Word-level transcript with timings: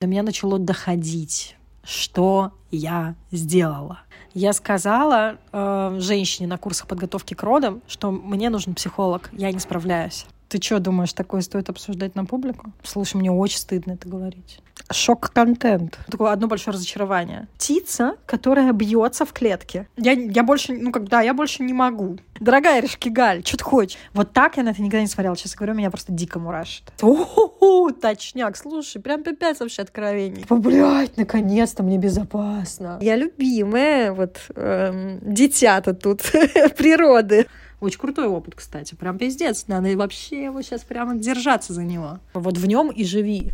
до 0.00 0.06
меня 0.06 0.22
начало 0.22 0.58
доходить, 0.58 1.56
что 1.84 2.52
я 2.70 3.16
сделала. 3.32 4.00
Я 4.32 4.54
сказала 4.54 5.36
э, 5.52 5.96
женщине 6.00 6.48
на 6.48 6.56
курсах 6.56 6.86
подготовки 6.86 7.34
к 7.34 7.42
родам, 7.42 7.82
что 7.86 8.10
мне 8.10 8.48
нужен 8.48 8.74
психолог, 8.74 9.28
я 9.32 9.52
не 9.52 9.58
справляюсь. 9.58 10.24
Ты 10.48 10.58
что 10.62 10.78
думаешь, 10.78 11.12
такое 11.12 11.42
стоит 11.42 11.68
обсуждать 11.68 12.14
на 12.14 12.24
публику? 12.24 12.72
Слушай, 12.82 13.16
мне 13.16 13.30
очень 13.30 13.58
стыдно 13.58 13.92
это 13.92 14.08
говорить. 14.08 14.60
Шок-контент. 14.92 15.98
Такое 16.10 16.32
одно 16.32 16.46
большое 16.46 16.74
разочарование. 16.74 17.48
Птица, 17.54 18.16
которая 18.26 18.72
бьется 18.72 19.24
в 19.24 19.32
клетке. 19.32 19.86
Я, 19.96 20.12
я 20.12 20.42
больше, 20.42 20.72
ну 20.72 20.90
как, 20.92 21.08
да, 21.08 21.20
я 21.20 21.32
больше 21.32 21.62
не 21.62 21.72
могу. 21.72 22.18
Дорогая 22.40 22.80
Решкигаль, 22.80 23.44
что 23.44 23.58
ты 23.58 23.64
хочешь? 23.64 23.98
Вот 24.14 24.32
так 24.32 24.56
я 24.56 24.62
на 24.62 24.70
это 24.70 24.82
никогда 24.82 25.02
не 25.02 25.06
смотрела. 25.06 25.36
Сейчас 25.36 25.54
говорю, 25.54 25.74
меня 25.74 25.90
просто 25.90 26.12
дико 26.12 26.38
мурашит. 26.38 26.92
О, 27.02 27.90
точняк, 27.90 28.56
слушай, 28.56 29.00
прям 29.00 29.22
пипец 29.22 29.60
вообще 29.60 29.82
откровений. 29.82 30.44
Блять, 30.48 31.16
наконец-то 31.16 31.82
мне 31.82 31.98
безопасно. 31.98 32.98
Я 33.00 33.16
любимая, 33.16 34.12
вот, 34.12 34.38
эм, 34.56 35.18
дитя-то 35.22 35.94
тут 35.94 36.22
природы. 36.76 37.46
Очень 37.80 37.98
крутой 37.98 38.26
опыт, 38.26 38.54
кстати. 38.56 38.94
Прям 38.94 39.16
пиздец. 39.16 39.64
Надо 39.66 39.96
вообще 39.96 40.44
его 40.44 40.60
сейчас 40.60 40.82
прямо 40.82 41.14
держаться 41.14 41.72
за 41.72 41.82
него. 41.82 42.18
Вот 42.34 42.58
в 42.58 42.66
нем 42.66 42.90
и 42.90 43.04
живи. 43.04 43.52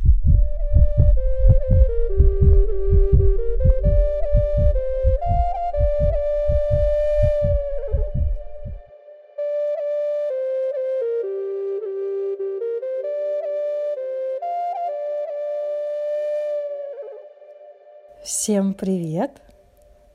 Всем 18.26 18.74
привет! 18.74 19.40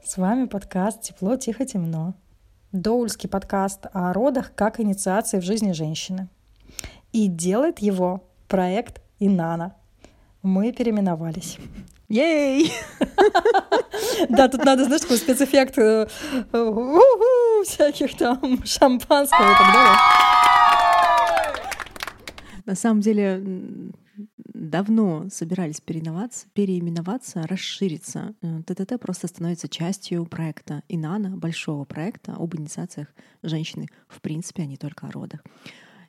С 0.03 0.17
вами 0.17 0.45
подкаст 0.45 1.01
«Тепло, 1.01 1.37
тихо, 1.37 1.65
темно». 1.65 2.13
Доульский 2.73 3.29
подкаст 3.29 3.85
о 3.93 4.12
родах 4.12 4.51
как 4.53 4.81
инициации 4.81 5.40
в 5.40 5.43
жизни 5.43 5.71
женщины. 5.71 6.27
И 7.13 7.27
делает 7.27 7.79
его 7.79 8.29
проект 8.49 9.01
Инана. 9.20 9.77
Мы 10.43 10.73
переименовались. 10.73 11.57
Ей! 12.09 12.73
Да, 14.27 14.49
тут 14.49 14.65
надо, 14.65 14.84
знаешь, 14.84 15.01
такой 15.01 15.18
спецэффект 15.18 15.77
э, 15.77 16.05
всяких 17.63 18.18
там 18.18 18.62
шампанского 18.65 19.51
и 19.51 19.53
так 19.53 19.73
далее. 19.73 19.98
На 22.65 22.75
самом 22.75 22.99
деле, 22.99 23.41
давно 24.37 25.29
собирались 25.29 25.81
переименоваться, 25.81 26.48
переименоваться, 26.54 27.48
расшириться. 27.48 28.35
Э, 28.41 28.62
ТТТ 28.63 28.99
просто 28.99 29.27
становится 29.27 29.68
частью 29.68 30.26
проекта 30.26 30.84
Инана, 30.87 31.37
большого 31.37 31.85
проекта 31.85 32.34
об 32.34 32.55
инициациях 32.55 33.07
женщины, 33.41 33.87
в 34.07 34.21
принципе, 34.21 34.63
а 34.63 34.65
не 34.65 34.77
только 34.77 35.07
о 35.07 35.12
родах. 35.12 35.43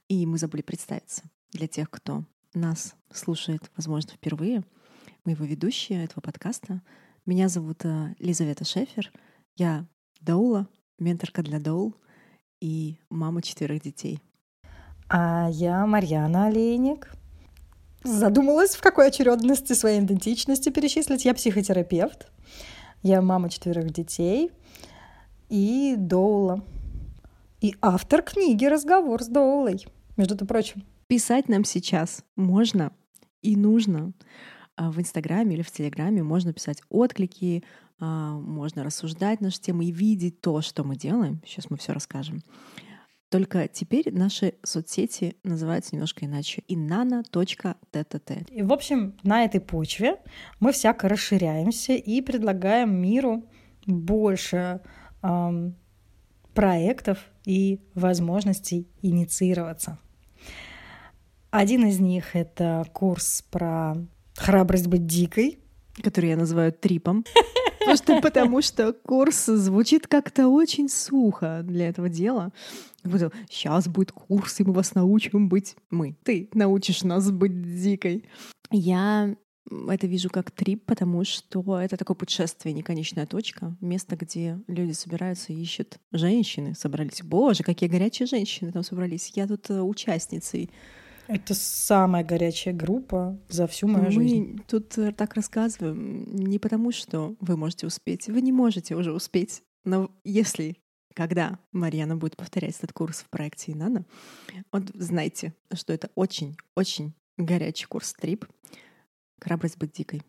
И 0.08 0.26
мы 0.26 0.38
забыли 0.38 0.62
представиться 0.62 1.22
для 1.52 1.68
тех, 1.68 1.90
кто 1.90 2.24
нас 2.54 2.94
слушает, 3.12 3.70
возможно, 3.76 4.12
впервые. 4.12 4.64
Мы 5.24 5.32
его 5.32 5.44
ведущие 5.44 6.04
этого 6.04 6.20
подкаста. 6.20 6.82
Меня 7.24 7.48
зовут 7.48 7.84
э, 7.84 8.14
Лизавета 8.18 8.64
Шефер. 8.64 9.12
Я 9.56 9.86
Даула, 10.20 10.68
менторка 10.98 11.42
для 11.42 11.60
Даул 11.60 11.94
и 12.60 12.98
мама 13.10 13.42
четверых 13.42 13.82
детей. 13.82 14.20
А 15.08 15.48
я 15.50 15.86
Марьяна 15.86 16.46
Олейник, 16.46 17.12
задумалась, 18.04 18.74
в 18.74 18.80
какой 18.80 19.08
очередности 19.08 19.72
своей 19.72 20.00
идентичности 20.00 20.70
перечислить. 20.70 21.24
Я 21.24 21.34
психотерапевт, 21.34 22.30
я 23.02 23.22
мама 23.22 23.50
четверых 23.50 23.92
детей 23.92 24.50
и 25.48 25.94
доула. 25.96 26.64
И 27.60 27.76
автор 27.80 28.22
книги 28.22 28.64
«Разговор 28.64 29.22
с 29.22 29.28
доулой», 29.28 29.86
между 30.16 30.46
прочим. 30.46 30.82
Писать 31.06 31.48
нам 31.48 31.64
сейчас 31.64 32.24
можно 32.36 32.92
и 33.42 33.56
нужно 33.56 34.12
а, 34.76 34.90
в 34.90 34.98
Инстаграме 34.98 35.54
или 35.54 35.62
в 35.62 35.70
Телеграме. 35.70 36.22
Можно 36.22 36.52
писать 36.52 36.82
отклики, 36.88 37.62
а, 38.00 38.32
можно 38.32 38.82
рассуждать 38.82 39.40
наши 39.40 39.60
темы 39.60 39.84
и 39.84 39.92
видеть 39.92 40.40
то, 40.40 40.60
что 40.62 40.84
мы 40.84 40.96
делаем. 40.96 41.40
Сейчас 41.46 41.70
мы 41.70 41.76
все 41.76 41.92
расскажем. 41.92 42.42
Только 43.32 43.66
теперь 43.66 44.12
наши 44.12 44.56
соцсети 44.62 45.36
называются 45.42 45.94
немножко 45.94 46.26
иначе. 46.26 46.62
inana.ttt. 46.68 48.46
И, 48.50 48.62
в 48.62 48.70
общем, 48.70 49.14
на 49.22 49.46
этой 49.46 49.58
почве 49.58 50.18
мы 50.60 50.70
всяко 50.72 51.08
расширяемся 51.08 51.94
и 51.94 52.20
предлагаем 52.20 52.94
миру 52.94 53.46
больше 53.86 54.82
эм, 55.22 55.74
проектов 56.52 57.20
и 57.46 57.80
возможностей 57.94 58.86
инициироваться. 59.00 59.98
Один 61.50 61.86
из 61.86 62.00
них— 62.00 62.24
это 62.36 62.84
курс 62.92 63.46
про 63.50 63.94
храбрость 64.36 64.88
быть 64.88 65.06
дикой. 65.06 65.58
Который 66.02 66.28
я 66.28 66.36
называю 66.36 66.70
трипом. 66.70 67.24
Просто 67.84 68.20
потому 68.20 68.62
что 68.62 68.92
курс 68.92 69.46
звучит 69.46 70.06
как-то 70.06 70.48
очень 70.48 70.88
сухо 70.88 71.62
для 71.64 71.88
этого 71.88 72.08
дела. 72.08 72.52
Сейчас 73.50 73.88
будет 73.88 74.12
курс, 74.12 74.60
и 74.60 74.64
мы 74.64 74.72
вас 74.72 74.94
научим 74.94 75.48
быть 75.48 75.76
мы. 75.90 76.16
Ты 76.22 76.48
научишь 76.54 77.02
нас 77.02 77.30
быть 77.30 77.80
дикой. 77.82 78.24
Я 78.70 79.34
это 79.88 80.06
вижу 80.06 80.28
как 80.28 80.50
трип, 80.50 80.84
потому 80.86 81.24
что 81.24 81.80
это 81.80 81.96
такое 81.96 82.14
путешествие, 82.14 82.74
неконечная 82.74 83.26
точка, 83.26 83.76
место, 83.80 84.16
где 84.16 84.60
люди 84.66 84.92
собираются 84.92 85.52
и 85.52 85.60
ищут. 85.60 85.98
Женщины 86.12 86.74
собрались. 86.74 87.22
Боже, 87.22 87.62
какие 87.62 87.88
горячие 87.88 88.26
женщины 88.26 88.72
там 88.72 88.82
собрались. 88.82 89.32
Я 89.34 89.46
тут 89.46 89.70
э, 89.70 89.80
участницей. 89.80 90.70
Это 91.28 91.54
самая 91.54 92.24
горячая 92.24 92.74
группа 92.74 93.38
за 93.48 93.66
всю 93.66 93.88
мою 93.88 94.06
Мы 94.06 94.10
жизнь. 94.10 94.52
Мы 94.54 94.58
тут 94.66 94.98
э, 94.98 95.12
так 95.12 95.34
рассказываем 95.34 96.24
не 96.34 96.58
потому, 96.58 96.92
что 96.92 97.36
вы 97.40 97.56
можете 97.56 97.86
успеть. 97.86 98.28
Вы 98.28 98.40
не 98.42 98.52
можете 98.52 98.96
уже 98.96 99.12
успеть. 99.12 99.62
Но 99.84 100.10
если 100.24 100.76
когда 101.14 101.58
Марьяна 101.72 102.16
будет 102.16 102.36
повторять 102.36 102.76
этот 102.76 102.92
курс 102.92 103.18
в 103.18 103.28
проекте 103.28 103.72
Инана, 103.72 104.04
вот 104.72 104.84
знайте, 104.94 105.54
что 105.72 105.92
это 105.92 106.10
очень-очень 106.14 107.14
горячий 107.36 107.86
курс 107.86 108.14
трип 108.14 108.46
«Храбрость 109.40 109.78
быть 109.78 109.92
дикой». 109.92 110.22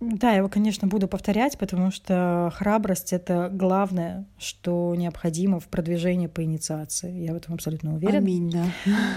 Да, 0.00 0.30
я 0.30 0.38
его, 0.38 0.48
конечно, 0.48 0.88
буду 0.88 1.08
повторять, 1.08 1.58
потому 1.58 1.90
что 1.90 2.50
храбрость— 2.54 3.12
это 3.14 3.50
главное, 3.52 4.26
что 4.38 4.94
необходимо 4.96 5.60
в 5.60 5.68
продвижении 5.68 6.26
по 6.26 6.42
инициации. 6.42 7.12
Я 7.12 7.34
в 7.34 7.36
этом 7.36 7.54
абсолютно 7.54 7.94
уверена. 7.94 8.16
Аминь, 8.16 8.50
да. 8.50 8.64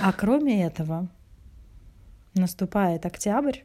А 0.04 0.12
кроме 0.12 0.66
этого, 0.66 1.08
наступает 2.34 3.06
октябрь, 3.06 3.60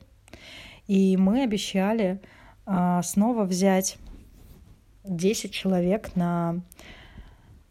и 0.86 1.16
мы 1.16 1.42
обещали 1.42 2.20
а, 2.66 3.02
снова 3.02 3.44
взять 3.44 3.98
10 5.04 5.52
человек 5.52 6.14
на 6.14 6.60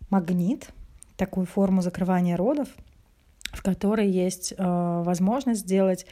магнит, 0.09 0.69
такую 1.15 1.45
форму 1.45 1.81
закрывания 1.81 2.35
родов, 2.35 2.67
в 3.51 3.63
которой 3.63 4.09
есть 4.09 4.53
э, 4.57 5.01
возможность 5.03 5.61
сделать 5.61 6.05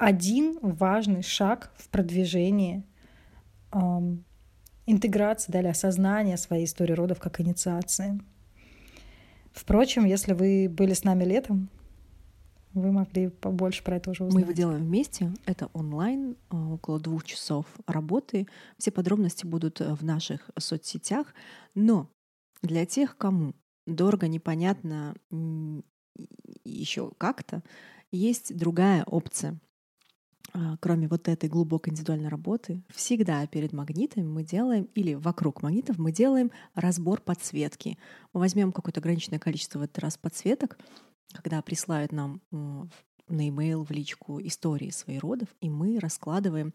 один 0.00 0.58
важный 0.62 1.22
шаг 1.22 1.70
в 1.76 1.90
продвижении 1.90 2.82
э, 3.70 3.78
интеграции, 4.86 5.52
да, 5.52 5.60
или 5.60 5.68
осознания 5.68 6.38
своей 6.38 6.64
истории 6.64 6.94
родов 6.94 7.20
как 7.20 7.38
инициации. 7.38 8.18
Впрочем, 9.52 10.06
если 10.06 10.32
вы 10.32 10.70
были 10.70 10.94
с 10.94 11.04
нами 11.04 11.24
летом, 11.24 11.68
вы 12.72 12.92
могли 12.92 13.28
побольше 13.28 13.84
про 13.84 13.96
это 13.96 14.12
уже 14.12 14.24
узнать. 14.24 14.34
Мы 14.34 14.40
его 14.40 14.52
делаем 14.56 14.86
вместе. 14.86 15.34
Это 15.44 15.68
онлайн, 15.74 16.36
э, 16.50 16.56
около 16.56 16.98
двух 16.98 17.24
часов 17.24 17.66
работы. 17.86 18.48
Все 18.78 18.90
подробности 18.90 19.44
будут 19.44 19.82
э, 19.82 19.92
в 19.92 20.02
наших 20.02 20.48
соцсетях. 20.58 21.34
Но 21.74 22.08
для 22.62 22.86
тех, 22.86 23.18
кому 23.18 23.52
дорого, 23.86 24.28
непонятно 24.28 25.14
еще 26.64 27.12
как-то, 27.18 27.62
есть 28.10 28.56
другая 28.56 29.04
опция. 29.04 29.60
А, 30.52 30.76
кроме 30.80 31.08
вот 31.08 31.28
этой 31.28 31.48
глубокой 31.48 31.90
индивидуальной 31.90 32.28
работы, 32.28 32.82
всегда 32.90 33.46
перед 33.46 33.72
магнитами 33.72 34.26
мы 34.26 34.42
делаем, 34.42 34.88
или 34.94 35.14
вокруг 35.14 35.62
магнитов 35.62 35.98
мы 35.98 36.12
делаем 36.12 36.50
разбор 36.74 37.20
подсветки. 37.20 37.98
Мы 38.32 38.40
возьмем 38.40 38.72
какое-то 38.72 39.00
ограниченное 39.00 39.38
количество 39.38 39.78
в 39.78 39.82
этот 39.82 39.98
раз 39.98 40.16
подсветок, 40.16 40.78
когда 41.32 41.62
присылают 41.62 42.12
нам 42.12 42.40
на 42.50 43.46
e-mail, 43.46 43.84
в 43.84 43.90
личку 43.90 44.40
истории 44.40 44.90
своих 44.90 45.22
родов, 45.22 45.48
и 45.60 45.70
мы 45.70 45.98
раскладываем 46.00 46.72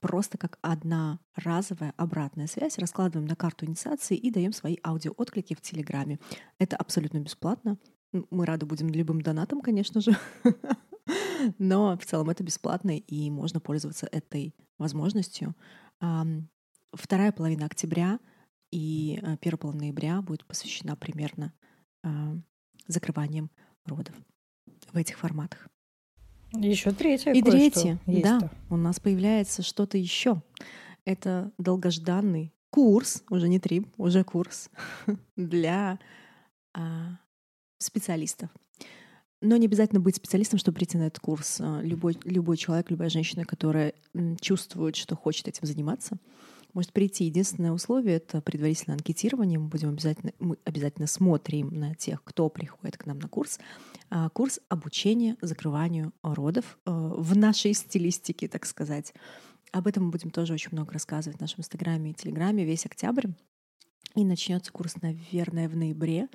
просто 0.00 0.38
как 0.38 0.58
одна 0.60 1.18
разовая 1.34 1.94
обратная 1.96 2.46
связь, 2.46 2.78
раскладываем 2.78 3.26
на 3.26 3.36
карту 3.36 3.64
инициации 3.64 4.16
и 4.16 4.30
даем 4.30 4.52
свои 4.52 4.76
аудиоотклики 4.84 5.54
в 5.54 5.60
Телеграме. 5.60 6.20
Это 6.58 6.76
абсолютно 6.76 7.18
бесплатно. 7.18 7.78
Мы 8.12 8.46
рады 8.46 8.66
будем 8.66 8.88
любым 8.88 9.20
донатам, 9.22 9.60
конечно 9.60 10.00
же. 10.00 10.16
Но 11.58 11.96
в 11.96 12.04
целом 12.04 12.30
это 12.30 12.44
бесплатно, 12.44 12.96
и 12.96 13.30
можно 13.30 13.60
пользоваться 13.60 14.08
этой 14.10 14.54
возможностью. 14.78 15.54
Вторая 16.92 17.32
половина 17.32 17.66
октября 17.66 18.18
и 18.70 19.18
э, 19.22 19.36
первая 19.40 19.58
половина 19.58 19.84
ноября 19.84 20.22
будет 20.22 20.44
посвящена 20.44 20.94
примерно 20.96 21.52
закрыванием 22.86 23.50
родов 23.84 24.14
в 24.92 24.96
этих 24.96 25.18
форматах. 25.18 25.68
Еще 26.52 26.92
третье. 26.92 27.32
И 27.32 27.42
третье, 27.42 27.98
да, 28.06 28.50
у 28.70 28.76
нас 28.76 29.00
появляется 29.00 29.62
что-то 29.62 29.98
еще. 29.98 30.42
Это 31.04 31.52
долгожданный 31.58 32.54
курс, 32.70 33.22
уже 33.30 33.48
не 33.48 33.58
трип, 33.58 33.88
уже 33.98 34.24
курс 34.24 34.70
для 35.36 35.98
а, 36.74 37.18
специалистов. 37.78 38.50
Но 39.40 39.56
не 39.56 39.66
обязательно 39.66 40.00
быть 40.00 40.16
специалистом, 40.16 40.58
чтобы 40.58 40.76
прийти 40.76 40.98
на 40.98 41.04
этот 41.06 41.20
курс. 41.20 41.60
А, 41.60 41.80
любой, 41.80 42.16
любой 42.24 42.56
человек, 42.56 42.90
любая 42.90 43.08
женщина, 43.08 43.44
которая 43.44 43.94
чувствует, 44.40 44.96
что 44.96 45.14
хочет 45.14 45.46
этим 45.46 45.66
заниматься, 45.66 46.18
может 46.74 46.92
прийти. 46.92 47.24
Единственное 47.24 47.72
условие— 47.72 48.16
это 48.16 48.40
предварительное 48.40 48.96
анкетирование. 48.96 49.58
Мы 49.58 49.68
будем 49.68 49.90
обязательно, 49.90 50.32
мы 50.40 50.58
обязательно 50.64 51.06
смотрим 51.06 51.68
на 51.68 51.94
тех, 51.94 52.22
кто 52.24 52.48
приходит 52.48 52.96
к 52.96 53.06
нам 53.06 53.18
на 53.20 53.28
курс. 53.28 53.60
А, 54.10 54.28
курс 54.30 54.58
обучения 54.68 55.36
закрыванию 55.40 56.12
родов 56.22 56.78
э, 56.84 56.90
в 56.90 57.36
нашей 57.36 57.74
стилистике, 57.74 58.48
так 58.48 58.66
сказать. 58.66 59.14
Об 59.70 59.86
этом 59.86 60.06
мы 60.06 60.10
будем 60.10 60.30
тоже 60.30 60.54
очень 60.54 60.70
много 60.72 60.92
рассказывать 60.94 61.38
в 61.38 61.40
нашем 61.40 61.60
инстаграме 61.60 62.10
и 62.10 62.14
телеграме 62.14 62.64
весь 62.64 62.86
октябрь. 62.86 63.28
И 64.14 64.24
начнется 64.24 64.72
курс, 64.72 64.96
наверное, 65.00 65.68
в 65.68 65.76
ноябре. 65.76 66.28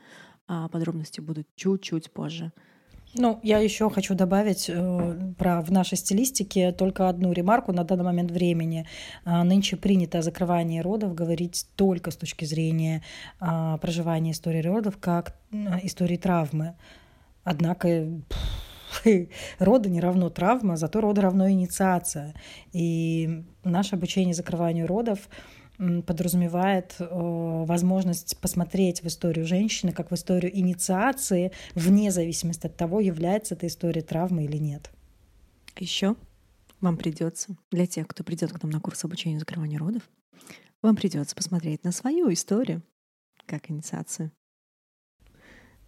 А 0.47 0.67
подробности 0.69 1.19
будут 1.21 1.47
чуть-чуть 1.55 2.11
позже. 2.11 2.51
Ну, 3.15 3.39
я 3.43 3.59
еще 3.59 3.91
хочу 3.91 4.15
добавить 4.15 4.69
э, 4.69 5.33
про 5.37 5.61
в 5.61 5.71
нашей 5.71 5.97
стилистике 5.97 6.71
только 6.71 7.09
одну 7.09 7.31
ремарку 7.31 7.71
на 7.71 7.83
данный 7.83 8.05
момент 8.05 8.31
времени. 8.31 8.87
Э, 9.23 9.43
нынче 9.43 9.77
принято 9.77 10.17
о 10.17 10.21
закрывании 10.23 10.79
родов 10.79 11.13
говорить 11.13 11.67
только 11.75 12.09
с 12.09 12.15
точки 12.15 12.45
зрения 12.45 13.03
э, 13.39 13.77
проживания 13.79 14.31
истории 14.31 14.61
родов 14.61 14.97
как 14.99 15.35
истории 15.83 16.17
травмы. 16.17 16.73
Однако 17.43 18.07
роды 19.59 19.89
не 19.89 19.99
равно 19.99 20.31
травма, 20.31 20.75
зато 20.75 20.99
роды 20.99 21.21
равно 21.21 21.47
инициация. 21.51 22.33
И 22.71 23.43
наше 23.63 23.95
обучение 23.95 24.33
закрыванию 24.33 24.87
родов 24.87 25.29
подразумевает 25.77 26.95
э, 26.99 27.05
возможность 27.09 28.37
посмотреть 28.37 29.01
в 29.01 29.07
историю 29.07 29.45
женщины 29.45 29.91
как 29.91 30.11
в 30.11 30.15
историю 30.15 30.55
инициации, 30.57 31.51
вне 31.75 32.11
зависимости 32.11 32.67
от 32.67 32.77
того, 32.77 32.99
является 32.99 33.55
эта 33.55 33.67
история 33.67 34.01
травмы 34.01 34.45
или 34.45 34.57
нет. 34.57 34.91
Еще 35.77 36.15
вам 36.79 36.97
придется, 36.97 37.55
для 37.71 37.87
тех, 37.87 38.07
кто 38.07 38.23
придет 38.23 38.51
к 38.51 38.61
нам 38.61 38.71
на 38.71 38.79
курс 38.79 39.03
обучения 39.03 39.39
закрыванию 39.39 39.79
родов, 39.79 40.03
вам 40.81 40.95
придется 40.95 41.35
посмотреть 41.35 41.83
на 41.83 41.91
свою 41.91 42.31
историю 42.31 42.83
как 43.45 43.71
инициацию. 43.71 44.31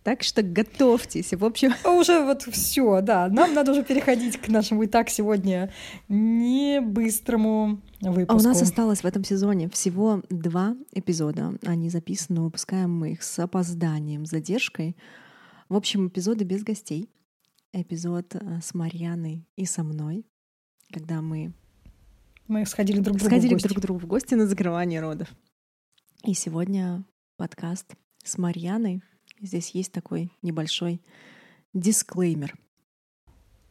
Так 0.05 0.21
что 0.21 0.43
готовьтесь. 0.43 1.33
В 1.33 1.43
общем... 1.43 1.73
А 1.83 1.89
уже 1.89 2.23
вот 2.23 2.43
все, 2.43 3.01
да. 3.01 3.27
Нам 3.27 3.55
надо 3.55 3.71
уже 3.71 3.83
переходить 3.83 4.37
к 4.37 4.49
нашему 4.49 4.83
и 4.83 4.87
так 4.87 5.09
сегодня 5.09 5.73
не 6.09 6.79
быстрому 6.79 7.81
выпуску. 8.01 8.33
А 8.33 8.35
у 8.35 8.39
нас 8.39 8.61
осталось 8.61 9.01
в 9.01 9.05
этом 9.05 9.23
сезоне 9.23 9.67
всего 9.67 10.21
два 10.29 10.77
эпизода. 10.91 11.57
Они 11.65 11.89
записаны, 11.89 12.41
выпускаем 12.41 12.95
мы 12.95 13.13
их 13.13 13.23
с 13.23 13.39
опозданием, 13.39 14.27
с 14.27 14.29
задержкой. 14.29 14.95
В 15.69 15.75
общем, 15.75 16.09
эпизоды 16.09 16.43
без 16.43 16.63
гостей. 16.63 17.09
Эпизод 17.73 18.35
э, 18.35 18.59
с 18.61 18.75
Марьяной 18.75 19.43
и 19.55 19.65
со 19.65 19.81
мной, 19.81 20.23
когда 20.93 21.23
мы... 21.23 21.51
Мы 22.47 22.67
сходили 22.67 22.99
друг 22.99 23.17
к 23.17 23.19
другу 23.21 23.31
Сходили 23.31 23.55
друг 23.55 23.77
к 23.79 23.81
другу 23.81 23.99
в 24.01 24.05
гости 24.05 24.35
на 24.35 24.45
закрывание 24.45 25.01
родов. 25.01 25.29
И 26.23 26.35
сегодня 26.35 27.03
подкаст 27.37 27.95
с 28.23 28.37
Марьяной— 28.37 29.01
Здесь 29.41 29.71
есть 29.71 29.91
такой 29.91 30.31
небольшой 30.41 31.01
дисклеймер. 31.73 32.55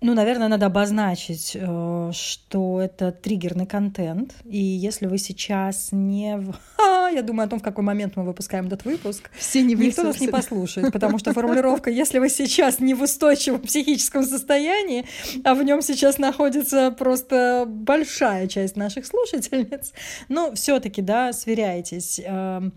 Ну, 0.05 0.12
наверное, 0.12 0.49
надо 0.49 0.67
обозначить, 0.67 1.53
э, 1.55 2.11
что 2.12 2.83
это 2.83 3.11
триггерный 3.11 3.65
контент. 3.65 4.35
И 4.45 4.59
если 4.59 5.06
вы 5.06 5.17
сейчас 5.17 5.93
не... 5.93 6.37
В... 6.37 6.53
Ха, 6.77 7.09
я 7.09 7.23
думаю 7.23 7.47
о 7.47 7.49
том, 7.49 7.59
в 7.59 7.62
какой 7.62 7.85
момент 7.85 8.15
мы 8.15 8.23
выпускаем 8.23 8.67
этот 8.67 8.85
выпуск. 8.85 9.31
Все 9.35 9.62
не 9.62 9.75
Никто 9.75 10.03
нас 10.03 10.21
не 10.21 10.29
послушает, 10.29 10.93
потому 10.93 11.17
что 11.17 11.33
формулировка 11.33 11.89
«если 11.89 12.19
вы 12.19 12.29
сейчас 12.29 12.81
не 12.81 12.93
в 12.93 13.01
устойчивом 13.01 13.62
психическом 13.62 14.25
состоянии», 14.25 15.06
а 15.43 15.55
в 15.55 15.62
нем 15.62 15.81
сейчас 15.81 16.19
находится 16.19 16.91
просто 16.91 17.65
большая 17.67 18.47
часть 18.47 18.77
наших 18.77 19.06
слушательниц, 19.06 19.95
ну, 20.29 20.55
все 20.55 20.81
таки 20.81 21.01
да, 21.01 21.33
сверяйтесь. 21.33 22.21
Эм, 22.23 22.75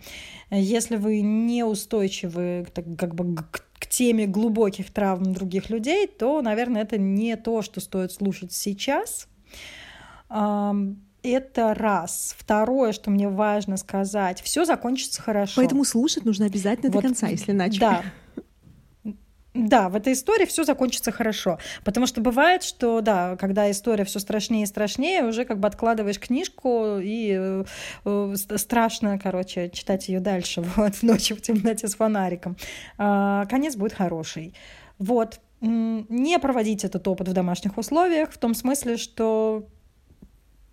если 0.49 0.95
вы 0.95 1.19
неустойчивы 1.19 2.67
как 2.73 3.15
бы 3.15 3.35
к 3.51 3.66
к 3.87 3.89
теме 3.89 4.27
глубоких 4.27 4.91
травм 4.91 5.33
других 5.33 5.69
людей, 5.69 6.07
то, 6.07 6.41
наверное, 6.41 6.81
это 6.81 6.97
не 6.97 7.37
то, 7.37 7.61
что 7.61 7.79
стоит 7.79 8.11
слушать 8.11 8.51
сейчас. 8.51 9.29
Это 10.29 11.73
раз. 11.73 12.35
Второе, 12.37 12.91
что 12.91 13.11
мне 13.11 13.29
важно 13.29 13.77
сказать, 13.77 14.41
все 14.41 14.65
закончится 14.65 15.21
хорошо. 15.21 15.53
Поэтому 15.55 15.85
слушать 15.85 16.25
нужно 16.25 16.45
обязательно 16.45 16.91
вот, 16.91 17.01
до 17.01 17.07
конца, 17.07 17.27
если 17.27 17.51
иначе. 17.53 17.79
Да, 17.79 18.03
да, 19.57 19.89
в 19.89 19.95
этой 19.95 20.13
истории 20.13 20.45
все 20.45 20.63
закончится 20.63 21.11
хорошо. 21.11 21.57
Потому 21.83 22.05
что 22.05 22.21
бывает, 22.21 22.63
что 22.63 23.01
да, 23.01 23.35
когда 23.37 23.69
история 23.71 24.03
все 24.05 24.19
страшнее 24.19 24.63
и 24.63 24.67
страшнее, 24.67 25.23
уже 25.23 25.45
как 25.45 25.59
бы 25.59 25.67
откладываешь 25.67 26.19
книжку 26.19 26.99
и 27.01 27.35
э, 27.37 27.63
э 28.05 28.35
страшно, 28.57 29.19
короче, 29.19 29.69
читать 29.69 30.09
ее 30.09 30.19
дальше, 30.19 30.61
вот, 30.75 31.01
ночью 31.01 31.35
в 31.37 31.41
темноте 31.41 31.87
с 31.87 31.95
фонариком. 31.95 32.55
А, 32.97 33.45
конец 33.45 33.75
будет 33.75 33.93
хороший. 33.93 34.53
Вот. 34.99 35.39
Не 35.59 36.37
проводить 36.37 36.83
этот 36.83 37.07
опыт 37.07 37.27
в 37.29 37.33
домашних 37.33 37.79
условиях, 37.79 38.31
в 38.31 38.37
том 38.37 38.53
смысле, 38.53 38.97
что 38.97 39.67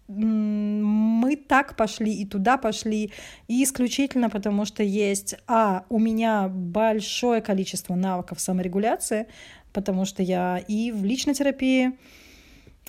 мы 0.09 1.37
так 1.37 1.77
пошли 1.77 2.13
и 2.13 2.27
туда 2.27 2.57
пошли, 2.59 3.13
и 3.49 3.63
исключительно 3.65 4.29
потому, 4.29 4.65
что 4.65 4.83
есть, 4.83 5.37
а, 5.47 5.85
у 5.89 5.99
меня 5.99 6.49
большое 6.49 7.41
количество 7.41 7.95
навыков 7.95 8.41
саморегуляции, 8.41 9.27
потому 9.73 10.05
что 10.05 10.23
я 10.23 10.59
и 10.59 10.93
в 10.93 11.05
личной 11.05 11.35
терапии 11.35 11.93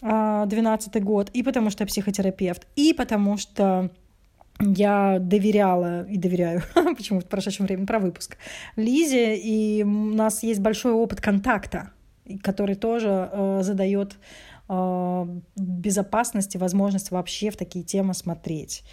12 0.02 0.96
а, 0.96 1.00
год, 1.00 1.30
и 1.30 1.42
потому 1.42 1.70
что 1.70 1.84
я 1.84 1.88
психотерапевт, 1.88 2.68
и 2.76 2.94
потому 2.94 3.38
что 3.38 3.92
я 4.60 5.18
доверяла 5.19 6.06
и 6.07 6.18
доверяю, 6.18 6.64
почему 6.98 7.22
в 7.22 7.26
прошедшем 7.26 7.66
времени, 7.66 7.86
про 7.86 8.00
выпуск, 8.00 8.38
Лизе, 8.76 9.36
и 9.38 9.84
у 9.84 9.88
нас 9.88 10.44
есть 10.44 10.60
большой 10.60 10.92
опыт 10.92 11.22
контакта, 11.22 11.92
который 12.42 12.76
тоже 12.76 13.30
э, 13.31 13.60
задает 13.64 14.18
а, 14.68 15.28
безопасности, 15.56 16.57
возможность 16.57 17.12
вообще 17.12 17.52
в 17.52 17.57
такие 17.57 17.86
темы 17.86 18.14
смотреть. 18.14 18.84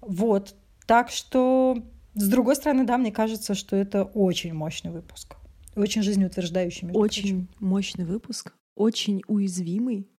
Вот. 0.00 0.54
Так 0.86 1.10
что, 1.10 1.82
с 2.14 2.28
другой 2.28 2.56
стороны, 2.56 2.84
да, 2.84 2.98
мне 2.98 3.12
кажется, 3.12 3.54
что 3.54 3.76
это 3.76 4.04
очень 4.04 4.54
мощный 4.54 4.90
выпуск. 4.90 5.36
Очень 5.76 6.02
жизнеутверждающий. 6.02 6.88
Очень 6.88 7.46
прочим. 7.46 7.48
мощный 7.60 8.04
выпуск, 8.04 8.54
очень 8.74 9.22
уязвимый. 9.28 10.10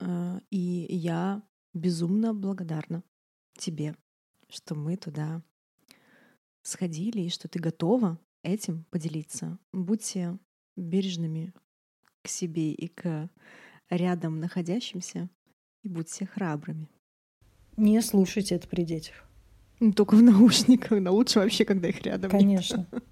А, 0.00 0.40
и 0.50 0.86
я 0.88 1.42
безумно 1.74 2.34
благодарна 2.34 3.02
тебе, 3.58 3.94
что 4.48 4.74
мы 4.74 4.96
туда 4.96 5.42
сходили 6.62 7.22
и 7.22 7.30
что 7.30 7.48
ты 7.48 7.58
готова 7.58 8.18
этим 8.42 8.84
поделиться. 8.90 9.58
Будьте 9.72 10.38
бережными 10.76 11.52
к 12.22 12.28
себе 12.28 12.72
и 12.72 12.88
к 12.88 13.30
рядом 13.90 14.40
находящимся 14.40 15.28
и 15.82 15.88
будьте 15.88 16.26
храбрыми. 16.26 16.88
Не 17.76 18.00
слушайте 18.02 18.54
это 18.54 18.68
при 18.68 18.84
детях. 18.84 19.14
Ну, 19.80 19.92
только 19.92 20.14
в 20.14 20.22
наушниках, 20.22 21.00
но 21.00 21.12
лучше 21.12 21.38
вообще, 21.38 21.64
когда 21.64 21.88
их 21.88 22.02
рядом 22.02 22.30
Конечно. 22.30 22.86
Нет. 22.92 23.04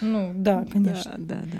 Ну, 0.00 0.32
да, 0.34 0.66
конечно. 0.70 1.14
Да, 1.18 1.36
да, 1.36 1.42
да. 1.52 1.58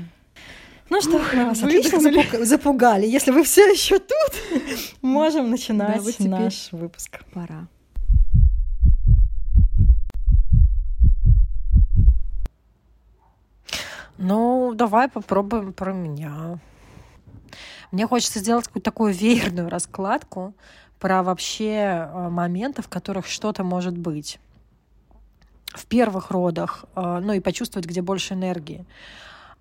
Ну 0.90 1.00
что, 1.00 1.18
мы 1.18 1.44
вас 1.46 1.62
отлично 1.62 2.00
запугали. 2.44 3.06
Если 3.06 3.30
вы 3.30 3.42
все 3.44 3.70
еще 3.70 3.98
тут, 3.98 4.62
можем 5.02 5.50
начинать 5.50 6.02
да, 6.18 6.26
наш 6.28 6.72
выпуск. 6.72 7.20
Пора. 7.32 7.68
Ну, 14.16 14.72
давай 14.74 15.08
попробуем 15.08 15.72
про 15.72 15.92
меня. 15.92 16.58
Мне 17.94 18.08
хочется 18.08 18.40
сделать 18.40 18.66
какую-то 18.66 18.90
такую 18.90 19.14
веерную 19.14 19.70
раскладку 19.70 20.52
про 20.98 21.22
вообще 21.22 22.08
э, 22.12 22.28
моменты, 22.28 22.82
в 22.82 22.88
которых 22.88 23.24
что-то 23.24 23.62
может 23.62 23.96
быть. 23.96 24.40
В 25.68 25.86
первых 25.86 26.32
родах, 26.32 26.86
э, 26.96 27.20
ну 27.22 27.34
и 27.34 27.38
почувствовать, 27.38 27.86
где 27.86 28.02
больше 28.02 28.34
энергии. 28.34 28.84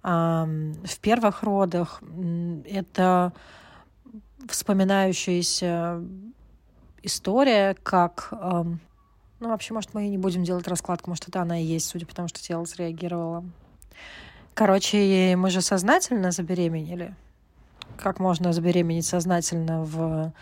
в 0.02 1.00
первых 1.00 1.44
родах. 1.44 2.02
Это 2.66 3.34
вспоминающаяся 4.50 6.02
история, 7.04 7.76
как... 7.84 8.30
Ну, 8.32 9.50
вообще, 9.50 9.76
может, 9.76 9.94
мы 9.94 10.08
и 10.08 10.10
не 10.10 10.18
будем 10.18 10.44
делать 10.44 10.68
раскладку, 10.68 11.12
может, 11.12 11.30
это 11.30 11.42
она 11.42 11.62
и 11.62 11.64
есть, 11.64 11.86
судя 11.86 12.08
по 12.08 12.16
тому, 12.16 12.28
что 12.30 12.42
тело 12.42 12.66
среагировало. 12.66 13.46
Короче, 14.56 15.36
мы 15.38 15.52
же 15.52 15.62
сознательно 15.62 16.32
забеременели. 16.32 17.16
Как 17.98 18.20
можно 18.20 18.54
забеременеть 18.54 19.06
сознательно 19.06 19.84
в 19.84 20.34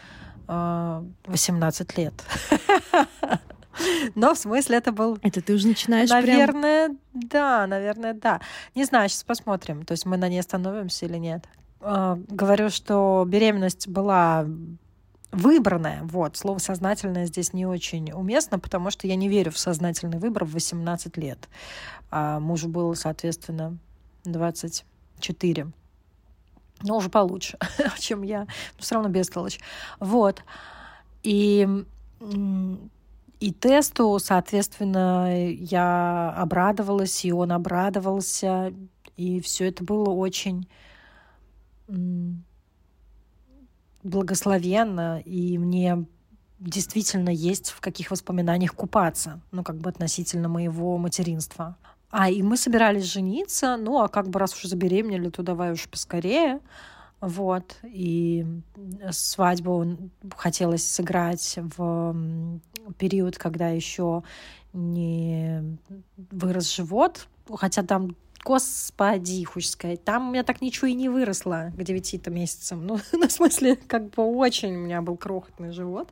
18 0.48 1.98
лет? 1.98 2.14
Но 4.16 4.34
в 4.34 4.38
смысле 4.38 4.78
это 4.78 4.92
был... 4.92 5.18
Это 5.22 5.42
ты 5.42 5.54
уже 5.54 5.68
начинаешь 5.68 6.10
Наверное, 6.10 6.88
прям... 6.88 7.00
да, 7.14 7.68
наверное, 7.68 8.14
да. 8.14 8.42
Не 8.76 8.84
знаю, 8.84 9.10
сейчас 9.10 9.24
посмотрим. 9.24 9.86
То 9.86 9.94
есть 9.94 10.06
мы 10.06 10.18
на 10.18 10.28
ней 10.28 10.40
остановимся 10.40 11.06
или 11.06 11.18
нет. 11.18 11.46
Э, 11.82 12.18
говорю, 12.28 12.70
что 12.70 13.24
беременность 13.28 13.88
была 13.88 14.46
выбранная, 15.32 16.04
вот, 16.04 16.36
слово 16.36 16.58
«сознательное» 16.58 17.26
здесь 17.26 17.54
не 17.54 17.66
очень 17.66 18.12
уместно, 18.12 18.60
потому 18.60 18.92
что 18.92 19.08
я 19.08 19.16
не 19.16 19.30
верю 19.30 19.52
в 19.52 19.58
сознательный 19.58 20.20
выбор 20.20 20.44
в 20.46 20.52
18 20.52 21.18
лет. 21.18 21.48
А 22.10 22.40
мужу 22.40 22.68
было, 22.68 22.94
соответственно, 22.94 23.78
24. 24.26 25.68
Но 26.84 26.98
уже 26.98 27.10
получше, 27.10 27.58
чем 28.00 28.22
я. 28.24 28.42
Но 28.42 28.48
все 28.80 28.96
равно 28.96 29.10
бестолочь. 29.10 29.60
Вот. 30.00 30.44
И 31.24 31.68
и 33.40 33.52
тесту, 33.52 34.20
соответственно, 34.20 35.50
я 35.50 36.32
обрадовалась, 36.38 37.26
и 37.26 37.32
он 37.32 37.52
обрадовался, 37.52 38.72
и 39.18 39.42
все 39.42 39.70
это 39.70 39.84
было 39.84 40.10
очень 40.12 40.70
благословенно, 44.04 45.20
и 45.26 45.58
мне 45.58 46.06
действительно 46.60 47.30
есть 47.30 47.72
в 47.72 47.82
каких 47.82 48.12
воспоминаниях 48.12 48.76
купаться, 48.76 49.42
ну, 49.52 49.64
как 49.64 49.78
бы 49.78 49.90
относительно 49.90 50.48
моего 50.48 50.98
материнства. 51.00 51.76
А, 52.12 52.30
и 52.30 52.42
мы 52.42 52.58
собирались 52.58 53.06
жениться, 53.06 53.78
ну, 53.78 54.02
а 54.02 54.10
как 54.10 54.28
бы 54.28 54.40
раз 54.40 54.56
уже 54.56 54.68
забеременели, 54.68 55.30
то 55.30 55.44
давай 55.44 55.72
уж 55.72 55.88
поскорее. 55.88 56.60
Вот. 57.22 57.78
И 57.84 58.46
свадьбу 59.12 59.98
хотелось 60.36 60.88
сыграть 60.88 61.58
в 61.78 62.16
период, 62.98 63.38
когда 63.38 63.70
еще 63.70 64.24
не 64.74 65.78
вырос 66.32 66.76
живот. 66.76 67.28
Хотя 67.48 67.84
там 67.84 68.16
Господи, 68.44 69.44
хочешь 69.44 69.70
сказать, 69.70 70.04
там 70.04 70.28
у 70.28 70.32
меня 70.32 70.44
так 70.44 70.62
ничего 70.62 70.88
и 70.88 70.94
не 70.94 71.10
выросло 71.10 71.72
к 71.78 71.84
девяти-то 71.84 72.32
месяцам. 72.32 72.86
Ну, 72.88 73.00
на 73.12 73.30
смысле, 73.30 73.76
как 73.76 74.10
бы 74.10 74.24
очень 74.24 74.76
у 74.76 74.80
меня 74.80 75.02
был 75.02 75.16
крохотный 75.16 75.72
живот. 75.72 76.10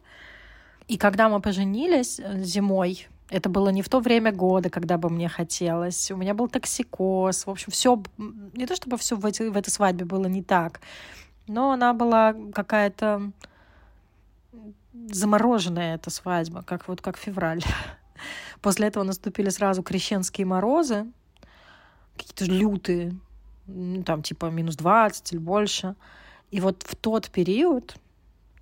И 0.87 0.97
когда 0.97 1.27
мы 1.29 1.41
поженились 1.41 2.19
э, 2.19 2.43
зимой, 2.43 3.07
это 3.29 3.47
было 3.47 3.69
не 3.69 3.81
в 3.81 3.89
то 3.89 3.99
время 3.99 4.31
года, 4.31 4.69
когда 4.69 4.97
бы 4.97 5.09
мне 5.09 5.29
хотелось. 5.29 6.09
У 6.11 6.17
меня 6.17 6.33
был 6.33 6.47
токсикоз. 6.47 7.45
В 7.45 7.49
общем, 7.49 7.71
все 7.71 8.01
не 8.53 8.65
то 8.65 8.75
чтобы 8.75 8.97
все 8.97 9.15
в, 9.15 9.21
в 9.21 9.25
этой 9.57 9.69
свадьбе 9.69 10.05
было 10.05 10.25
не 10.25 10.41
так, 10.41 10.81
но 11.47 11.71
она 11.71 11.93
была 11.93 12.35
какая-то 12.53 13.31
замороженная 15.11 15.95
эта 15.95 16.09
свадьба, 16.09 16.63
как 16.63 16.87
вот 16.87 17.01
как 17.01 17.17
февраль. 17.17 17.63
После 18.61 18.87
этого 18.87 19.03
наступили 19.03 19.49
сразу 19.49 19.83
крещенские 19.83 20.45
морозы, 20.45 21.05
какие-то 22.17 22.45
лютые, 22.45 23.15
там 24.05 24.23
типа 24.23 24.47
минус 24.47 24.75
20 24.75 25.33
или 25.33 25.39
больше. 25.39 25.95
И 26.49 26.59
вот 26.59 26.83
в 26.83 26.95
тот 26.95 27.29
период 27.29 27.95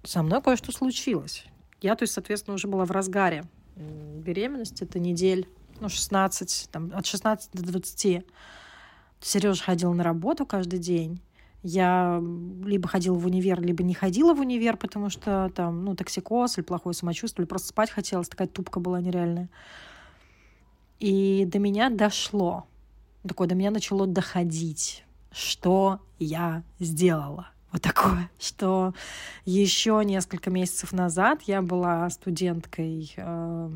со 0.04 0.22
мной 0.24 0.42
кое-что 0.42 0.74
случилось. 0.74 1.46
Я, 1.80 1.96
то 1.96 2.04
есть, 2.04 2.14
соответственно, 2.14 2.56
уже 2.56 2.68
была 2.68 2.86
в 2.86 2.92
разгаре 2.92 3.46
беременность, 3.78 4.82
это 4.82 5.00
недель, 5.00 5.48
ну, 5.80 5.90
16, 5.90 6.70
там, 6.72 6.92
от 6.94 7.06
16 7.06 7.52
до 7.54 7.64
20. 7.64 8.26
Сережа 9.20 9.64
ходил 9.64 9.94
на 9.94 10.04
работу 10.04 10.46
каждый 10.46 10.80
день. 10.80 11.22
Я 11.64 12.22
либо 12.64 12.88
ходила 12.88 13.16
в 13.16 13.26
универ, 13.26 13.62
либо 13.62 13.84
не 13.84 13.94
ходила 13.94 14.34
в 14.34 14.40
универ, 14.40 14.78
потому 14.78 15.10
что 15.10 15.52
там, 15.56 15.84
ну, 15.84 15.96
токсикоз 15.96 16.58
или 16.58 16.66
плохое 16.66 16.94
самочувствие, 16.94 17.44
или 17.44 17.50
просто 17.50 17.70
спать 17.70 17.90
хотелось, 17.90 18.30
такая 18.30 18.48
тупка 18.48 18.80
была 18.80 19.02
нереальная. 19.02 19.50
И 21.00 21.46
до 21.46 21.60
меня 21.60 21.90
дошло, 21.90 22.68
такое 23.28 23.48
до 23.48 23.56
меня 23.56 23.72
начало 23.72 24.08
доходить, 24.08 25.04
что 25.32 26.00
я 26.20 26.64
сделала 26.80 27.50
вот 27.72 27.82
такое, 27.82 28.30
что 28.40 28.94
еще 29.46 30.02
несколько 30.04 30.50
месяцев 30.50 30.94
назад 30.94 31.42
я 31.44 31.62
была 31.62 32.10
студенткой 32.10 33.14
э, 33.16 33.70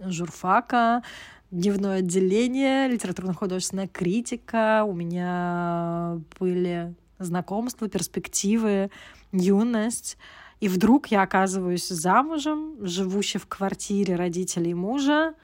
журфака, 0.00 1.02
дневное 1.50 1.98
отделение, 1.98 2.88
литературно-художественная 2.88 3.88
критика, 3.88 4.84
у 4.84 4.92
меня 4.92 6.20
были 6.40 6.94
знакомства, 7.18 7.88
перспективы, 7.88 8.90
юность. 9.32 10.16
И 10.60 10.68
вдруг 10.68 11.08
я 11.08 11.22
оказываюсь 11.22 11.88
замужем, 11.88 12.76
живущей 12.80 13.38
в 13.38 13.46
квартире 13.46 14.16
родителей 14.16 14.74
мужа, 14.74 15.34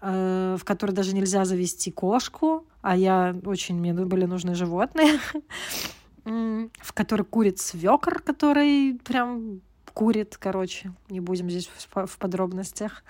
э, 0.00 0.56
в 0.58 0.64
которой 0.64 0.92
даже 0.92 1.14
нельзя 1.14 1.44
завести 1.44 1.90
кошку, 1.90 2.66
а 2.80 2.96
я 2.96 3.36
очень, 3.44 3.76
мне 3.76 3.92
были 3.92 4.26
нужны 4.26 4.54
животные. 4.54 5.18
в 6.24 6.92
которой 6.94 7.22
курит 7.22 7.58
свекр, 7.58 8.20
который 8.20 8.98
прям 9.04 9.60
курит, 9.92 10.36
короче, 10.38 10.92
не 11.08 11.20
будем 11.20 11.50
здесь 11.50 11.68
в 11.86 12.18
подробностях. 12.18 13.04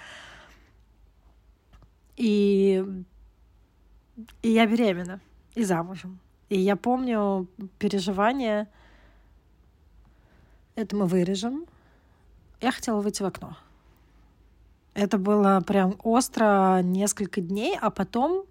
И, 2.16 2.84
и 4.42 4.50
я 4.50 4.66
беременна, 4.66 5.20
и 5.54 5.64
замужем. 5.64 6.20
И 6.48 6.58
я 6.58 6.76
помню 6.76 7.48
переживания. 7.78 8.68
Это 10.76 10.94
мы 10.94 11.06
вырежем. 11.06 11.66
Я 12.60 12.70
хотела 12.70 13.00
выйти 13.00 13.22
в 13.22 13.26
окно. 13.26 13.56
Это 14.94 15.18
было 15.18 15.60
прям 15.66 15.96
остро 16.04 16.80
несколько 16.82 17.40
дней, 17.40 17.76
а 17.80 17.90
потом, 17.90 18.44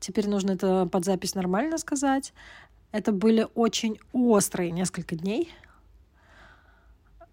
теперь 0.00 0.28
нужно 0.28 0.52
это 0.52 0.86
под 0.86 1.04
запись 1.04 1.34
нормально 1.34 1.76
сказать, 1.76 2.32
это 2.92 3.12
были 3.12 3.46
очень 3.54 3.98
острые 4.12 4.70
несколько 4.70 5.16
дней 5.16 5.52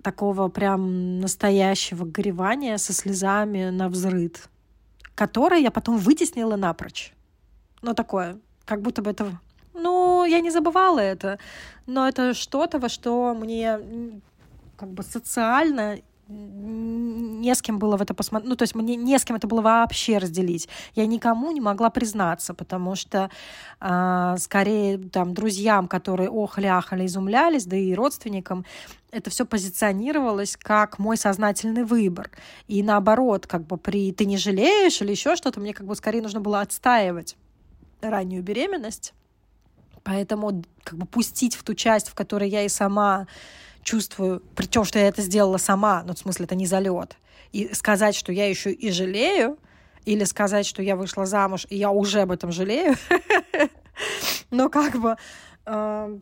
такого 0.05 0.49
прям 0.49 1.19
настоящего 1.19 2.05
горевания 2.05 2.77
со 2.77 2.93
слезами 2.93 3.71
на 3.71 3.89
взрыд, 3.89 4.49
которое 5.15 5.59
я 5.61 5.71
потом 5.71 5.97
вытеснила 5.97 6.55
напрочь. 6.57 7.11
Ну, 7.81 7.95
такое, 7.95 8.37
как 8.65 8.81
будто 8.81 9.01
бы 9.01 9.09
это... 9.09 9.39
Ну, 9.73 10.23
я 10.23 10.41
не 10.41 10.51
забывала 10.51 10.99
это, 10.99 11.39
но 11.87 12.07
это 12.07 12.35
что-то, 12.35 12.77
во 12.77 12.87
что 12.87 13.33
мне 13.33 13.79
как 14.77 14.89
бы 14.89 15.01
социально 15.01 15.97
не 16.27 17.53
с 17.53 17.61
кем 17.61 17.77
было 17.77 17.97
в 17.97 18.01
это 18.01 18.13
посмотреть, 18.13 18.49
ну, 18.49 18.55
то 18.55 18.63
есть 18.63 18.73
мне 18.73 18.95
не 18.95 19.17
с 19.17 19.25
кем 19.25 19.35
это 19.35 19.47
было 19.47 19.61
вообще 19.61 20.17
разделить. 20.17 20.67
Я 20.95 21.05
никому 21.05 21.51
не 21.51 21.61
могла 21.61 21.89
признаться, 21.89 22.53
потому 22.53 22.95
что 22.95 23.29
э, 23.79 24.35
скорее 24.39 24.97
там 24.97 25.33
друзьям, 25.33 25.87
которые 25.87 26.29
охали, 26.29 26.67
ахали, 26.67 27.05
изумлялись, 27.05 27.65
да 27.65 27.77
и 27.77 27.93
родственникам, 27.93 28.65
это 29.11 29.29
все 29.29 29.45
позиционировалось 29.45 30.57
как 30.57 30.99
мой 30.99 31.15
сознательный 31.15 31.83
выбор. 31.83 32.31
И 32.67 32.81
наоборот, 32.81 33.45
как 33.47 33.65
бы 33.65 33.77
при 33.77 34.11
«ты 34.11 34.25
не 34.25 34.37
жалеешь» 34.37 35.01
или 35.01 35.11
еще 35.11 35.35
что-то, 35.35 35.59
мне 35.59 35.73
как 35.73 35.85
бы 35.85 35.95
скорее 35.95 36.21
нужно 36.21 36.41
было 36.41 36.61
отстаивать 36.61 37.37
раннюю 38.01 38.43
беременность. 38.43 39.13
Поэтому 40.03 40.63
как 40.83 40.97
бы 40.97 41.05
пустить 41.05 41.55
в 41.55 41.63
ту 41.63 41.73
часть, 41.73 42.09
в 42.09 42.15
которой 42.15 42.49
я 42.49 42.63
и 42.63 42.69
сама 42.69 43.27
чувствую, 43.85 44.41
при 44.55 44.65
том, 44.65 44.83
что 44.83 44.99
я 44.99 45.07
это 45.07 45.21
сделала 45.21 45.57
сама, 45.57 46.03
ну, 46.05 46.13
в 46.13 46.19
смысле, 46.19 46.45
это 46.45 46.55
не 46.55 46.65
залет, 46.65 47.17
и 47.53 47.73
сказать, 47.73 48.15
что 48.15 48.33
я 48.33 48.49
еще 48.49 48.71
и 48.73 48.91
жалею, 48.91 49.57
или 50.03 50.25
сказать, 50.25 50.65
что 50.65 50.81
я 50.81 50.95
вышла 50.97 51.25
замуж, 51.25 51.65
и 51.69 51.77
я 51.77 51.91
уже 51.91 52.21
об 52.21 52.31
этом 52.31 52.51
жалею, 52.51 52.95
но 54.51 54.69
как 54.69 54.99
бы 54.99 55.15
э, 55.65 56.19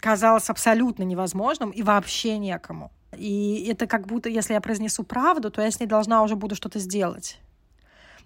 казалось 0.00 0.50
абсолютно 0.50 1.04
невозможным 1.04 1.70
и 1.70 1.82
вообще 1.82 2.36
некому. 2.36 2.92
И 3.16 3.68
это 3.70 3.86
как 3.86 4.06
будто, 4.06 4.28
если 4.28 4.54
я 4.54 4.60
произнесу 4.60 5.04
правду, 5.04 5.50
то 5.50 5.62
я 5.62 5.70
с 5.70 5.80
ней 5.80 5.86
должна 5.86 6.22
уже 6.22 6.34
буду 6.34 6.56
что-то 6.56 6.80
сделать. 6.80 7.38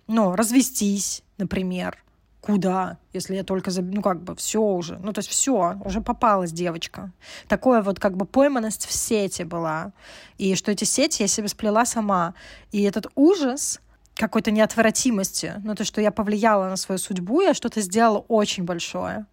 Ну, 0.06 0.34
развестись, 0.34 1.22
например, 1.36 2.02
Куда? 2.40 2.98
Если 3.12 3.34
я 3.34 3.42
только, 3.42 3.70
за... 3.70 3.82
ну 3.82 4.00
как 4.00 4.22
бы, 4.22 4.34
все 4.36 4.60
уже. 4.60 4.98
Ну 4.98 5.12
то 5.12 5.18
есть 5.18 5.28
все, 5.28 5.76
уже 5.84 6.00
попалась 6.00 6.52
девочка. 6.52 7.12
Такое 7.48 7.82
вот 7.82 7.98
как 7.98 8.16
бы 8.16 8.26
пойманность 8.26 8.86
в 8.86 8.92
сети 8.92 9.42
была. 9.42 9.92
И 10.38 10.54
что 10.54 10.70
эти 10.70 10.84
сети 10.84 11.22
я 11.22 11.28
себе 11.28 11.48
сплела 11.48 11.84
сама. 11.84 12.34
И 12.70 12.82
этот 12.82 13.08
ужас 13.16 13.80
какой-то 14.14 14.50
неотвратимости, 14.50 15.54
ну 15.64 15.74
то, 15.74 15.84
что 15.84 16.00
я 16.00 16.10
повлияла 16.10 16.68
на 16.68 16.76
свою 16.76 16.98
судьбу, 16.98 17.40
я 17.40 17.54
что-то 17.54 17.80
сделала 17.80 18.24
очень 18.28 18.64
большое. 18.64 19.26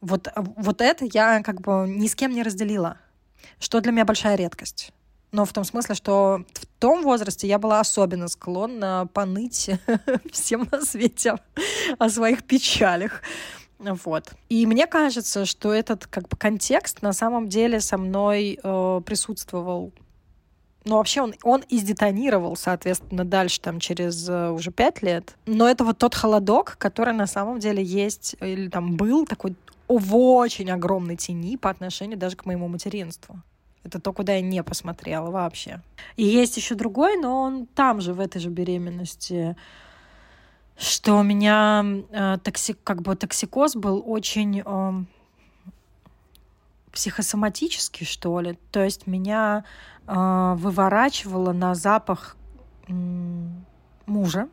Вот, 0.00 0.28
вот 0.36 0.80
это 0.80 1.06
я 1.12 1.42
как 1.42 1.60
бы 1.60 1.86
ни 1.88 2.06
с 2.06 2.14
кем 2.14 2.32
не 2.32 2.42
разделила, 2.42 2.98
что 3.58 3.80
для 3.80 3.92
меня 3.92 4.04
большая 4.04 4.36
редкость. 4.36 4.92
Но 5.34 5.44
в 5.44 5.52
том 5.52 5.64
смысле, 5.64 5.96
что 5.96 6.44
в 6.52 6.66
том 6.78 7.02
возрасте 7.02 7.48
я 7.48 7.58
была 7.58 7.80
особенно 7.80 8.28
склонна 8.28 9.08
поныть 9.12 9.68
всем 10.32 10.68
на 10.70 10.80
свете 10.82 11.34
о 11.98 12.08
своих 12.08 12.44
печалях. 12.44 13.20
Вот. 13.80 14.32
И 14.48 14.64
мне 14.64 14.86
кажется, 14.86 15.44
что 15.44 15.72
этот 15.72 16.06
как 16.06 16.28
бы 16.28 16.36
контекст 16.36 17.02
на 17.02 17.12
самом 17.12 17.48
деле 17.48 17.80
со 17.80 17.98
мной 17.98 18.60
э, 18.62 19.00
присутствовал. 19.04 19.92
Ну, 20.84 20.98
вообще 20.98 21.22
он, 21.22 21.34
он 21.42 21.64
издетонировал, 21.68 22.54
соответственно, 22.54 23.24
дальше, 23.24 23.60
там, 23.60 23.80
через 23.80 24.28
э, 24.28 24.50
уже 24.50 24.70
пять 24.70 25.02
лет. 25.02 25.34
Но 25.46 25.68
это 25.68 25.82
вот 25.82 25.98
тот 25.98 26.14
холодок, 26.14 26.76
который 26.78 27.12
на 27.12 27.26
самом 27.26 27.58
деле 27.58 27.82
есть, 27.82 28.36
или 28.38 28.68
там 28.68 28.96
был 28.96 29.26
такой 29.26 29.56
в 29.88 30.16
очень 30.16 30.70
огромной 30.70 31.16
тени 31.16 31.56
по 31.56 31.70
отношению 31.70 32.18
даже 32.18 32.36
к 32.36 32.46
моему 32.46 32.68
материнству. 32.68 33.42
Это 33.84 34.00
то, 34.00 34.12
куда 34.12 34.34
я 34.34 34.40
не 34.40 34.62
посмотрела 34.62 35.30
вообще. 35.30 35.80
И 36.16 36.24
есть 36.24 36.56
еще 36.56 36.74
другой, 36.74 37.16
но 37.16 37.42
он 37.42 37.66
там 37.66 38.00
же, 38.00 38.12
в 38.12 38.20
этой 38.20 38.40
же 38.40 38.48
беременности 38.48 39.56
что 40.76 41.18
у 41.18 41.22
меня 41.22 41.84
э, 42.10 42.38
токсик, 42.42 42.78
как 42.82 43.02
бы 43.02 43.14
токсикоз 43.14 43.76
был 43.76 44.02
очень 44.04 44.62
э, 44.64 44.92
психосоматический, 46.92 48.04
что 48.04 48.40
ли. 48.40 48.58
То 48.72 48.82
есть 48.82 49.06
меня 49.06 49.64
э, 50.06 50.54
выворачивало 50.56 51.52
на 51.52 51.74
запах 51.74 52.36
э, 52.88 52.92
мужа, 54.06 54.48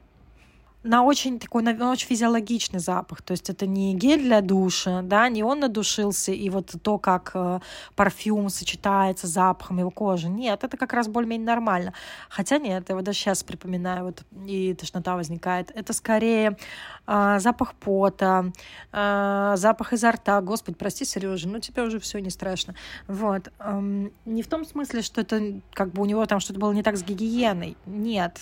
на 0.84 1.04
очень 1.04 1.40
такой, 1.40 1.62
на 1.62 1.92
очень 1.92 2.08
физиологичный 2.08 2.80
запах. 2.80 3.22
То 3.22 3.32
есть 3.32 3.50
это 3.50 3.68
не 3.68 3.94
гель 3.94 4.22
для 4.22 4.42
душа, 4.42 5.02
да, 5.04 5.30
не 5.30 5.44
он 5.44 5.60
надушился, 5.60 6.32
и 6.32 6.50
вот 6.50 6.74
то, 6.82 6.98
как 6.98 7.32
э, 7.36 7.60
парфюм 7.96 8.50
сочетается 8.50 9.28
с 9.28 9.32
запахом 9.32 9.80
его 9.80 9.92
кожи. 9.92 10.28
Нет, 10.28 10.64
это 10.64 10.78
как 10.78 10.94
раз 10.94 11.08
более-менее 11.08 11.46
нормально. 11.46 11.94
Хотя 12.30 12.58
нет, 12.58 12.90
я 12.90 12.96
вот 12.96 13.04
даже 13.04 13.20
сейчас 13.20 13.44
припоминаю, 13.44 14.06
вот 14.06 14.24
и 14.46 14.74
тошнота 14.74 15.16
возникает. 15.16 15.72
Это 15.76 15.94
скорее 15.94 16.58
э, 17.06 17.38
запах 17.40 17.76
пота, 17.76 18.52
э, 18.92 19.54
запах 19.58 19.94
изо 19.94 20.12
рта. 20.12 20.42
Господи, 20.42 20.78
прости, 20.78 21.06
Сережа, 21.06 21.48
ну 21.48 21.60
тебе 21.60 21.84
уже 21.84 22.00
все 22.00 22.20
не 22.20 22.32
страшно. 22.32 22.74
Вот. 23.08 23.52
Эм, 23.60 24.12
не 24.26 24.42
в 24.42 24.48
том 24.48 24.66
смысле, 24.66 25.04
что 25.04 25.22
это 25.22 25.62
как 25.74 25.92
бы 25.92 26.02
у 26.02 26.06
него 26.06 26.26
там 26.26 26.40
что-то 26.40 26.60
было 26.60 26.72
не 26.72 26.82
так 26.82 26.98
с 26.98 27.04
гигиеной. 27.04 27.78
Нет. 27.86 28.42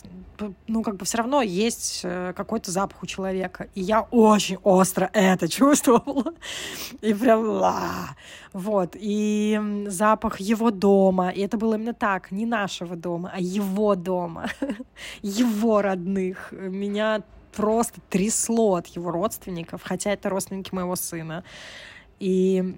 Ну, 0.67 0.83
как 0.83 0.95
бы 0.95 1.05
все 1.05 1.17
равно 1.17 1.41
есть 1.41 2.01
э, 2.03 2.28
какой-то 2.33 2.71
запах 2.71 3.03
у 3.03 3.05
человека. 3.05 3.67
И 3.75 3.81
я 3.81 4.01
очень 4.01 4.57
остро 4.63 5.09
это 5.13 5.47
чувствовала. 5.49 6.33
И 7.01 7.13
прям... 7.13 7.47
Ла! 7.47 8.15
Вот. 8.53 8.95
И 8.95 9.59
запах 9.87 10.39
его 10.39 10.71
дома. 10.71 11.29
И 11.29 11.41
это 11.41 11.57
было 11.57 11.75
именно 11.75 11.93
так. 11.93 12.31
Не 12.31 12.45
нашего 12.45 12.95
дома, 12.95 13.31
а 13.33 13.39
его 13.39 13.95
дома. 13.95 14.47
Его 15.21 15.81
родных. 15.81 16.51
Меня 16.51 17.23
просто 17.51 17.99
трясло 18.09 18.75
от 18.75 18.87
его 18.87 19.11
родственников, 19.11 19.81
хотя 19.83 20.11
это 20.11 20.29
родственники 20.29 20.73
моего 20.73 20.95
сына. 20.95 21.43
И 22.19 22.77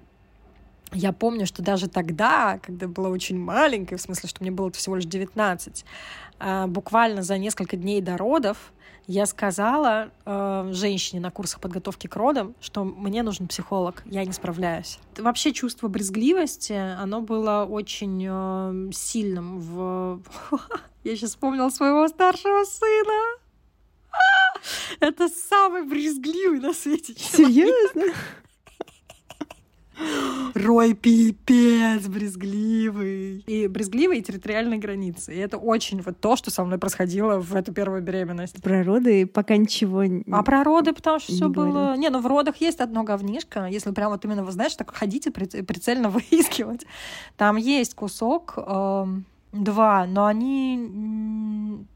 я 0.92 1.12
помню, 1.12 1.46
что 1.46 1.62
даже 1.62 1.88
тогда, 1.88 2.58
когда 2.58 2.86
была 2.86 3.08
очень 3.08 3.38
маленькая, 3.38 3.96
в 3.96 4.00
смысле, 4.00 4.28
что 4.28 4.42
мне 4.42 4.50
было 4.50 4.70
всего 4.70 4.96
лишь 4.96 5.06
19, 5.06 5.84
а, 6.38 6.66
буквально 6.66 7.22
за 7.22 7.38
несколько 7.38 7.76
дней 7.76 8.00
до 8.00 8.16
родов 8.16 8.72
я 9.12 9.26
сказала 9.26 10.10
э, 10.24 10.70
женщине 10.72 11.20
на 11.20 11.30
курсах 11.30 11.60
подготовки 11.60 12.06
к 12.06 12.16
родам, 12.16 12.54
что 12.62 12.82
мне 12.82 13.22
нужен 13.22 13.46
психолог, 13.46 14.02
я 14.06 14.24
не 14.24 14.32
справляюсь. 14.32 14.98
Вообще 15.18 15.52
чувство 15.52 15.88
брезгливости, 15.88 16.72
оно 16.72 17.20
было 17.20 17.66
очень 17.68 18.26
э, 18.26 18.92
сильным 18.92 19.60
в... 19.60 20.22
Я 21.04 21.16
сейчас 21.16 21.30
вспомнила 21.30 21.68
своего 21.68 22.08
старшего 22.08 22.64
сына. 22.64 23.38
Это 25.00 25.28
самый 25.28 25.82
брезгливый 25.84 26.60
на 26.60 26.72
свете 26.72 27.14
человек. 27.14 27.68
Серьезно? 27.68 28.14
Рой 30.54 30.94
пипец, 30.94 32.06
брезгливый. 32.06 33.38
И 33.46 33.66
брезгливый 33.68 34.18
и 34.18 34.22
территориальные 34.22 34.78
границы. 34.78 35.34
И 35.34 35.38
это 35.38 35.56
очень 35.56 36.02
вот 36.02 36.20
то, 36.20 36.36
что 36.36 36.50
со 36.50 36.64
мной 36.64 36.78
происходило 36.78 37.38
в 37.38 37.54
эту 37.54 37.72
первую 37.72 38.02
беременность. 38.02 38.62
Про 38.62 38.82
роды 38.84 39.26
пока 39.26 39.56
ничего 39.56 40.02
А 40.30 40.42
про 40.42 40.62
роды, 40.64 40.92
потому 40.92 41.20
что 41.20 41.32
все 41.32 41.48
было... 41.48 41.72
Говорят. 41.72 41.98
Не, 41.98 42.10
ну 42.10 42.20
в 42.20 42.26
родах 42.26 42.56
есть 42.56 42.80
одно 42.80 43.02
говнишко. 43.02 43.66
Если 43.66 43.90
прям 43.92 44.12
вот 44.12 44.24
именно, 44.24 44.44
вы 44.44 44.52
знаете, 44.52 44.76
так 44.76 44.94
ходите 44.94 45.30
прицельно 45.30 46.08
выискивать. 46.10 46.86
Там 47.36 47.56
есть 47.56 47.94
кусок, 47.94 48.54
э, 48.56 49.06
два, 49.52 50.06
но 50.06 50.26
они 50.26 51.86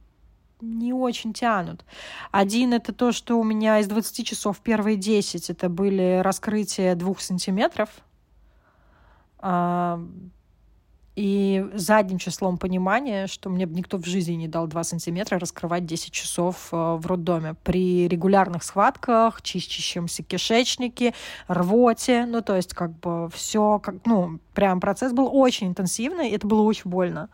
не 0.61 0.92
очень 0.92 1.33
тянут. 1.33 1.85
Один— 2.31 2.73
это 2.75 2.92
то, 2.92 3.12
что 3.12 3.38
у 3.38 3.45
меня 3.45 3.79
из 3.81 3.87
20 3.88 4.27
часов 4.27 4.61
первые 4.61 4.97
10 4.97 5.51
это 5.51 5.69
были 5.69 6.21
раскрытия 6.23 6.95
двух 6.95 7.21
сантиметров. 7.21 7.90
А, 9.38 10.01
и 11.16 11.64
задним 11.73 12.19
числом 12.19 12.59
понимания, 12.59 13.27
что 13.27 13.49
мне 13.49 13.64
бы 13.64 13.75
никто 13.75 13.97
в 13.97 14.05
жизни 14.05 14.35
не 14.35 14.49
дал 14.49 14.66
2 14.66 14.85
сантиметра 14.85 15.38
раскрывать 15.38 15.87
10 15.87 16.12
часов 16.12 16.69
э, 16.73 16.77
в 16.77 17.07
роддоме. 17.07 17.55
При 17.64 18.07
регулярных 18.07 18.62
схватках, 18.62 19.40
чистящемся 19.40 20.23
кишечнике, 20.23 21.14
рвоте. 21.49 22.27
Ну, 22.27 22.42
то 22.42 22.55
есть 22.55 22.75
как 22.75 22.92
бы 22.99 23.31
все, 23.33 23.79
как, 23.79 23.95
ну, 24.05 24.40
прям 24.53 24.79
процесс 24.79 25.14
был 25.14 25.31
очень 25.33 25.69
интенсивный, 25.69 26.29
и 26.29 26.35
это 26.35 26.47
было 26.47 26.61
очень 26.61 26.90
больно. 26.90 27.31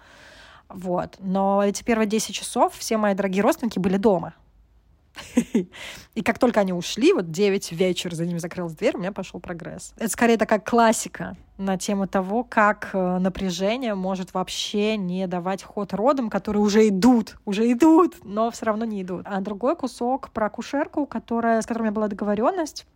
Вот. 0.75 1.17
Но 1.21 1.63
эти 1.65 1.83
первые 1.83 2.07
10 2.07 2.35
часов 2.35 2.75
все 2.75 2.97
мои 2.97 3.15
дорогие 3.15 3.43
родственники 3.43 3.79
были 3.79 3.97
дома. 3.97 4.35
И 6.15 6.23
как 6.23 6.39
только 6.39 6.61
они 6.61 6.73
ушли, 6.73 7.13
вот 7.13 7.31
9 7.31 7.73
вечера 7.73 8.15
за 8.15 8.25
ними 8.25 8.39
закрылась 8.39 8.75
дверь, 8.75 8.97
у 8.97 8.99
меня 9.01 9.13
пошел 9.13 9.41
прогресс. 9.41 9.93
Это 9.97 10.09
скорее 10.09 10.37
такая 10.37 10.59
классика 10.59 11.37
на 11.59 11.77
тему 11.77 12.07
того, 12.07 12.45
как 12.45 12.91
э, 12.93 13.19
напряжение 13.19 13.95
может 13.95 14.35
вообще 14.35 14.97
не 14.97 15.27
давать 15.27 15.63
ход 15.63 15.93
родам, 15.93 16.31
которые 16.31 16.63
уже 16.63 16.89
идут, 16.89 17.37
уже 17.45 17.71
идут, 17.71 18.25
но 18.25 18.51
все 18.51 18.67
равно 18.67 18.85
не 18.85 19.03
идут. 19.03 19.23
А 19.27 19.41
другой 19.41 19.77
кусок 19.77 20.31
про 20.31 20.49
кушерку, 20.49 21.07
которая, 21.07 21.61
с 21.61 21.67
которой 21.67 21.83
у 21.83 21.85
меня 21.85 21.95
была 21.95 22.09
договоренность, 22.09 22.87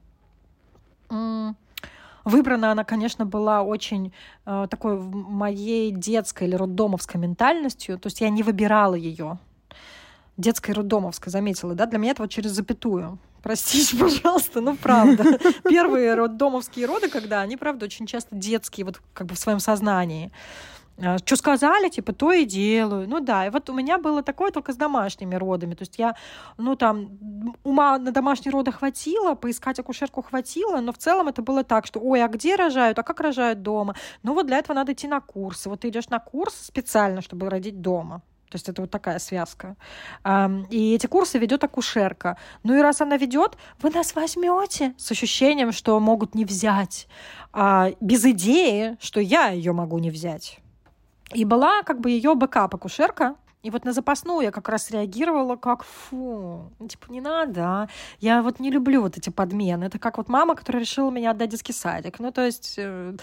Выбрана 2.26 2.72
она, 2.72 2.82
конечно, 2.82 3.24
была 3.24 3.62
очень 3.62 4.12
э, 4.46 4.66
такой 4.68 4.98
моей 4.98 5.92
детской 5.92 6.48
или 6.48 6.56
роддомовской 6.56 7.20
ментальностью. 7.20 8.00
То 8.00 8.08
есть 8.08 8.20
я 8.20 8.30
не 8.30 8.42
выбирала 8.42 8.96
ее. 8.96 9.38
Детской 10.36 10.72
роддомовской, 10.72 11.30
заметила, 11.30 11.76
да? 11.76 11.86
Для 11.86 12.00
меня 12.00 12.10
это 12.10 12.22
вот 12.22 12.32
через 12.32 12.50
запятую. 12.50 13.20
Простите, 13.44 13.96
пожалуйста, 14.00 14.60
ну 14.60 14.76
правда. 14.76 15.38
Первые 15.68 16.14
роддомовские 16.14 16.86
роды, 16.86 17.08
когда 17.08 17.42
они, 17.42 17.56
правда, 17.56 17.86
очень 17.86 18.06
часто 18.06 18.34
детские, 18.34 18.86
вот 18.86 19.00
как 19.14 19.28
бы 19.28 19.36
в 19.36 19.38
своем 19.38 19.60
сознании. 19.60 20.32
А, 20.98 21.18
что 21.18 21.36
сказали, 21.36 21.88
типа, 21.88 22.12
то 22.12 22.32
и 22.32 22.44
делаю. 22.44 23.08
Ну 23.08 23.20
да, 23.20 23.46
и 23.46 23.50
вот 23.50 23.68
у 23.68 23.74
меня 23.74 23.98
было 23.98 24.22
такое 24.22 24.50
только 24.50 24.72
с 24.72 24.76
домашними 24.76 25.34
родами. 25.34 25.74
То 25.74 25.82
есть 25.82 25.98
я, 25.98 26.16
ну 26.56 26.74
там, 26.74 27.54
ума 27.64 27.98
на 27.98 28.12
домашние 28.12 28.52
роды 28.52 28.72
хватило, 28.72 29.34
поискать 29.34 29.78
акушерку 29.78 30.22
хватило, 30.22 30.80
но 30.80 30.92
в 30.92 30.98
целом 30.98 31.28
это 31.28 31.42
было 31.42 31.64
так, 31.64 31.86
что, 31.86 32.00
ой, 32.00 32.24
а 32.24 32.28
где 32.28 32.56
рожают, 32.56 32.98
а 32.98 33.02
как 33.02 33.20
рожают 33.20 33.62
дома? 33.62 33.94
Ну 34.22 34.34
вот 34.34 34.46
для 34.46 34.58
этого 34.58 34.74
надо 34.74 34.92
идти 34.92 35.06
на 35.06 35.20
курсы. 35.20 35.68
Вот 35.68 35.80
ты 35.80 35.88
идешь 35.88 36.08
на 36.08 36.18
курс 36.18 36.54
специально, 36.54 37.20
чтобы 37.20 37.50
родить 37.50 37.80
дома. 37.80 38.22
То 38.48 38.56
есть 38.56 38.68
это 38.68 38.80
вот 38.80 38.90
такая 38.92 39.18
связка. 39.18 39.76
И 40.70 40.94
эти 40.94 41.06
курсы 41.08 41.36
ведет 41.36 41.64
акушерка. 41.64 42.38
Ну 42.62 42.74
и 42.74 42.80
раз 42.80 43.00
она 43.00 43.16
ведет, 43.16 43.58
вы 43.82 43.90
нас 43.90 44.14
возьмете 44.14 44.94
с 44.96 45.10
ощущением, 45.10 45.72
что 45.72 45.98
могут 45.98 46.34
не 46.36 46.44
взять, 46.44 47.08
а 47.52 47.90
без 48.00 48.24
идеи, 48.24 48.96
что 49.00 49.20
я 49.20 49.48
ее 49.48 49.72
могу 49.72 49.98
не 49.98 50.10
взять. 50.10 50.60
И 51.34 51.44
была 51.44 51.82
как 51.82 52.00
бы 52.00 52.10
ее 52.10 52.34
бэкап-акушерка, 52.34 53.36
и 53.62 53.70
вот 53.70 53.84
на 53.84 53.92
запасную 53.92 54.42
я 54.42 54.50
как 54.52 54.68
раз 54.68 54.90
реагировала 54.92 55.56
как 55.56 55.82
фу, 55.82 56.70
типа 56.88 57.10
не 57.10 57.20
надо, 57.20 57.62
а. 57.64 57.88
я 58.20 58.42
вот 58.42 58.60
не 58.60 58.70
люблю 58.70 59.02
вот 59.02 59.18
эти 59.18 59.30
подмены. 59.30 59.84
Это 59.84 59.98
как 59.98 60.18
вот 60.18 60.28
мама, 60.28 60.54
которая 60.54 60.82
решила 60.82 61.10
меня 61.10 61.32
отдать 61.32 61.50
детский 61.50 61.72
садик. 61.72 62.20
Ну 62.20 62.30
то 62.30 62.46
есть 62.46 62.74
э, 62.78 63.16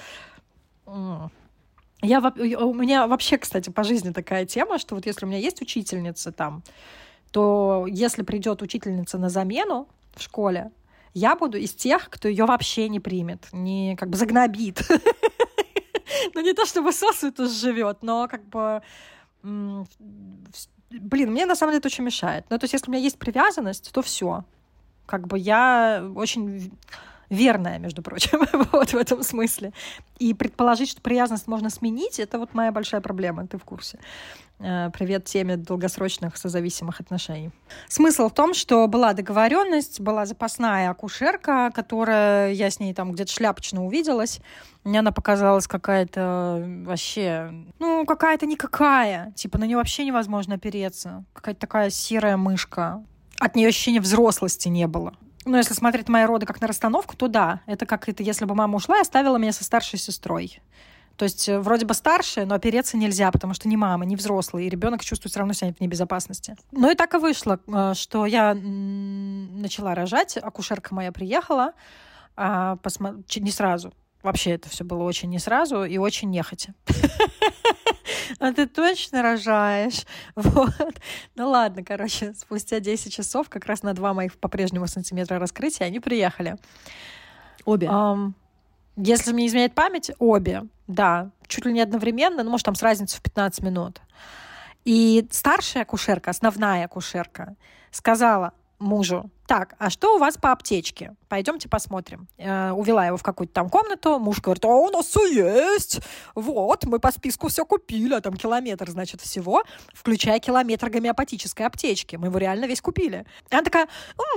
я, 2.01 2.19
у 2.19 2.73
меня 2.73 3.07
вообще, 3.07 3.37
кстати, 3.37 3.69
по 3.69 3.83
жизни 3.83 4.11
такая 4.11 4.45
тема, 4.45 4.79
что 4.79 4.95
вот 4.95 5.05
если 5.05 5.25
у 5.25 5.29
меня 5.29 5.39
есть 5.39 5.61
учительница 5.61 6.33
там, 6.33 6.61
то 7.31 7.85
если 7.89 8.23
придет 8.23 8.61
учительница 8.61 9.17
на 9.17 9.29
замену 9.29 9.87
в 10.13 10.21
школе, 10.21 10.71
я 11.13 11.35
буду 11.37 11.57
из 11.57 11.73
тех, 11.73 12.09
кто 12.09 12.27
ее 12.27 12.45
вообще 12.45 12.89
не 12.89 12.99
примет, 12.99 13.47
не 13.53 13.95
как 13.95 14.09
бы 14.09 14.17
загнобит. 14.17 14.81
Ну, 16.33 16.41
не 16.41 16.53
то 16.53 16.65
чтобы 16.65 16.91
сосуд 16.91 17.37
живет, 17.37 18.03
но 18.03 18.27
как 18.27 18.45
бы 18.45 18.81
блин, 20.99 21.31
мне 21.31 21.45
на 21.45 21.55
самом 21.55 21.71
деле 21.71 21.79
это 21.79 21.87
очень 21.87 22.03
мешает. 22.03 22.45
Ну, 22.49 22.57
то 22.57 22.65
есть, 22.65 22.73
если 22.73 22.89
у 22.89 22.93
меня 22.93 23.03
есть 23.03 23.17
привязанность, 23.17 23.91
то 23.91 24.01
все. 24.01 24.43
Как 25.05 25.27
бы 25.27 25.37
я 25.37 26.03
очень 26.15 26.71
верная, 27.29 27.79
между 27.79 28.01
прочим, 28.01 28.41
вот 28.71 28.93
в 28.93 28.97
этом 28.97 29.23
смысле. 29.23 29.73
И 30.19 30.33
предположить, 30.33 30.89
что 30.89 31.01
привязанность 31.01 31.47
можно 31.47 31.69
сменить, 31.69 32.19
это 32.19 32.37
вот 32.37 32.53
моя 32.53 32.71
большая 32.71 33.01
проблема, 33.01 33.47
ты 33.47 33.57
в 33.57 33.63
курсе. 33.63 33.99
Э, 34.65 34.89
привет 34.93 35.25
теме 35.25 35.57
долгосрочных 35.57 36.37
созависимых 36.37 37.01
отношений. 37.01 37.51
Смысл 37.89 38.29
в 38.29 38.33
том, 38.33 38.53
что 38.53 38.87
была 38.87 39.11
договоренность, 39.11 39.99
была 39.99 40.25
запасная 40.25 40.89
акушерка, 40.89 41.69
которая, 41.75 42.53
я 42.53 42.69
с 42.69 42.79
ней 42.79 42.93
там 42.93 43.11
где-то 43.11 43.29
шляпочно 43.29 43.85
увиделась, 43.85 44.39
мне 44.85 44.99
она 44.99 45.11
показалась 45.11 45.67
какая-то 45.67 46.63
вообще, 46.85 47.51
ну, 47.79 48.05
какая-то 48.05 48.45
никакая. 48.45 49.33
Типа 49.35 49.57
на 49.57 49.65
нее 49.65 49.75
вообще 49.75 50.05
невозможно 50.05 50.55
опереться. 50.55 51.25
Какая-то 51.33 51.59
такая 51.59 51.89
серая 51.89 52.37
мышка. 52.37 53.03
От 53.39 53.57
нее 53.57 53.67
ощущения 53.67 53.99
взрослости 53.99 54.69
не 54.69 54.87
было. 54.87 55.13
Ну, 55.43 55.57
если 55.57 55.73
смотреть 55.73 56.07
мои 56.07 56.23
роды 56.23 56.45
как 56.45 56.61
на 56.61 56.67
расстановку, 56.67 57.17
то 57.17 57.27
да. 57.27 57.59
Это 57.65 57.85
как 57.85 58.07
это, 58.07 58.23
если 58.23 58.45
бы 58.45 58.55
мама 58.55 58.77
ушла 58.77 58.99
и 58.99 59.01
оставила 59.01 59.35
меня 59.35 59.51
со 59.51 59.65
старшей 59.65 59.99
сестрой. 59.99 60.61
То 61.17 61.25
есть 61.25 61.47
э, 61.47 61.59
вроде 61.59 61.85
бы 61.85 61.93
старшая, 61.93 62.45
но 62.45 62.55
опереться 62.55 62.97
нельзя, 62.97 63.31
потому 63.31 63.53
что 63.53 63.67
не 63.67 63.77
мама, 63.77 64.05
не 64.05 64.15
взрослый, 64.15 64.65
и 64.65 64.69
ребенок 64.69 65.03
чувствует 65.03 65.31
все 65.31 65.39
равно 65.39 65.53
себя 65.53 65.73
в 65.73 65.79
небезопасности. 65.79 66.55
Ну 66.71 66.91
и 66.91 66.95
так 66.95 67.13
и 67.13 67.17
вышло, 67.17 67.59
э, 67.67 67.93
что 67.95 68.25
я 68.25 68.53
начала 68.55 69.95
рожать, 69.95 70.37
акушерка 70.37 70.93
моя 70.95 71.11
приехала, 71.11 71.73
а, 72.35 72.77
не 73.37 73.51
сразу. 73.51 73.93
Вообще 74.23 74.51
это 74.51 74.69
все 74.69 74.83
было 74.83 75.03
очень 75.03 75.29
не 75.29 75.39
сразу 75.39 75.83
и 75.83 75.97
очень 75.97 76.29
нехотя. 76.29 76.73
А 78.39 78.51
ты 78.51 78.67
точно 78.67 79.21
рожаешь? 79.21 80.05
Вот. 80.35 80.99
Ну 81.35 81.49
ладно, 81.49 81.83
короче, 81.83 82.33
спустя 82.33 82.79
10 82.79 83.13
часов, 83.13 83.49
как 83.49 83.65
раз 83.65 83.83
на 83.83 83.93
два 83.93 84.13
моих 84.13 84.37
по-прежнему 84.37 84.87
сантиметра 84.87 85.39
раскрытия, 85.39 85.87
они 85.87 85.99
приехали. 85.99 86.57
Обе? 87.65 87.87
Um, 87.87 88.33
если 88.95 89.33
мне 89.33 89.47
изменяет 89.47 89.73
память, 89.73 90.11
обе, 90.19 90.63
да. 90.87 91.31
Чуть 91.47 91.65
ли 91.65 91.73
не 91.73 91.81
одновременно, 91.81 92.43
ну, 92.43 92.51
может, 92.51 92.65
там 92.65 92.75
с 92.75 92.83
разницей 92.83 93.19
в 93.19 93.23
15 93.23 93.63
минут. 93.63 94.01
И 94.85 95.27
старшая 95.31 95.83
акушерка, 95.83 96.31
основная 96.31 96.85
акушерка, 96.85 97.55
сказала, 97.91 98.53
мужу, 98.83 99.29
так, 99.47 99.75
а 99.77 99.89
что 99.89 100.15
у 100.15 100.19
вас 100.19 100.37
по 100.37 100.51
аптечке? 100.51 101.15
Пойдемте 101.27 101.67
посмотрим. 101.67 102.27
Э, 102.37 102.71
увела 102.71 103.05
его 103.05 103.17
в 103.17 103.23
какую-то 103.23 103.53
там 103.53 103.69
комнату, 103.69 104.17
муж 104.19 104.39
говорит, 104.41 104.63
а 104.65 104.69
у 104.69 104.89
нас 104.89 105.07
все 105.07 105.25
есть. 105.25 105.99
Вот, 106.33 106.85
мы 106.85 106.99
по 106.99 107.11
списку 107.11 107.49
все 107.49 107.65
купили, 107.65 108.13
а 108.13 108.21
там 108.21 108.35
километр, 108.35 108.89
значит, 108.89 109.21
всего, 109.21 109.63
включая 109.93 110.39
километр 110.39 110.89
гомеопатической 110.89 111.65
аптечки. 111.65 112.15
Мы 112.15 112.27
его 112.27 112.37
реально 112.37 112.65
весь 112.65 112.81
купили. 112.81 113.25
И 113.49 113.53
она 113.53 113.63
такая, 113.63 113.87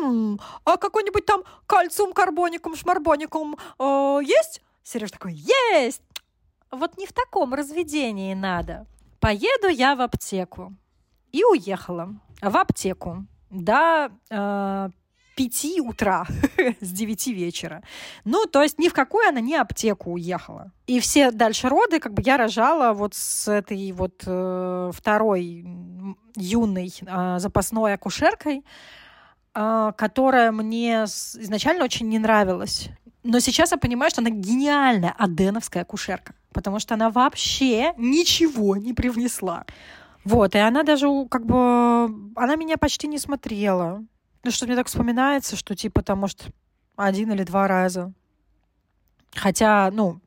м-м, 0.00 0.40
а 0.64 0.76
какой-нибудь 0.76 1.24
там 1.24 1.44
кальциум, 1.66 2.12
карбоникум, 2.12 2.74
шмарбоникум 2.76 3.56
э, 3.78 4.18
есть? 4.24 4.62
Сереж 4.82 5.10
такой, 5.12 5.34
есть! 5.34 6.02
Вот 6.70 6.98
не 6.98 7.06
в 7.06 7.12
таком 7.12 7.54
разведении 7.54 8.34
надо. 8.34 8.86
Поеду 9.20 9.68
я 9.68 9.94
в 9.94 10.00
аптеку. 10.00 10.74
И 11.32 11.44
уехала 11.44 12.14
в 12.42 12.56
аптеку 12.56 13.26
до 13.50 14.10
э, 14.30 14.88
5 15.36 15.80
утра 15.80 16.26
с 16.80 16.92
9 16.92 17.26
вечера. 17.28 17.82
Ну, 18.24 18.46
то 18.46 18.62
есть 18.62 18.78
ни 18.78 18.88
в 18.88 18.94
какую 18.94 19.28
она 19.28 19.40
не 19.40 19.54
аптеку 19.54 20.12
уехала. 20.12 20.72
И 20.86 20.98
все 20.98 21.30
дальше 21.30 21.68
роды, 21.68 22.00
как 22.00 22.14
бы 22.14 22.22
я 22.24 22.36
рожала 22.36 22.92
вот 22.92 23.14
с 23.14 23.46
этой 23.48 23.92
вот 23.92 24.24
э, 24.26 24.90
второй 24.94 25.66
юной 26.36 26.92
э, 27.00 27.38
запасной 27.38 27.94
акушеркой, 27.94 28.64
э, 29.54 29.92
которая 29.96 30.52
мне 30.52 31.04
изначально 31.04 31.84
очень 31.84 32.08
не 32.08 32.18
нравилась. 32.18 32.88
Но 33.22 33.40
сейчас 33.40 33.72
я 33.72 33.76
понимаю, 33.76 34.10
что 34.10 34.22
она 34.22 34.30
гениальная 34.30 35.14
аденовская 35.18 35.82
акушерка, 35.82 36.34
потому 36.52 36.78
что 36.78 36.94
она 36.94 37.10
вообще 37.10 37.92
ничего 37.98 38.76
не 38.76 38.94
привнесла. 38.94 39.66
Вот, 40.26 40.56
и 40.56 40.58
она 40.58 40.82
даже 40.82 41.06
как 41.30 41.46
бы... 41.46 41.54
Она 42.34 42.56
меня 42.56 42.76
почти 42.78 43.06
не 43.06 43.16
смотрела. 43.16 44.04
Ну, 44.42 44.50
что 44.50 44.66
мне 44.66 44.74
так 44.74 44.88
вспоминается, 44.88 45.54
что 45.54 45.76
типа 45.76 46.02
там, 46.02 46.18
может, 46.18 46.48
один 46.96 47.30
или 47.30 47.44
два 47.44 47.68
раза. 47.68 48.12
Хотя, 49.36 49.88
ну, 49.92 50.18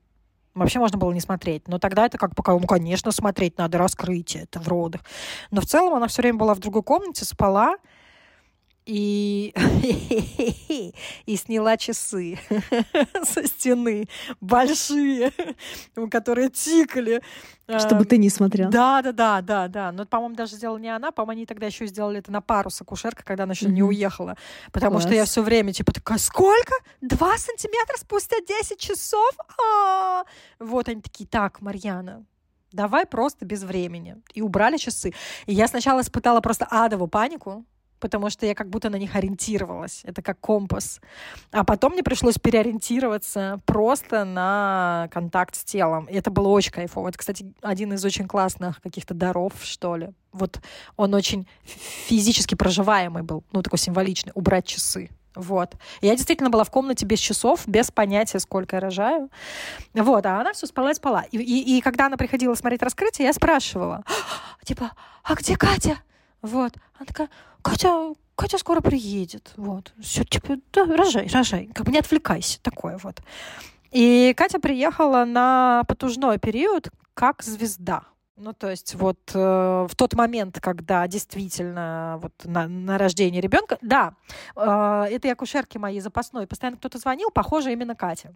вообще 0.55 0.79
можно 0.79 0.97
было 0.97 1.12
не 1.12 1.19
смотреть. 1.19 1.67
Но 1.67 1.79
тогда 1.79 2.05
это 2.05 2.17
как 2.17 2.33
бы, 2.33 2.41
ну, 2.47 2.65
конечно, 2.65 3.12
смотреть 3.12 3.57
надо, 3.57 3.77
раскрытие, 3.77 4.43
это 4.43 4.62
в 4.62 4.69
родах. 4.69 5.01
Но 5.51 5.59
в 5.59 5.65
целом 5.65 5.93
она 5.95 6.07
все 6.07 6.21
время 6.21 6.38
была 6.38 6.55
в 6.55 6.59
другой 6.59 6.83
комнате, 6.83 7.25
спала, 7.25 7.75
и, 8.89 9.54
и 11.28 11.36
сняла 11.36 11.78
часы 11.78 12.39
со 13.23 13.45
стены, 13.45 14.08
большие, 14.41 15.32
которые 16.10 16.49
тикали. 16.49 17.21
Чтобы 17.67 18.06
ты 18.06 18.17
не 18.17 18.32
смотрел. 18.32 18.71
Да, 18.71 19.04
да, 19.04 19.12
да, 19.12 19.41
да, 19.41 19.67
да. 19.67 19.91
Но, 19.91 20.08
по-моему, 20.08 20.36
даже 20.36 20.56
сделала 20.56 20.80
не 20.80 20.89
она, 20.89 21.12
по-моему, 21.12 21.32
они 21.41 21.45
тогда 21.45 21.67
еще 21.67 21.86
сделали 21.86 22.17
это 22.17 22.32
на 22.32 22.41
пару 22.41 22.71
с 22.71 22.82
акушеркой, 22.82 23.23
когда 23.23 23.43
она 23.43 23.54
еще 23.54 23.67
mm-hmm. 23.67 23.71
не 23.71 23.84
уехала. 23.84 24.38
Потому 24.71 24.93
Класс. 24.93 25.04
что 25.04 25.13
я 25.13 25.25
все 25.25 25.43
время, 25.43 25.71
типа, 25.71 25.93
такая, 25.93 26.17
сколько? 26.17 26.73
Два 27.02 27.38
сантиметра 27.38 27.95
спустя 27.97 28.38
10 28.41 28.80
часов? 28.80 29.32
А-а-а! 29.38 30.25
Вот 30.58 30.89
они 30.89 31.02
такие, 31.02 31.28
так, 31.28 31.62
Марьяна, 31.62 32.25
давай 32.71 33.06
просто 33.06 33.45
без 33.45 33.62
времени. 33.62 34.17
И 34.34 34.41
убрали 34.41 34.78
часы. 34.78 35.13
И 35.45 35.54
я 35.54 35.67
сначала 35.67 36.02
испытала 36.02 36.41
просто 36.41 36.65
адовую 36.65 37.08
панику, 37.08 37.65
потому 37.99 38.29
что 38.29 38.45
я 38.45 38.55
как 38.55 38.69
будто 38.69 38.89
на 38.89 38.97
них 38.97 39.15
ориентировалась. 39.15 40.01
Это 40.03 40.21
как 40.21 40.39
компас. 40.39 41.01
А 41.51 41.63
потом 41.63 41.93
мне 41.93 42.03
пришлось 42.03 42.38
переориентироваться 42.38 43.59
просто 43.65 44.25
на 44.25 45.09
контакт 45.12 45.55
с 45.55 45.63
телом. 45.63 46.05
И 46.05 46.15
это 46.15 46.31
было 46.31 46.47
очень 46.47 46.71
кайфово. 46.71 47.09
Это, 47.09 47.17
кстати, 47.17 47.53
один 47.62 47.93
из 47.93 48.03
очень 48.05 48.27
классных 48.27 48.81
каких-то 48.81 49.13
даров, 49.13 49.53
что 49.62 49.95
ли. 49.95 50.09
Вот 50.31 50.62
он 50.95 51.13
очень 51.13 51.47
физически 51.63 52.55
проживаемый 52.55 53.23
был, 53.23 53.43
ну, 53.51 53.62
такой 53.62 53.79
символичный, 53.79 54.31
убрать 54.35 54.65
часы. 54.65 55.09
Вот. 55.35 55.75
Я 56.01 56.15
действительно 56.15 56.49
была 56.49 56.63
в 56.63 56.71
комнате 56.71 57.05
без 57.05 57.19
часов, 57.19 57.67
без 57.67 57.91
понятия, 57.91 58.39
сколько 58.39 58.75
я 58.75 58.79
рожаю. 58.79 59.29
Вот, 59.93 60.25
а 60.25 60.41
она 60.41 60.53
все 60.53 60.67
спала 60.67 60.91
и 60.91 60.93
спала. 60.93 61.23
И, 61.31 61.38
и, 61.38 61.77
и 61.77 61.81
когда 61.81 62.07
она 62.07 62.17
приходила 62.17 62.55
смотреть 62.55 62.81
раскрытие, 62.81 63.27
я 63.27 63.33
спрашивала, 63.33 64.03
типа, 64.63 64.91
а 65.23 65.35
где 65.35 65.55
Катя? 65.55 66.01
Вот. 66.41 66.73
Она 66.97 67.06
такая, 67.06 67.30
Катя, 67.62 68.13
Катя 68.36 68.58
скоро 68.58 68.82
приедет. 68.82 69.52
Вот. 69.58 69.93
Все, 69.99 70.23
типа, 70.23 70.58
да, 70.73 70.86
рожай, 70.86 71.28
рожай. 71.28 71.69
Как 71.73 71.86
бы 71.86 71.91
не 71.91 71.99
отвлекайся. 71.99 72.62
Такое 72.62 72.97
вот. 72.97 73.21
И 73.91 74.34
Катя 74.38 74.60
приехала 74.60 75.25
на 75.25 75.84
потужной 75.88 76.38
период 76.38 76.89
как 77.13 77.43
звезда. 77.43 78.04
Ну, 78.38 78.54
то 78.54 78.69
есть 78.69 78.95
вот 78.95 79.19
э, 79.34 79.38
в 79.38 79.93
тот 79.97 80.13
момент, 80.13 80.62
когда 80.62 81.06
действительно 81.08 82.19
вот 82.21 82.32
на, 82.45 82.69
на 82.69 82.97
рождение 82.97 83.41
ребенка, 83.41 83.78
да, 83.82 84.13
э, 84.56 85.08
этой 85.12 85.30
акушерки 85.32 85.78
моей 85.78 85.99
запасной 85.99 86.47
постоянно 86.47 86.78
кто-то 86.78 86.99
звонил, 86.99 87.32
похоже, 87.32 87.73
именно 87.73 87.95
Катя. 87.95 88.34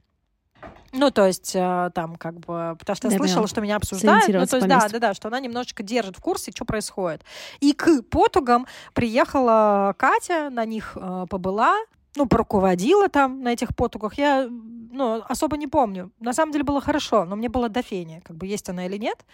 Ну, 0.92 1.10
то 1.10 1.26
есть, 1.26 1.56
э, 1.56 1.92
там, 1.96 2.16
как 2.16 2.36
бы, 2.40 2.76
потому 2.80 2.96
что 2.96 3.08
я 3.08 3.12
да, 3.12 3.18
слышала, 3.18 3.42
да. 3.42 3.48
что 3.48 3.62
меня 3.62 3.78
обсуждают. 3.78 4.28
Ну, 4.28 4.46
то 4.46 4.58
есть, 4.58 4.68
да, 4.68 4.88
да, 4.90 5.00
да, 5.00 5.14
что 5.14 5.28
она 5.28 5.40
немножечко 5.40 5.82
держит 5.82 6.18
в 6.18 6.22
курсе, 6.22 6.52
что 6.52 6.66
происходит. 6.66 7.24
И 7.62 7.74
к 7.74 8.04
потугам 8.04 8.68
приехала 8.94 9.96
Катя, 9.98 10.50
на 10.52 10.66
них 10.66 10.96
э, 10.96 11.26
побыла, 11.30 11.78
ну, 12.16 12.28
поруководила 12.28 13.10
там 13.10 13.42
на 13.42 13.54
этих 13.54 13.76
потугах. 13.76 14.14
Я, 14.20 14.48
ну, 14.48 15.24
особо 15.28 15.58
не 15.58 15.68
помню. 15.68 16.12
На 16.20 16.34
самом 16.34 16.52
деле 16.52 16.64
было 16.64 16.80
хорошо, 16.80 17.26
но 17.26 17.36
мне 17.36 17.50
было 17.50 17.70
до 17.70 17.82
фени, 17.82 18.22
как 18.24 18.38
бы 18.38 18.46
есть 18.46 18.70
она 18.70 18.86
или 18.86 18.98
нет. 18.98 19.26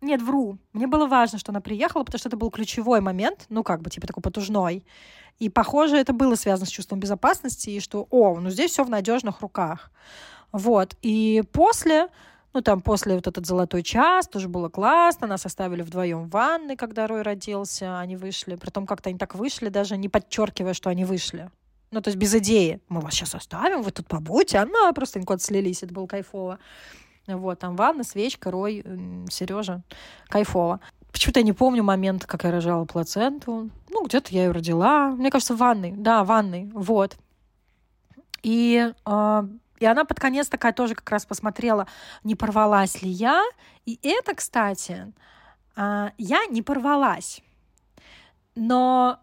Нет, 0.00 0.22
вру. 0.22 0.58
Мне 0.72 0.86
было 0.86 1.06
важно, 1.06 1.38
что 1.38 1.52
она 1.52 1.60
приехала, 1.60 2.04
потому 2.04 2.18
что 2.18 2.28
это 2.28 2.36
был 2.36 2.50
ключевой 2.50 3.00
момент, 3.00 3.46
ну, 3.50 3.62
как 3.62 3.82
бы, 3.82 3.90
типа, 3.90 4.06
такой 4.06 4.22
потужной. 4.22 4.84
И, 5.38 5.48
похоже, 5.50 5.96
это 5.96 6.12
было 6.12 6.34
связано 6.36 6.66
с 6.66 6.70
чувством 6.70 7.00
безопасности, 7.00 7.70
и 7.70 7.80
что, 7.80 8.06
о, 8.10 8.38
ну, 8.40 8.50
здесь 8.50 8.72
все 8.72 8.84
в 8.84 8.90
надежных 8.90 9.40
руках. 9.40 9.90
Вот. 10.52 10.96
И 11.02 11.42
после, 11.52 12.08
ну, 12.54 12.62
там, 12.62 12.80
после 12.80 13.14
вот 13.14 13.26
этот 13.26 13.44
золотой 13.46 13.82
час, 13.82 14.26
тоже 14.26 14.48
было 14.48 14.70
классно, 14.70 15.26
нас 15.26 15.44
оставили 15.44 15.82
вдвоем 15.82 16.24
в 16.24 16.30
ванной, 16.30 16.76
когда 16.76 17.06
Рой 17.06 17.22
родился, 17.22 17.98
они 17.98 18.16
вышли. 18.16 18.56
Притом 18.56 18.86
как-то 18.86 19.10
они 19.10 19.18
так 19.18 19.34
вышли, 19.34 19.68
даже 19.68 19.98
не 19.98 20.08
подчеркивая, 20.08 20.72
что 20.72 20.88
они 20.88 21.04
вышли. 21.04 21.50
Ну, 21.90 22.00
то 22.00 22.08
есть 22.08 22.18
без 22.18 22.34
идеи. 22.36 22.80
Мы 22.88 23.00
вас 23.00 23.14
сейчас 23.14 23.34
оставим, 23.34 23.82
вы 23.82 23.90
тут 23.90 24.06
побудьте. 24.06 24.58
А 24.58 24.66
ну, 24.66 24.92
просто 24.94 25.18
они 25.18 25.26
куда-то 25.26 25.44
слились, 25.44 25.82
это 25.82 25.92
было 25.92 26.06
кайфово. 26.06 26.58
Вот, 27.36 27.58
там 27.58 27.76
ванна, 27.76 28.04
свечка, 28.04 28.50
Рой, 28.50 28.84
Сережа. 29.30 29.82
Кайфово. 30.28 30.80
Почему-то 31.12 31.40
я 31.40 31.44
не 31.44 31.52
помню 31.52 31.82
момент, 31.82 32.26
как 32.26 32.44
я 32.44 32.50
рожала 32.50 32.84
плаценту. 32.84 33.70
Ну, 33.90 34.06
где-то 34.06 34.32
я 34.32 34.44
ее 34.44 34.52
родила. 34.52 35.08
Мне 35.10 35.30
кажется, 35.30 35.54
в 35.54 35.58
ванной. 35.58 35.92
Да, 35.92 36.22
в 36.22 36.28
ванной. 36.28 36.70
Вот. 36.72 37.16
И, 38.42 38.92
э, 39.04 39.42
и 39.78 39.86
она 39.86 40.04
под 40.04 40.20
конец 40.20 40.48
такая 40.48 40.72
тоже 40.72 40.94
как 40.94 41.10
раз 41.10 41.26
посмотрела, 41.26 41.86
не 42.22 42.36
порвалась 42.36 43.02
ли 43.02 43.10
я. 43.10 43.42
И 43.86 43.98
это, 44.02 44.34
кстати, 44.34 45.12
э, 45.76 46.10
я 46.16 46.46
не 46.46 46.62
порвалась. 46.62 47.42
Но 48.54 49.18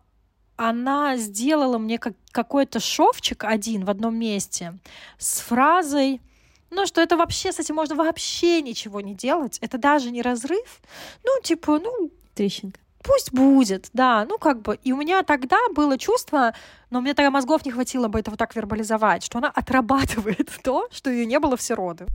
она 0.58 1.16
сделала 1.18 1.78
мне 1.78 2.00
как 2.00 2.14
какой-то 2.32 2.80
шовчик 2.80 3.44
один 3.44 3.86
в 3.86 3.90
одном 3.90 4.16
месте 4.16 4.78
с 5.18 5.40
фразой 5.40 6.22
ну, 6.70 6.86
что 6.86 7.02
это 7.02 7.18
вообще, 7.18 7.52
с 7.52 7.60
этим 7.60 7.76
можно 7.76 7.96
вообще 7.96 8.62
ничего 8.62 9.02
не 9.02 9.16
делать. 9.16 9.58
Это 9.62 9.78
даже 9.78 10.12
не 10.12 10.22
разрыв. 10.22 10.82
Ну, 11.24 11.42
типа, 11.42 11.80
ну... 11.80 12.12
Трещинка. 12.36 12.80
Пусть 13.04 13.32
будет, 13.32 13.90
да, 13.94 14.26
ну 14.26 14.38
как 14.38 14.62
бы. 14.62 14.78
И 14.84 14.92
у 14.92 14.98
меня 14.98 15.24
тогда 15.24 15.58
было 15.74 15.98
чувство, 15.98 16.54
но 16.90 17.00
мне 17.00 17.14
тогда 17.14 17.32
мозгов 17.32 17.66
не 17.66 17.72
хватило 17.72 18.10
бы 18.10 18.20
это 18.20 18.32
вот 18.32 18.38
так 18.38 18.56
вербализовать, 18.56 19.24
что 19.24 19.38
она 19.38 19.50
отрабатывает 19.50 20.52
то, 20.64 20.88
что 20.92 21.10
ее 21.10 21.26
не 21.26 21.40
было 21.40 21.56
все 21.56 21.74
роды. 21.74 22.08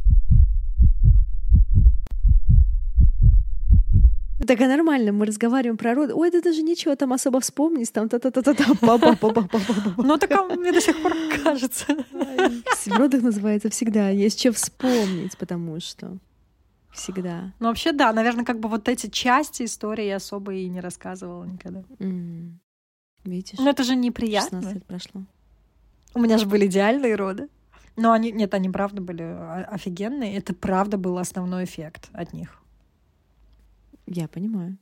Так 4.47 4.61
а 4.61 4.67
нормально, 4.67 5.13
мы 5.13 5.27
разговариваем 5.27 5.77
про 5.77 5.95
роды. 5.95 6.15
Ой, 6.15 6.31
да 6.31 6.41
даже 6.41 6.63
ничего 6.63 6.97
там 6.97 7.13
особо 7.13 7.41
вспомнить, 7.41 7.93
там 7.93 8.09
та 8.09 8.19
та 8.19 8.31
та 8.31 8.43
та 8.43 8.55
та 8.55 8.75
па 8.81 8.99
па 8.99 9.15
па 9.15 9.31
па 9.31 9.43
па 9.43 9.59
Ну 9.99 10.19
так 10.19 10.31
мне 10.57 10.73
до 10.73 10.81
сих 10.81 11.01
пор 11.03 11.15
кажется. 11.45 11.87
В 12.87 12.97
родах 12.97 13.23
называется 13.23 13.71
всегда 13.71 14.09
есть 14.11 14.41
что 14.41 14.53
вспомнить, 14.53 15.37
потому 15.39 15.81
что 15.81 16.19
всегда. 16.93 17.53
Ну 17.61 17.69
вообще 17.69 17.93
да, 17.93 18.13
наверное, 18.13 18.45
как 18.45 18.59
бы 18.59 18.69
вот 18.69 18.89
эти 18.89 19.09
части 19.09 19.65
истории 19.65 20.07
я 20.07 20.17
особо 20.17 20.55
и 20.55 20.69
не 20.69 20.81
рассказывала 20.81 21.45
никогда. 21.45 21.83
Видишь? 23.25 23.59
Ну 23.59 23.69
это 23.69 23.85
же 23.85 23.95
неприятно. 23.95 24.61
16 24.61 24.75
лет 24.75 24.87
прошло. 24.87 25.23
У 26.15 26.21
меня 26.21 26.39
же 26.39 26.47
были 26.47 26.67
идеальные 26.67 27.15
роды. 27.15 27.49
Но 27.97 28.13
они, 28.13 28.33
нет, 28.33 28.55
они 28.55 28.71
правда 28.71 29.03
были 29.03 29.23
офигенные. 29.23 30.37
Это 30.37 30.55
правда 30.55 30.97
был 30.97 31.19
основной 31.19 31.65
эффект 31.65 32.09
от 32.13 32.33
них. 32.33 32.62
Я 34.15 34.29
понимаю. 34.29 34.79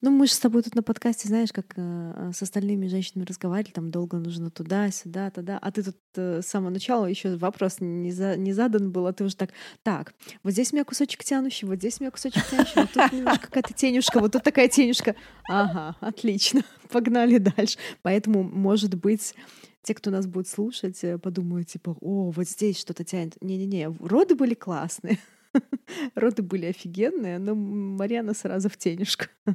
Ну, 0.00 0.10
мы 0.10 0.26
же 0.26 0.34
с 0.34 0.38
тобой 0.38 0.62
тут 0.62 0.74
на 0.74 0.82
подкасте, 0.82 1.28
знаешь, 1.28 1.50
как 1.50 1.72
э, 1.76 2.30
с 2.34 2.42
остальными 2.42 2.88
женщинами 2.88 3.24
разговаривали, 3.26 3.72
там 3.72 3.90
долго 3.90 4.18
нужно 4.18 4.50
туда, 4.50 4.90
сюда, 4.90 5.30
туда. 5.30 5.58
А 5.58 5.72
ты 5.72 5.82
тут 5.82 5.96
э, 6.16 6.42
с 6.42 6.46
самого 6.46 6.68
начала 6.68 7.06
еще 7.06 7.36
вопрос 7.36 7.76
не, 7.80 8.12
за, 8.12 8.36
не 8.36 8.52
задан 8.52 8.92
был, 8.92 9.06
а 9.06 9.14
ты 9.14 9.24
уже 9.24 9.34
так, 9.34 9.50
так, 9.82 10.12
вот 10.42 10.52
здесь 10.52 10.72
у 10.72 10.76
меня 10.76 10.84
кусочек 10.84 11.24
тянущий, 11.24 11.66
вот 11.66 11.76
здесь 11.76 11.96
у 11.98 12.04
меня 12.04 12.10
кусочек 12.10 12.44
тянущий, 12.50 12.82
вот 12.82 12.92
тут 12.92 13.12
немножко 13.12 13.46
какая-то 13.46 13.72
тенюшка, 13.72 14.20
вот 14.20 14.32
тут 14.32 14.42
такая 14.42 14.68
тенюшка. 14.68 15.16
Ага, 15.48 15.96
отлично, 16.00 16.62
погнали 16.90 17.38
дальше. 17.38 17.78
Поэтому, 18.02 18.42
может 18.42 18.94
быть, 18.96 19.34
те, 19.82 19.94
кто 19.94 20.10
нас 20.10 20.26
будет 20.26 20.48
слушать, 20.48 21.02
э, 21.02 21.16
подумают, 21.16 21.68
типа, 21.68 21.96
о, 22.02 22.30
вот 22.30 22.46
здесь 22.46 22.78
что-то 22.78 23.04
тянет. 23.04 23.40
Не-не-не, 23.40 23.88
роды 24.00 24.34
были 24.34 24.52
классные. 24.52 25.18
Роды 26.14 26.42
были 26.42 26.66
офигенные, 26.66 27.38
но 27.38 27.54
Марьяна 27.54 28.34
сразу 28.34 28.68
в 28.68 28.76
тенюшку. 28.76 29.26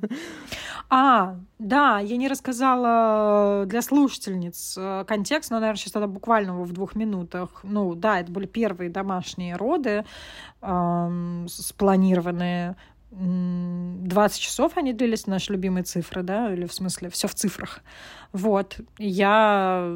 А, 0.92 1.38
да, 1.60 2.00
я 2.00 2.18
не 2.18 2.28
рассказала 2.28 3.66
для 3.68 3.84
слушательниц 3.84 4.76
э, 4.76 5.06
контекст, 5.08 5.52
но, 5.52 5.60
наверное, 5.60 5.78
сейчас 5.78 5.92
тогда 5.92 6.08
буквально 6.08 6.60
в 6.60 6.72
двух 6.72 6.96
минутах. 6.96 7.60
Ну, 7.62 7.94
да, 7.94 8.20
это 8.20 8.32
были 8.32 8.48
первые 8.48 8.90
домашние 8.90 9.56
роды, 9.56 10.04
эм, 10.62 11.46
спланированные 11.48 12.76
20 13.12 14.40
часов 14.40 14.78
они 14.78 14.94
длились, 14.94 15.28
наши 15.28 15.52
любимые 15.52 15.84
цифры, 15.84 16.24
да, 16.24 16.52
или 16.54 16.66
в 16.66 16.74
смысле 16.74 17.10
все 17.10 17.28
в 17.28 17.36
цифрах. 17.36 17.82
Вот. 18.34 18.80
Я 18.98 19.96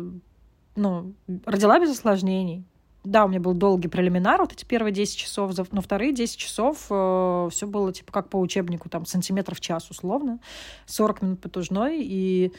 ну, 0.75 1.13
родила 1.45 1.79
без 1.79 1.91
осложнений 1.91 2.65
да, 3.03 3.25
у 3.25 3.27
меня 3.27 3.39
был 3.39 3.53
долгий 3.53 3.89
прелиминар, 3.89 4.39
вот 4.39 4.53
эти 4.53 4.63
первые 4.63 4.93
10 4.93 5.17
часов, 5.17 5.51
но 5.71 5.81
вторые 5.81 6.13
10 6.13 6.37
часов 6.37 6.85
э, 6.89 7.49
все 7.51 7.67
было 7.67 7.91
типа 7.91 8.13
как 8.13 8.29
по 8.29 8.37
учебнику, 8.39 8.89
там, 8.89 9.05
сантиметров 9.05 9.57
в 9.57 9.61
час 9.61 9.89
условно, 9.89 10.39
40 10.85 11.21
минут 11.21 11.41
потужной, 11.41 12.01
и, 12.01 12.53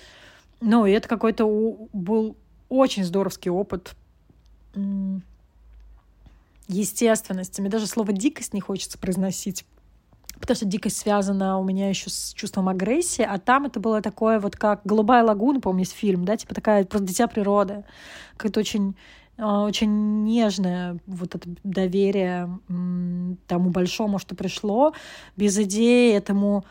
ну, 0.60 0.84
и 0.84 0.92
это 0.92 1.08
какой-то 1.08 1.46
был 1.92 2.36
очень 2.68 3.04
здоровский 3.04 3.50
опыт 3.50 3.94
естественности. 6.68 7.60
Мне 7.60 7.70
даже 7.70 7.86
слово 7.86 8.12
«дикость» 8.12 8.52
не 8.54 8.60
хочется 8.60 8.98
произносить, 8.98 9.64
потому 10.40 10.56
что 10.56 10.66
дикость 10.66 10.98
связана 10.98 11.58
у 11.58 11.64
меня 11.64 11.88
еще 11.88 12.10
с 12.10 12.34
чувством 12.34 12.68
агрессии, 12.68 13.22
а 13.22 13.38
там 13.38 13.64
это 13.64 13.80
было 13.80 14.02
такое 14.02 14.40
вот 14.40 14.56
как 14.56 14.82
«Голубая 14.84 15.24
лагуна», 15.24 15.60
помню, 15.60 15.80
есть 15.80 15.92
фильм, 15.92 16.26
да, 16.26 16.36
типа 16.36 16.54
такая 16.54 16.84
просто 16.84 17.06
дитя 17.06 17.28
природы, 17.28 17.84
какая-то 18.36 18.60
очень 18.60 18.94
очень 19.38 20.24
нежное 20.24 20.98
вот 21.06 21.34
это 21.34 21.48
доверие 21.64 22.58
тому 23.46 23.70
большому, 23.70 24.18
что 24.18 24.34
пришло, 24.34 24.94
без 25.36 25.58
идеи 25.58 26.14
этому 26.14 26.64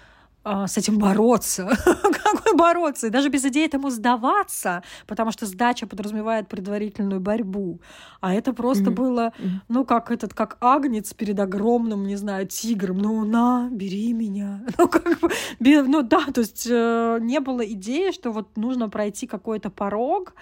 а, 0.45 0.67
с 0.67 0.77
этим 0.77 0.97
бороться. 0.97 1.69
Какой 1.85 2.55
бороться? 2.55 3.07
И 3.07 3.09
даже 3.09 3.29
без 3.29 3.45
идеи 3.45 3.65
этому 3.65 3.89
сдаваться, 3.89 4.83
потому 5.07 5.31
что 5.31 5.45
сдача 5.45 5.87
подразумевает 5.87 6.49
предварительную 6.49 7.21
борьбу. 7.21 7.79
А 8.19 8.33
это 8.33 8.51
просто 8.53 8.85
mm-hmm. 8.85 8.93
было, 8.93 9.33
ну, 9.69 9.85
как 9.85 10.11
этот, 10.11 10.33
как 10.33 10.57
агнец 10.59 11.13
перед 11.13 11.39
огромным, 11.39 12.05
не 12.05 12.17
знаю, 12.17 12.47
тигром. 12.47 12.97
Ну, 12.97 13.23
на, 13.23 13.69
бери 13.71 14.13
меня. 14.13 14.61
Ну, 14.77 14.87
как 14.89 15.19
бы, 15.19 15.29
ну, 15.59 16.01
да, 16.01 16.25
то 16.33 16.41
есть 16.41 16.67
э, 16.69 17.19
не 17.21 17.39
было 17.39 17.61
идеи, 17.61 18.11
что 18.11 18.31
вот 18.31 18.57
нужно 18.57 18.89
пройти 18.89 19.27
какой-то 19.27 19.69
порог, 19.69 20.33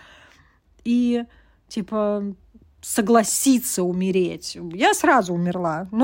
и 0.83 1.25
типа, 1.71 2.35
согласиться 2.81 3.83
умереть. 3.83 4.57
Я 4.73 4.93
сразу 4.93 5.33
умерла. 5.33 5.87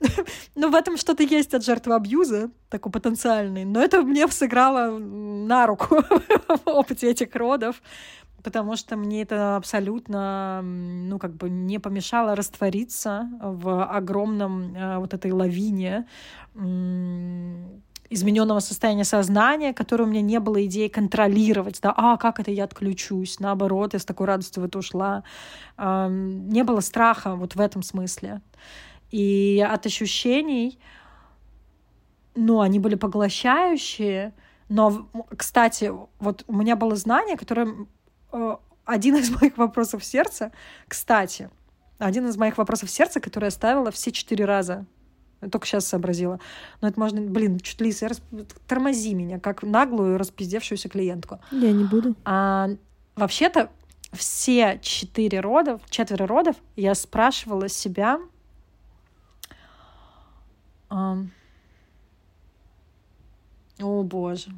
Ну, 0.00 0.08
ну, 0.54 0.70
в 0.70 0.74
этом 0.74 0.96
что-то 0.96 1.22
есть 1.22 1.54
от 1.54 1.64
жертвы 1.64 1.94
абьюза, 1.94 2.50
такой 2.68 2.92
потенциальный. 2.92 3.64
Но 3.64 3.82
это 3.82 4.02
мне 4.02 4.26
сыграло 4.28 4.98
на 4.98 5.66
руку 5.66 5.96
в 6.64 6.68
опыте 6.68 7.10
этих 7.10 7.34
родов, 7.34 7.82
потому 8.42 8.76
что 8.76 8.96
мне 8.96 9.22
это 9.22 9.56
абсолютно, 9.56 10.60
ну, 10.62 11.18
как 11.18 11.34
бы 11.34 11.50
не 11.50 11.78
помешало 11.78 12.34
раствориться 12.34 13.28
в 13.40 13.84
огромном 13.84 14.74
э, 14.74 14.98
вот 14.98 15.12
этой 15.12 15.32
лавине 15.32 16.06
измененного 18.10 18.58
состояния 18.58 19.04
сознания, 19.04 19.72
которое 19.72 20.04
у 20.04 20.06
меня 20.06 20.20
не 20.20 20.40
было 20.40 20.66
идеи 20.66 20.88
контролировать, 20.88 21.80
да, 21.80 21.94
а 21.96 22.16
как 22.16 22.40
это 22.40 22.50
я 22.50 22.64
отключусь, 22.64 23.38
наоборот, 23.38 23.94
я 23.94 24.00
с 24.00 24.04
такой 24.04 24.26
радостью 24.26 24.62
в 24.62 24.66
это 24.66 24.78
ушла. 24.78 25.22
Не 25.78 26.64
было 26.64 26.80
страха 26.80 27.36
вот 27.36 27.54
в 27.54 27.60
этом 27.60 27.84
смысле. 27.84 28.40
И 29.12 29.64
от 29.66 29.86
ощущений, 29.86 30.78
ну, 32.34 32.60
они 32.60 32.80
были 32.80 32.96
поглощающие, 32.96 34.32
но, 34.68 35.08
кстати, 35.36 35.92
вот 36.18 36.44
у 36.46 36.54
меня 36.54 36.76
было 36.76 36.94
знание, 36.94 37.36
которое 37.36 37.74
э, 38.32 38.56
один 38.84 39.16
из 39.16 39.30
моих 39.30 39.58
вопросов 39.58 40.04
сердца, 40.04 40.52
кстати, 40.86 41.50
один 41.98 42.28
из 42.28 42.36
моих 42.36 42.56
вопросов 42.56 42.88
сердца, 42.88 43.20
который 43.20 43.46
я 43.46 43.50
ставила 43.50 43.90
все 43.90 44.12
четыре 44.12 44.44
раза 44.44 44.86
только 45.48 45.66
сейчас 45.66 45.86
сообразила. 45.86 46.38
Но 46.80 46.88
это 46.88 47.00
можно, 47.00 47.20
блин, 47.20 47.58
чуть 47.60 47.80
ли 47.80 47.94
расп... 48.00 48.22
тормози 48.68 49.14
меня, 49.14 49.40
как 49.40 49.62
наглую 49.62 50.18
распиздевшуюся 50.18 50.88
клиентку. 50.88 51.40
Я 51.50 51.72
не 51.72 51.84
буду. 51.84 52.14
А, 52.24 52.68
вообще-то 53.16 53.70
все 54.12 54.78
четыре 54.82 55.40
родов, 55.40 55.80
четверо 55.88 56.26
родов, 56.26 56.56
я 56.76 56.94
спрашивала 56.94 57.68
себя, 57.68 58.18
а... 60.88 61.18
о 63.80 64.02
боже. 64.02 64.50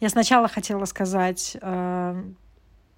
Я 0.00 0.08
сначала 0.08 0.48
хотела 0.48 0.84
сказать, 0.86 1.56
э, 1.60 2.24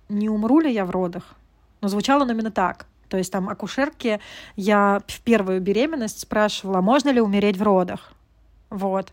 не 0.09 0.29
умру 0.29 0.61
ли 0.61 0.73
я 0.73 0.85
в 0.85 0.91
родах, 0.91 1.35
но 1.81 1.89
звучало 1.89 2.23
оно 2.23 2.33
именно 2.33 2.51
так. 2.51 2.87
То 3.09 3.17
есть 3.17 3.33
там 3.33 3.49
акушерки 3.49 4.21
я 4.57 5.03
в 5.07 5.21
первую 5.21 5.61
беременность 5.61 6.21
спрашивала, 6.21 6.81
можно 6.81 7.11
ли 7.11 7.21
умереть 7.21 7.57
в 7.57 7.63
родах. 7.63 8.13
Вот. 8.71 9.13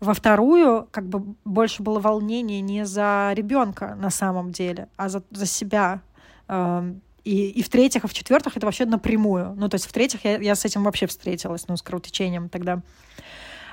Во 0.00 0.12
вторую, 0.12 0.88
как 0.90 1.06
бы 1.06 1.34
больше 1.44 1.82
было 1.82 2.00
волнение 2.00 2.60
не 2.60 2.84
за 2.84 3.32
ребенка 3.34 3.94
на 3.94 4.10
самом 4.10 4.52
деле, 4.52 4.88
а 4.96 5.08
за, 5.08 5.22
за 5.30 5.46
себя. 5.46 6.00
Эм, 6.48 7.00
и, 7.24 7.48
и 7.50 7.62
в-третьих, 7.62 8.04
и 8.04 8.06
в-четвертых, 8.06 8.56
это 8.56 8.66
вообще 8.66 8.84
напрямую. 8.84 9.54
Ну, 9.56 9.68
то 9.68 9.74
есть 9.74 9.86
в-третьих, 9.86 10.24
я, 10.24 10.36
я 10.38 10.54
с 10.54 10.64
этим 10.64 10.84
вообще 10.84 11.06
встретилась, 11.06 11.66
ну, 11.66 11.76
с 11.76 11.82
кровотечением 11.82 12.48
тогда. 12.48 12.82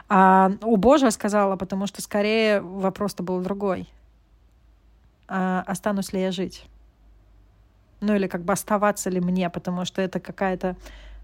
А 0.09 0.51
у 0.61 0.77
Божия 0.77 1.11
сказала, 1.11 1.55
потому 1.55 1.87
что 1.87 2.01
скорее 2.01 2.61
вопрос-то 2.61 3.21
был 3.21 3.39
другой. 3.41 3.87
А, 5.27 5.63
останусь 5.67 6.13
ли 6.13 6.21
я 6.21 6.31
жить? 6.31 6.65
Ну 8.03 8.15
или 8.15 8.27
как 8.27 8.43
бы 8.43 8.51
оставаться 8.51 9.09
ли 9.09 9.21
мне, 9.21 9.49
потому 9.49 9.85
что 9.85 10.01
это 10.01 10.19
какая-то 10.19 10.75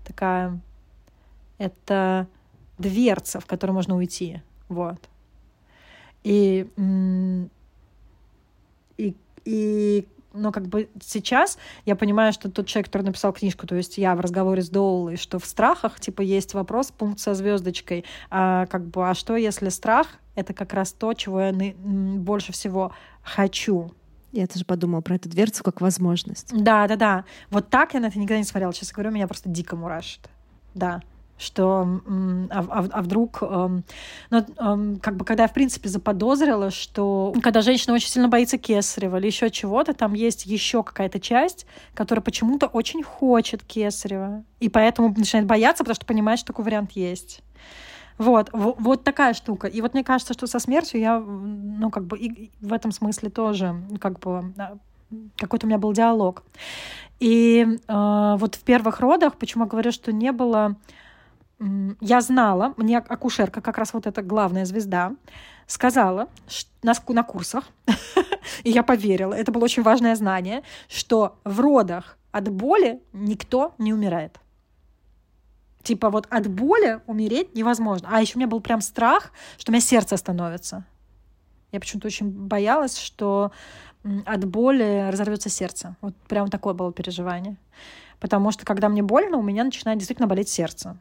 такая... 0.05 0.59
Это 1.57 2.27
дверца, 2.77 3.41
в 3.41 3.45
которую 3.45 3.75
можно 3.75 3.97
уйти. 3.97 4.41
Вот. 4.69 5.09
И, 6.23 6.65
и, 8.97 9.15
и 9.43 10.07
но 10.33 10.53
как 10.53 10.67
бы 10.67 10.87
сейчас 11.01 11.57
я 11.85 11.97
понимаю, 11.97 12.31
что 12.31 12.49
тот 12.49 12.67
человек, 12.67 12.87
который 12.87 13.03
написал 13.03 13.33
книжку, 13.33 13.67
то 13.67 13.75
есть 13.75 13.97
я 13.97 14.15
в 14.15 14.21
разговоре 14.21 14.61
с 14.61 14.69
Доулой, 14.69 15.17
что 15.17 15.37
в 15.37 15.45
страхах, 15.45 15.99
типа, 15.99 16.21
есть 16.21 16.53
вопрос, 16.53 16.91
пункт 16.91 17.19
со 17.19 17.33
звездочкой, 17.33 18.05
а, 18.29 18.67
как 18.67 18.85
бы, 18.85 19.09
а 19.09 19.13
что 19.15 19.35
если 19.35 19.67
страх— 19.67 20.07
это 20.35 20.53
как 20.53 20.73
раз 20.73 20.93
то, 20.93 21.13
чего 21.13 21.41
я 21.41 21.53
больше 21.53 22.53
всего 22.53 22.93
хочу, 23.21 23.91
я 24.31 24.47
тоже 24.47 24.65
подумала 24.65 25.01
про 25.01 25.15
эту 25.15 25.29
дверцу 25.29 25.63
как 25.63 25.81
возможность. 25.81 26.49
Да, 26.51 26.87
да, 26.87 26.95
да. 26.95 27.25
Вот 27.49 27.69
так 27.69 27.93
я 27.93 27.99
на 27.99 28.07
это 28.07 28.19
никогда 28.19 28.37
не 28.37 28.43
смотрела. 28.43 28.73
Сейчас 28.73 28.91
говорю, 28.91 29.11
меня 29.11 29.27
просто 29.27 29.49
дико 29.49 29.75
мурашит. 29.75 30.29
Да 30.73 31.01
что 31.39 32.01
а, 32.49 32.65
а, 32.69 32.87
а 32.91 33.01
вдруг, 33.01 33.41
ну, 33.41 33.83
как 35.01 35.15
бы, 35.15 35.25
когда 35.25 35.43
я, 35.43 35.47
в 35.47 35.53
принципе, 35.53 35.89
заподозрила, 35.89 36.69
что 36.69 37.33
когда 37.41 37.61
женщина 37.61 37.95
очень 37.95 38.09
сильно 38.09 38.27
боится 38.27 38.57
кесарева 38.57 39.17
или 39.17 39.27
еще 39.27 39.49
чего-то, 39.49 39.93
там 39.93 40.13
есть 40.13 40.45
еще 40.45 40.83
какая-то 40.83 41.19
часть, 41.19 41.65
которая 41.93 42.21
почему-то 42.21 42.67
очень 42.67 43.03
хочет 43.03 43.63
кесарева, 43.63 44.43
и 44.59 44.69
поэтому 44.69 45.13
начинает 45.15 45.47
бояться, 45.47 45.83
потому 45.83 45.95
что 45.95 46.05
понимает, 46.05 46.39
что 46.39 46.47
такой 46.47 46.65
вариант 46.65 46.91
есть. 46.91 47.41
Вот, 48.19 48.49
вот 48.53 49.03
такая 49.03 49.33
штука. 49.33 49.67
И 49.67 49.81
вот 49.81 49.93
мне 49.93 50.03
кажется, 50.03 50.33
что 50.33 50.45
со 50.45 50.59
смертью 50.59 50.99
я, 50.99 51.19
ну, 51.19 51.89
как 51.89 52.03
бы, 52.03 52.17
и 52.19 52.51
в 52.59 52.73
этом 52.73 52.91
смысле 52.91 53.29
тоже, 53.29 53.75
как 53.99 54.19
бы, 54.19 54.53
какой-то 55.37 55.65
у 55.65 55.69
меня 55.69 55.79
был 55.79 55.93
диалог. 55.93 56.43
И 57.19 57.65
э, 57.65 58.35
вот 58.37 58.55
в 58.55 58.63
первых 58.63 58.99
родах, 58.99 59.37
почему 59.37 59.63
я 59.63 59.69
говорю, 59.69 59.91
что 59.91 60.11
не 60.11 60.31
было 60.31 60.75
я 61.99 62.21
знала, 62.21 62.73
мне 62.77 62.99
акушерка, 62.99 63.61
как 63.61 63.77
раз 63.77 63.93
вот 63.93 64.07
эта 64.07 64.21
главная 64.21 64.65
звезда, 64.65 65.13
сказала 65.67 66.29
на, 66.83 66.93
на 67.09 67.23
курсах, 67.23 67.65
и 68.63 68.71
я 68.71 68.81
поверила, 68.81 69.33
это 69.33 69.51
было 69.51 69.65
очень 69.65 69.83
важное 69.83 70.15
знание, 70.15 70.63
что 70.87 71.37
в 71.43 71.59
родах 71.59 72.17
от 72.31 72.49
боли 72.49 73.01
никто 73.11 73.73
не 73.77 73.93
умирает. 73.93 74.39
Типа 75.83 76.09
вот 76.09 76.27
от 76.29 76.47
боли 76.47 77.01
умереть 77.07 77.55
невозможно. 77.55 78.09
А 78.11 78.21
еще 78.21 78.35
у 78.35 78.39
меня 78.39 78.47
был 78.47 78.59
прям 78.59 78.81
страх, 78.81 79.31
что 79.57 79.71
у 79.71 79.73
меня 79.73 79.81
сердце 79.81 80.15
остановится. 80.15 80.85
Я 81.71 81.79
почему-то 81.79 82.07
очень 82.07 82.29
боялась, 82.29 82.97
что 82.97 83.51
от 84.25 84.45
боли 84.45 85.09
разорвется 85.11 85.49
сердце. 85.49 85.95
Вот 86.01 86.15
прям 86.27 86.49
такое 86.49 86.73
было 86.73 86.91
переживание. 86.91 87.57
Потому 88.19 88.51
что 88.51 88.65
когда 88.65 88.89
мне 88.89 89.01
больно, 89.01 89.37
у 89.37 89.41
меня 89.41 89.63
начинает 89.63 89.99
действительно 89.99 90.27
болеть 90.27 90.49
сердце 90.49 90.97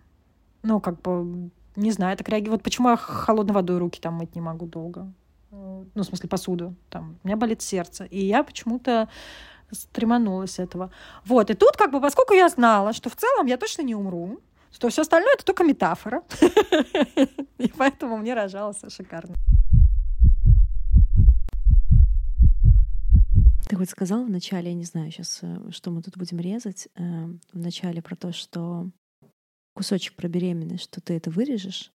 ну, 0.62 0.80
как 0.80 1.00
бы, 1.00 1.50
не 1.76 1.90
знаю, 1.90 2.16
так 2.16 2.28
реагирует. 2.28 2.60
Вот 2.60 2.64
почему 2.64 2.90
я 2.90 2.96
холодной 2.96 3.54
водой 3.54 3.78
руки 3.78 4.00
там 4.00 4.14
мыть 4.14 4.34
не 4.34 4.40
могу 4.40 4.66
долго. 4.66 5.12
Ну, 5.50 5.86
в 5.94 6.04
смысле, 6.04 6.28
посуду. 6.28 6.74
Там, 6.90 7.18
у 7.22 7.26
меня 7.26 7.36
болит 7.36 7.62
сердце. 7.62 8.04
И 8.04 8.24
я 8.24 8.42
почему-то 8.42 9.08
стреманулась 9.70 10.58
этого. 10.58 10.90
Вот, 11.24 11.50
и 11.50 11.54
тут 11.54 11.76
как 11.76 11.90
бы, 11.90 12.00
поскольку 12.00 12.34
я 12.34 12.48
знала, 12.48 12.92
что 12.92 13.10
в 13.10 13.16
целом 13.16 13.46
я 13.46 13.56
точно 13.56 13.82
не 13.82 13.94
умру, 13.94 14.40
что 14.78 14.90
все 14.90 15.02
остальное 15.02 15.34
это 15.34 15.44
только 15.44 15.64
метафора. 15.64 16.22
И 17.58 17.66
поэтому 17.76 18.16
мне 18.16 18.32
рожалось 18.32 18.80
шикарно. 18.88 19.34
Ты 23.68 23.74
хоть 23.74 23.90
сказала 23.90 24.24
в 24.24 24.30
начале, 24.30 24.68
я 24.68 24.74
не 24.74 24.84
знаю 24.84 25.10
сейчас, 25.10 25.40
э, 25.42 25.70
что 25.72 25.90
мы 25.90 26.00
тут 26.00 26.16
будем 26.16 26.38
резать, 26.38 26.88
э, 26.94 27.02
в 27.52 27.58
начале 27.58 28.00
про 28.00 28.14
то, 28.14 28.32
что 28.32 28.88
кусочек 29.74 30.14
про 30.14 30.28
беременность, 30.28 30.84
что 30.84 31.00
ты 31.00 31.14
это 31.14 31.30
вырежешь, 31.30 31.90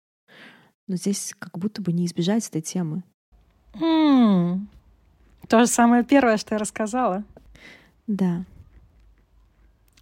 но 0.88 0.96
здесь 0.96 1.34
как 1.38 1.58
будто 1.58 1.82
бы 1.82 1.92
не 1.92 2.06
избежать 2.06 2.48
этой 2.48 2.62
темы. 2.62 3.04
Mm. 3.74 4.66
То 5.48 5.60
же 5.60 5.66
самое 5.66 6.02
первое, 6.02 6.38
что 6.38 6.54
я 6.54 6.58
рассказала. 6.58 7.24
Да. 8.06 8.44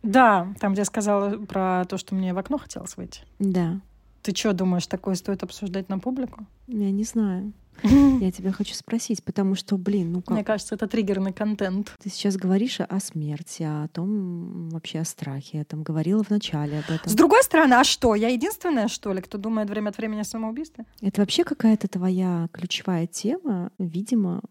Да, 0.02 0.54
там, 0.60 0.72
где 0.72 0.82
я 0.82 0.84
сказала 0.84 1.36
про 1.44 1.84
то, 1.86 1.98
что 1.98 2.14
мне 2.14 2.32
в 2.32 2.38
окно 2.38 2.58
хотелось 2.58 2.96
выйти. 2.96 3.22
Да. 3.38 3.80
Ты 4.22 4.34
что 4.34 4.52
думаешь, 4.52 4.86
такое 4.86 5.14
стоит 5.14 5.42
обсуждать 5.42 5.88
на 5.88 5.98
публику? 5.98 6.46
Я 6.66 6.90
не 6.90 7.04
знаю. 7.04 7.52
Я 8.20 8.32
тебя 8.32 8.52
хочу 8.52 8.74
спросить, 8.74 9.22
потому 9.22 9.54
что, 9.54 9.76
блин, 9.78 10.12
ну 10.12 10.22
как... 10.22 10.30
Мне 10.30 10.44
кажется, 10.44 10.74
это 10.74 10.88
триггерный 10.88 11.32
контент. 11.32 11.94
Ты 12.02 12.10
сейчас 12.10 12.36
говоришь 12.36 12.80
о 12.80 13.00
смерти, 13.00 13.62
о 13.62 13.88
том 13.88 14.68
вообще 14.70 15.00
о 15.00 15.04
страхе. 15.04 15.58
Я 15.58 15.64
там 15.64 15.82
говорила 15.82 16.24
в 16.24 16.30
начале 16.30 16.80
об 16.80 16.90
этом. 16.90 17.08
С 17.08 17.14
другой 17.14 17.42
стороны, 17.44 17.74
а 17.74 17.84
что? 17.84 18.14
Я 18.14 18.28
единственная, 18.28 18.88
что 18.88 19.12
ли, 19.12 19.20
кто 19.20 19.38
думает 19.38 19.70
время 19.70 19.90
от 19.90 19.98
времени 19.98 20.20
о 20.20 20.24
самоубийстве? 20.24 20.84
Это 21.00 21.20
вообще 21.20 21.44
какая-то 21.44 21.88
твоя 21.88 22.48
ключевая 22.52 23.06
тема, 23.06 23.70
видимо, 23.78 24.42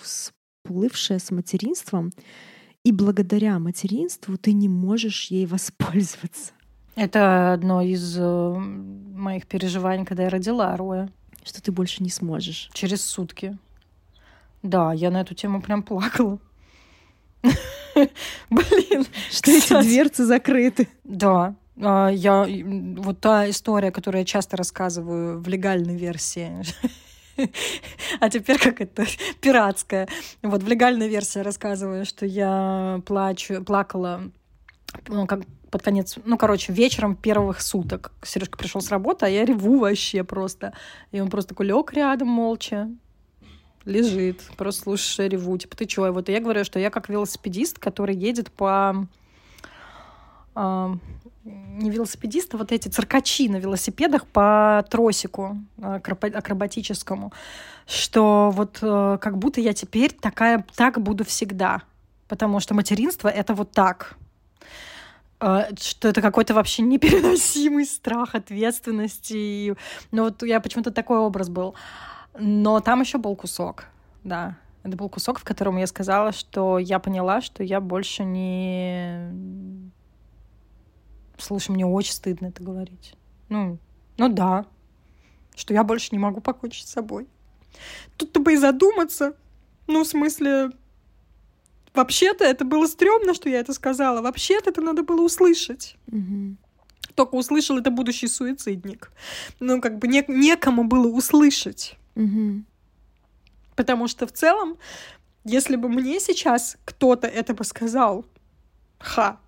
всплывшая 0.00 1.18
с 1.18 1.30
материнством. 1.30 2.10
И 2.84 2.92
благодаря 2.92 3.58
материнству 3.58 4.36
ты 4.38 4.52
не 4.52 4.68
можешь 4.68 5.26
ей 5.26 5.46
воспользоваться. 5.46 6.52
Это 6.96 7.52
одно 7.52 7.82
из 7.82 8.16
э, 8.18 8.54
моих 8.54 9.46
переживаний, 9.46 10.04
когда 10.04 10.24
я 10.24 10.30
родила 10.30 10.76
Роя 10.76 11.10
что 11.44 11.62
ты 11.62 11.72
больше 11.72 12.02
не 12.02 12.10
сможешь. 12.10 12.70
Через 12.72 13.04
сутки. 13.04 13.56
Да, 14.62 14.92
я 14.92 15.10
на 15.10 15.22
эту 15.22 15.34
тему 15.34 15.62
прям 15.62 15.82
плакала. 15.82 16.38
Блин. 18.50 19.06
Что 19.30 19.50
эти 19.50 19.82
дверцы 19.82 20.24
закрыты. 20.24 20.88
Да. 21.04 21.54
А, 21.80 22.08
я, 22.08 22.46
вот 22.46 23.20
та 23.20 23.48
история, 23.48 23.90
которую 23.90 24.20
я 24.20 24.26
часто 24.26 24.56
рассказываю 24.56 25.40
в 25.40 25.48
легальной 25.48 25.96
версии, 25.96 26.62
а 28.20 28.30
теперь 28.30 28.58
как 28.58 28.80
это 28.80 29.04
пиратская. 29.40 30.08
Вот 30.42 30.62
в 30.62 30.68
легальной 30.68 31.08
версии 31.08 31.40
рассказываю, 31.40 32.04
что 32.04 32.26
я 32.26 33.00
плачу, 33.06 33.62
плакала, 33.64 34.30
ну, 35.08 35.26
как 35.26 35.40
под 35.70 35.82
конец, 35.82 36.16
ну, 36.24 36.36
короче, 36.36 36.72
вечером 36.72 37.14
первых 37.14 37.60
суток 37.60 38.12
Сережка 38.22 38.58
пришел 38.58 38.80
с 38.80 38.90
работы, 38.90 39.26
а 39.26 39.28
я 39.28 39.44
реву 39.44 39.78
вообще 39.78 40.24
просто. 40.24 40.72
И 41.12 41.20
он 41.20 41.30
просто 41.30 41.50
такой 41.50 41.66
лег 41.66 41.92
рядом 41.92 42.28
молча, 42.28 42.88
лежит, 43.84 44.42
просто 44.56 44.82
слушаешь, 44.82 45.30
реву. 45.30 45.56
Типа, 45.58 45.76
ты 45.76 45.86
чё? 45.86 46.06
И 46.06 46.10
вот 46.10 46.28
я 46.28 46.40
говорю, 46.40 46.64
что 46.64 46.78
я 46.78 46.90
как 46.90 47.08
велосипедист, 47.08 47.78
который 47.78 48.16
едет 48.16 48.50
по... 48.50 49.06
Э, 50.54 50.94
не 51.44 51.90
велосипедист, 51.90 52.54
а 52.54 52.58
вот 52.58 52.72
эти 52.72 52.88
циркачи 52.88 53.48
на 53.48 53.56
велосипедах 53.56 54.26
по 54.26 54.84
тросику 54.90 55.58
акробатическому, 55.80 57.32
что 57.86 58.50
вот 58.54 58.78
э, 58.82 59.18
как 59.20 59.38
будто 59.38 59.60
я 59.60 59.72
теперь 59.72 60.12
такая, 60.12 60.64
так 60.76 61.00
буду 61.00 61.24
всегда. 61.24 61.82
Потому 62.28 62.60
что 62.60 62.74
материнство— 62.74 63.28
это 63.28 63.54
вот 63.54 63.72
так— 63.72 64.16
а, 65.40 65.68
что 65.80 66.08
это 66.08 66.20
какой-то 66.20 66.52
вообще 66.52 66.82
непереносимый 66.82 67.86
страх 67.86 68.34
ответственности. 68.34 69.74
Ну 70.12 70.24
вот 70.24 70.42
я 70.42 70.60
почему-то 70.60 70.90
такой 70.90 71.18
образ 71.18 71.48
был. 71.48 71.74
Но 72.38 72.80
там 72.80 73.00
еще 73.00 73.18
был 73.18 73.34
кусок, 73.34 73.86
да. 74.22 74.56
Это 74.82 74.96
был 74.96 75.08
кусок, 75.08 75.38
в 75.38 75.44
котором 75.44 75.76
я 75.78 75.86
сказала, 75.86 76.32
что 76.32 76.78
я 76.78 76.98
поняла, 76.98 77.40
что 77.40 77.62
я 77.62 77.80
больше 77.80 78.24
не... 78.24 79.30
Слушай, 81.40 81.72
мне 81.72 81.86
очень 81.86 82.12
стыдно 82.12 82.46
это 82.46 82.62
говорить. 82.62 83.14
Ну, 83.48 83.78
ну 84.16 84.28
да, 84.28 84.66
что 85.54 85.74
я 85.74 85.82
больше 85.84 86.08
не 86.12 86.18
могу 86.18 86.40
покончить 86.40 86.86
с 86.86 86.92
собой. 86.92 87.26
Тут-то 88.16 88.40
бы 88.40 88.52
и 88.52 88.56
задуматься. 88.56 89.34
Ну, 89.86 90.04
в 90.04 90.06
смысле, 90.06 90.70
Вообще-то 91.92 92.44
это 92.44 92.64
было 92.64 92.86
стрёмно, 92.86 93.34
что 93.34 93.48
я 93.48 93.58
это 93.58 93.72
сказала. 93.72 94.22
Вообще-то 94.22 94.70
это 94.70 94.80
надо 94.80 95.02
было 95.02 95.22
услышать. 95.22 95.96
Угу. 96.06 96.56
Только 97.14 97.34
услышал 97.34 97.78
это 97.78 97.90
будущий 97.90 98.28
суицидник. 98.28 99.10
Ну, 99.58 99.80
как 99.80 99.98
бы 99.98 100.06
не, 100.06 100.24
некому 100.28 100.84
было 100.84 101.08
услышать. 101.08 101.96
Угу. 102.14 102.62
Потому 103.74 104.06
что 104.06 104.26
в 104.26 104.32
целом, 104.32 104.76
если 105.44 105.74
бы 105.74 105.88
мне 105.88 106.20
сейчас 106.20 106.76
кто-то 106.84 107.26
это 107.26 107.54
бы 107.54 107.64
сказал, 107.64 108.24
ха, 108.98 109.40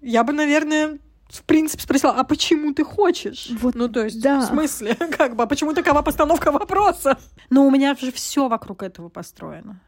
я 0.00 0.24
бы, 0.24 0.32
наверное, 0.32 0.98
в 1.28 1.42
принципе, 1.44 1.82
спросила, 1.82 2.12
а 2.12 2.24
почему 2.24 2.74
ты 2.74 2.84
хочешь? 2.84 3.50
Вот, 3.60 3.74
ну, 3.74 3.88
то 3.88 4.04
есть, 4.04 4.20
да. 4.20 4.40
в 4.40 4.44
смысле, 4.44 4.94
как 5.16 5.36
бы, 5.36 5.44
а 5.44 5.46
почему 5.46 5.72
такова 5.72 6.02
постановка 6.02 6.50
вопроса? 6.50 7.18
Но 7.50 7.66
у 7.66 7.70
меня 7.70 7.94
же 7.94 8.10
все 8.12 8.48
вокруг 8.48 8.82
этого 8.82 9.08
построено. 9.08 9.80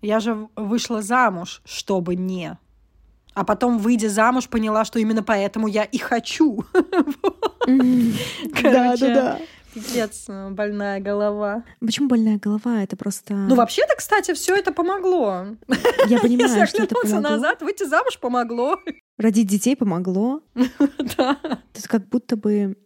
Я 0.00 0.20
же 0.20 0.48
вышла 0.56 1.02
замуж, 1.02 1.60
чтобы 1.64 2.14
не. 2.14 2.56
А 3.34 3.44
потом, 3.44 3.78
выйдя 3.78 4.08
замуж, 4.08 4.48
поняла, 4.48 4.84
что 4.84 4.98
именно 4.98 5.22
поэтому 5.22 5.68
я 5.68 5.84
и 5.84 5.98
хочу. 5.98 6.64
Да, 8.62 8.96
да, 8.96 9.14
да. 9.14 9.38
Пиздец, 9.78 10.26
больная 10.50 11.00
голова. 11.00 11.64
Почему 11.80 12.08
больная 12.08 12.38
голова? 12.38 12.82
Это 12.82 12.96
просто... 12.96 13.34
Ну, 13.34 13.54
вообще-то, 13.54 13.94
кстати, 13.96 14.34
все 14.34 14.56
это 14.56 14.72
помогло. 14.72 15.46
Я 16.08 16.18
понимаю, 16.20 16.66
что 16.66 16.82
это 16.82 16.94
помогло. 16.94 17.20
назад, 17.20 17.62
выйти 17.62 17.84
замуж 17.84 18.18
помогло. 18.18 18.78
Родить 19.18 19.48
детей 19.48 19.76
помогло. 19.76 20.42
Да. 21.16 21.34
То 21.34 21.76
есть 21.76 21.88
как 21.88 22.08
будто 22.08 22.36
бы 22.36 22.76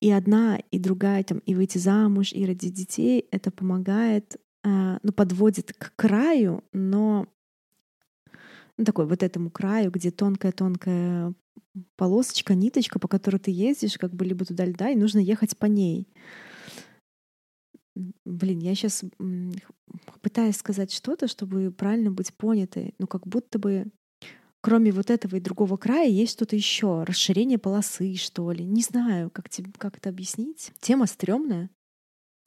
и 0.00 0.10
одна, 0.10 0.58
и 0.70 0.78
другая, 0.78 1.24
там, 1.24 1.38
и 1.38 1.54
выйти 1.54 1.78
замуж, 1.78 2.32
и 2.32 2.44
родить 2.44 2.74
детей, 2.74 3.26
это 3.30 3.50
помогает 3.50 4.36
а, 4.64 4.98
ну, 5.02 5.12
подводит 5.12 5.72
к 5.72 5.92
краю, 5.94 6.64
но 6.72 7.26
ну, 8.76 8.84
такой 8.84 9.06
вот 9.06 9.22
этому 9.22 9.50
краю, 9.50 9.90
где 9.90 10.10
тонкая-тонкая 10.10 11.34
полосочка, 11.96 12.54
ниточка, 12.54 12.98
по 12.98 13.08
которой 13.08 13.38
ты 13.38 13.50
ездишь, 13.50 13.98
как 13.98 14.12
бы 14.14 14.24
либо 14.24 14.44
туда 14.44 14.64
льда, 14.64 14.90
и 14.90 14.96
нужно 14.96 15.18
ехать 15.18 15.56
по 15.56 15.66
ней. 15.66 16.08
Блин, 18.24 18.58
я 18.58 18.74
сейчас 18.74 19.04
пытаюсь 20.20 20.56
сказать 20.56 20.92
что-то, 20.92 21.28
чтобы 21.28 21.70
правильно 21.70 22.10
быть 22.10 22.34
понятой. 22.34 22.94
Ну, 22.98 23.06
как 23.06 23.26
будто 23.26 23.58
бы 23.58 23.86
кроме 24.64 24.92
вот 24.92 25.10
этого 25.10 25.36
и 25.36 25.40
другого 25.40 25.76
края 25.76 26.08
есть 26.08 26.32
что-то 26.32 26.56
еще, 26.56 27.02
расширение 27.02 27.58
полосы, 27.58 28.14
что 28.16 28.50
ли. 28.50 28.64
Не 28.64 28.80
знаю, 28.80 29.30
как, 29.30 29.50
тебе, 29.50 29.70
как 29.76 29.98
это 29.98 30.08
объяснить. 30.08 30.72
Тема 30.80 31.06
стрёмная. 31.06 31.68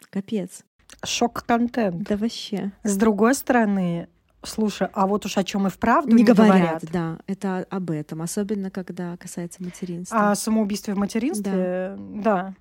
Капец. 0.09 0.65
Шок-контент. 1.05 2.01
Да 2.03 2.17
вообще. 2.17 2.71
С 2.84 2.97
другой 2.97 3.36
стороны, 3.36 4.09
слушай, 4.43 4.88
а 4.93 5.07
вот 5.07 5.25
уж 5.25 5.38
о 5.38 5.43
чем 5.43 5.67
и 5.67 5.69
вправду 5.69 6.15
не, 6.15 6.23
не 6.23 6.23
говорят, 6.23 6.83
говорят. 6.83 6.83
да, 6.91 7.19
это 7.27 7.65
об 7.69 7.91
этом, 7.91 8.21
особенно 8.21 8.71
когда 8.71 9.17
касается 9.17 9.63
материнства. 9.63 10.31
О 10.31 10.35
самоубийстве 10.35 10.93
в 10.93 10.97
материнстве, 10.97 11.95
да. 11.97 12.55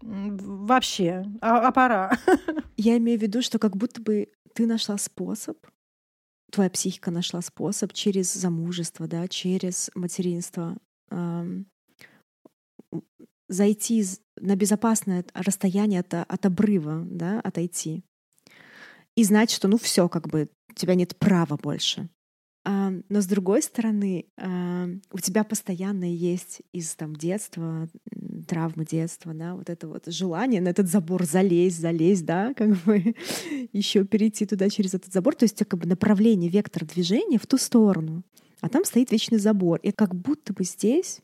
Вообще, 0.00 1.24
а, 1.40 1.68
а 1.68 1.72
пора. 1.72 2.12
Я 2.76 2.98
имею 2.98 3.18
в 3.18 3.22
виду, 3.22 3.40
что 3.40 3.58
как 3.58 3.76
будто 3.76 4.02
бы 4.02 4.28
ты 4.52 4.66
нашла 4.66 4.98
способ, 4.98 5.56
твоя 6.50 6.68
психика 6.68 7.10
нашла 7.10 7.40
способ 7.40 7.92
через 7.92 8.32
замужество, 8.32 9.06
да, 9.06 9.26
через 9.28 9.90
материнство 9.94 10.76
эм, 11.10 11.66
зайти 13.48 14.04
на 14.36 14.56
безопасное 14.56 15.24
расстояние 15.32 16.00
от, 16.00 16.14
от 16.14 16.46
обрыва, 16.46 17.02
да, 17.06 17.40
отойти. 17.40 18.04
И 19.16 19.24
знать, 19.24 19.50
что 19.50 19.68
ну 19.68 19.78
все, 19.78 20.08
как 20.08 20.28
бы 20.28 20.48
у 20.74 20.80
тебя 20.80 20.94
нет 20.94 21.16
права 21.16 21.56
больше. 21.56 22.08
А, 22.66 22.90
но 23.08 23.20
с 23.20 23.26
другой 23.26 23.62
стороны, 23.62 24.26
а, 24.38 24.88
у 25.12 25.18
тебя 25.18 25.44
постоянно 25.44 26.10
есть 26.10 26.62
из 26.72 26.94
там 26.94 27.14
детства, 27.14 27.88
травмы 28.48 28.86
детства, 28.86 29.34
да, 29.34 29.54
вот 29.54 29.68
это 29.68 29.86
вот 29.86 30.06
желание 30.06 30.60
на 30.60 30.68
этот 30.68 30.88
забор 30.88 31.24
залезть, 31.24 31.78
залезть, 31.78 32.24
да, 32.24 32.54
как 32.54 32.70
бы 32.84 33.14
еще 33.72 34.04
перейти 34.04 34.46
туда 34.46 34.70
через 34.70 34.94
этот 34.94 35.12
забор. 35.12 35.34
То 35.34 35.44
есть 35.44 35.58
как 35.58 35.78
бы 35.78 35.86
направление, 35.86 36.50
вектор 36.50 36.86
движения 36.86 37.38
в 37.38 37.46
ту 37.46 37.58
сторону. 37.58 38.24
А 38.60 38.68
там 38.70 38.84
стоит 38.84 39.12
вечный 39.12 39.38
забор. 39.38 39.78
И 39.80 39.92
как 39.92 40.14
будто 40.14 40.54
бы 40.54 40.64
здесь 40.64 41.20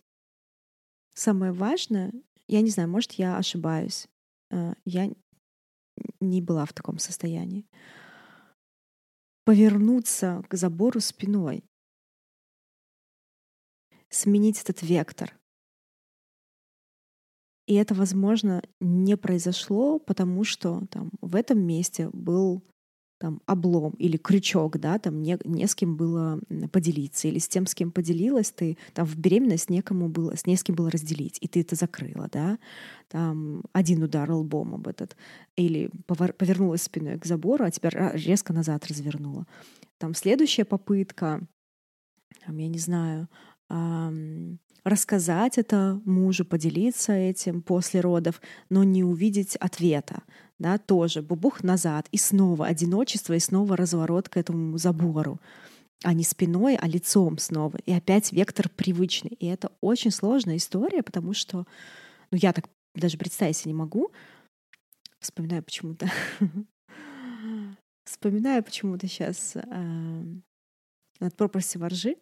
самое 1.15 1.53
важное, 1.53 2.13
я 2.49 2.61
не 2.61 2.69
знаю, 2.69 2.91
может, 2.91 3.13
я 3.13 3.39
ошибаюсь, 3.39 4.09
а, 4.51 4.75
я 4.85 5.11
не 6.21 6.43
была 6.43 6.67
в 6.67 6.75
таком 6.75 6.99
состоянии 6.99 7.65
повернуться 9.51 10.45
к 10.49 10.55
забору 10.55 11.01
спиной, 11.01 11.65
сменить 14.09 14.63
этот 14.63 14.81
вектор. 14.81 15.37
И 17.67 17.75
это, 17.75 17.95
возможно, 17.95 18.63
не 18.79 19.17
произошло, 19.17 19.99
потому 19.99 20.45
что 20.45 20.87
там 20.87 21.11
в 21.21 21.35
этом 21.35 21.59
месте 21.59 22.11
был 22.13 22.65
там 23.21 23.43
облом 23.45 23.93
или 23.99 24.17
крючок, 24.17 24.79
да, 24.79 24.99
там 24.99 25.23
не, 25.23 25.39
не 25.45 25.67
с 25.67 25.75
кем 25.75 25.97
было 25.97 26.41
поделиться, 26.73 27.29
или 27.29 27.39
с 27.39 27.49
тем, 27.49 27.67
с 27.67 27.75
кем 27.75 27.93
поделилась, 27.93 28.51
ты 28.51 28.79
там 28.95 29.07
в 29.07 29.17
беременность 29.17 29.69
некому 29.69 30.09
было, 30.09 30.35
с 30.35 30.47
не 30.47 30.57
с 30.57 30.65
кем 30.65 30.75
было 30.75 30.91
разделить, 30.91 31.37
и 31.43 31.47
ты 31.47 31.61
это 31.61 31.77
закрыла, 31.77 32.29
да, 32.33 32.59
там 33.09 33.63
один 33.75 34.03
удар 34.03 34.31
лбом 34.33 34.75
об 34.75 34.89
этот, 34.89 35.17
или 35.55 35.91
повернулась 36.07 36.83
спиной 36.83 37.19
к 37.19 37.27
забору, 37.27 37.67
а 37.67 37.71
тебя 37.71 37.91
резко 38.15 38.55
назад 38.55 38.87
развернула. 38.87 39.47
Там 39.99 40.15
следующая 40.15 40.65
попытка, 40.65 41.47
там, 42.47 42.57
я 42.57 42.69
не 42.69 42.79
знаю, 42.79 43.29
рассказать 44.83 45.59
это 45.59 46.01
мужу, 46.07 46.47
поделиться 46.47 47.13
этим 47.13 47.61
после 47.61 48.01
родов, 48.01 48.41
но 48.71 48.83
не 48.83 49.05
увидеть 49.05 49.57
ответа, 49.57 50.23
да, 50.61 50.79
тоже 50.79 51.23
бубух 51.23 51.65
назад, 51.65 52.07
и 52.13 52.19
снова 52.19 52.67
одиночество, 52.67 53.33
и 53.33 53.41
снова 53.41 53.77
разворот 53.77 54.29
к 54.29 54.37
этому 54.37 54.79
забору 54.79 55.41
а 56.03 56.15
не 56.15 56.25
спиной, 56.25 56.77
а 56.77 56.89
лицом 56.89 57.39
снова. 57.39 57.77
И 57.85 57.93
опять 57.93 58.33
вектор 58.33 58.69
привычный. 58.71 59.33
И 59.33 59.47
это 59.47 59.71
очень 59.81 60.11
сложная 60.11 60.57
история, 60.57 61.03
потому 61.03 61.35
что, 61.35 61.67
ну, 62.31 62.39
я 62.41 62.53
так 62.53 62.69
даже 62.95 63.19
представить 63.19 63.57
себе 63.57 63.73
не 63.73 63.79
могу. 63.79 64.11
Вспоминаю 65.19 65.63
почему-то. 65.63 66.11
Вспоминаю 68.05 68.65
почему-то 68.65 69.07
сейчас 69.07 69.57
э, 69.57 70.23
над 71.21 71.37
пропастью 71.37 71.83
воржи. 71.83 72.17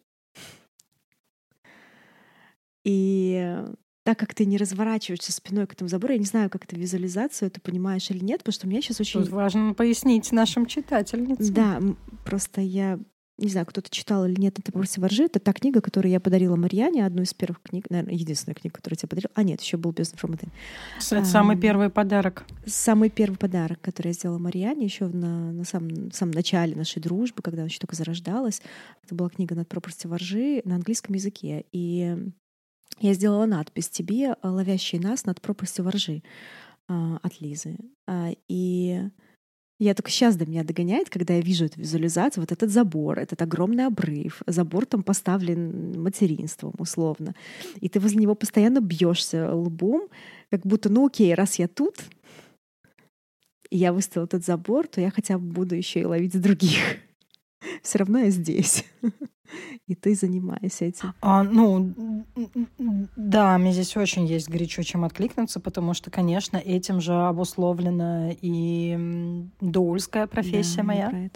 И 2.83 3.63
так 4.03 4.17
как 4.17 4.33
ты 4.33 4.45
не 4.45 4.57
разворачиваешься 4.57 5.31
спиной 5.31 5.67
к 5.67 5.73
этому 5.73 5.87
забору, 5.87 6.13
я 6.13 6.19
не 6.19 6.25
знаю, 6.25 6.49
как 6.49 6.63
это 6.63 6.75
визуализацию, 6.75 7.51
ты 7.51 7.61
понимаешь 7.61 8.09
или 8.09 8.23
нет, 8.23 8.39
потому 8.39 8.53
что 8.53 8.67
у 8.67 8.69
меня 8.69 8.81
сейчас 8.81 8.99
очень... 8.99 9.21
Тут 9.21 9.29
важно 9.29 9.73
пояснить 9.73 10.31
нашим 10.31 10.65
читательницам. 10.65 11.53
Да, 11.53 11.81
просто 12.23 12.61
я 12.61 12.99
не 13.39 13.49
знаю, 13.49 13.65
кто-то 13.65 13.89
читал 13.89 14.25
или 14.25 14.39
нет, 14.39 14.59
это 14.59 14.71
«Бросьте 14.71 14.99
воржи». 14.99 15.23
Это 15.23 15.39
та 15.39 15.53
книга, 15.53 15.81
которую 15.81 16.11
я 16.11 16.19
подарила 16.19 16.55
Марьяне, 16.55 17.05
одну 17.05 17.21
из 17.21 17.33
первых 17.33 17.61
книг, 17.61 17.89
наверное, 17.89 18.13
единственная 18.13 18.53
книга, 18.53 18.75
которую 18.75 18.97
я 18.97 18.99
тебе 18.99 19.09
подарила. 19.09 19.31
А, 19.33 19.43
нет, 19.43 19.61
еще 19.61 19.77
был 19.77 19.91
«Бездна 19.91 20.17
Фроматын». 20.17 20.51
Это 20.97 21.21
а, 21.21 21.25
самый 21.25 21.57
первый 21.57 21.89
подарок. 21.89 22.45
Самый 22.65 23.09
первый 23.09 23.37
подарок, 23.37 23.79
который 23.81 24.07
я 24.07 24.13
сделала 24.13 24.39
Марьяне 24.39 24.85
еще 24.85 25.07
на, 25.07 25.51
на 25.51 25.63
самом, 25.63 26.11
самом 26.11 26.33
начале 26.33 26.75
нашей 26.75 27.01
дружбы, 27.01 27.41
когда 27.41 27.61
она 27.61 27.67
еще 27.67 27.79
только 27.79 27.95
зарождалась. 27.95 28.61
Это 29.05 29.15
была 29.15 29.29
книга 29.29 29.55
«Над 29.55 29.69
пропастью 29.69 30.09
воржи» 30.09 30.61
на 30.65 30.75
английском 30.75 31.15
языке. 31.15 31.65
И 31.71 32.17
я 33.01 33.13
сделала 33.13 33.45
надпись 33.45 33.89
«Тебе, 33.89 34.35
ловящий 34.43 34.99
нас 34.99 35.25
над 35.25 35.41
пропастью 35.41 35.85
воржи» 35.85 36.21
а, 36.87 37.19
от 37.21 37.41
Лизы. 37.41 37.77
А, 38.07 38.29
и 38.47 39.01
я 39.79 39.93
только 39.93 40.11
сейчас 40.11 40.35
до 40.35 40.45
меня 40.45 40.63
догоняет, 40.63 41.09
когда 41.09 41.35
я 41.35 41.41
вижу 41.41 41.65
эту 41.65 41.79
визуализацию, 41.79 42.41
вот 42.41 42.51
этот 42.51 42.69
забор, 42.69 43.17
этот 43.17 43.41
огромный 43.41 43.85
обрыв, 43.85 44.41
забор 44.45 44.85
там 44.85 45.03
поставлен 45.03 46.01
материнством 46.01 46.73
условно, 46.77 47.33
и 47.79 47.87
ты 47.87 48.01
возле 48.01 48.19
него 48.19 48.35
постоянно 48.35 48.81
бьешься 48.81 49.53
лбом, 49.53 50.09
как 50.51 50.65
будто, 50.65 50.89
ну 50.89 51.07
окей, 51.07 51.33
раз 51.33 51.59
я 51.59 51.69
тут, 51.69 51.95
и 53.69 53.77
я 53.77 53.93
выставил 53.93 54.25
этот 54.25 54.43
забор, 54.43 54.87
то 54.87 54.99
я 54.99 55.11
хотя 55.11 55.37
бы 55.37 55.45
буду 55.45 55.75
еще 55.75 56.01
и 56.01 56.05
ловить 56.05 56.39
других. 56.41 56.97
Все 57.83 57.99
равно 57.99 58.19
я 58.19 58.29
здесь. 58.29 58.85
И 59.87 59.95
ты 59.95 60.13
занимаешься 60.13 60.85
этим. 60.85 61.13
А, 61.21 61.41
ну, 61.41 61.93
да, 63.15 63.57
мне 63.57 63.73
здесь 63.73 63.97
очень 63.97 64.25
есть 64.27 64.47
горячо 64.47 64.83
чем 64.83 65.03
откликнуться, 65.03 65.59
потому 65.59 65.95
что, 65.95 66.11
конечно, 66.11 66.57
этим 66.57 67.01
же 67.01 67.13
обусловлена 67.13 68.29
и 68.41 69.47
доульская 69.59 70.27
профессия 70.27 70.77
да, 70.77 70.83
моя. 70.83 71.29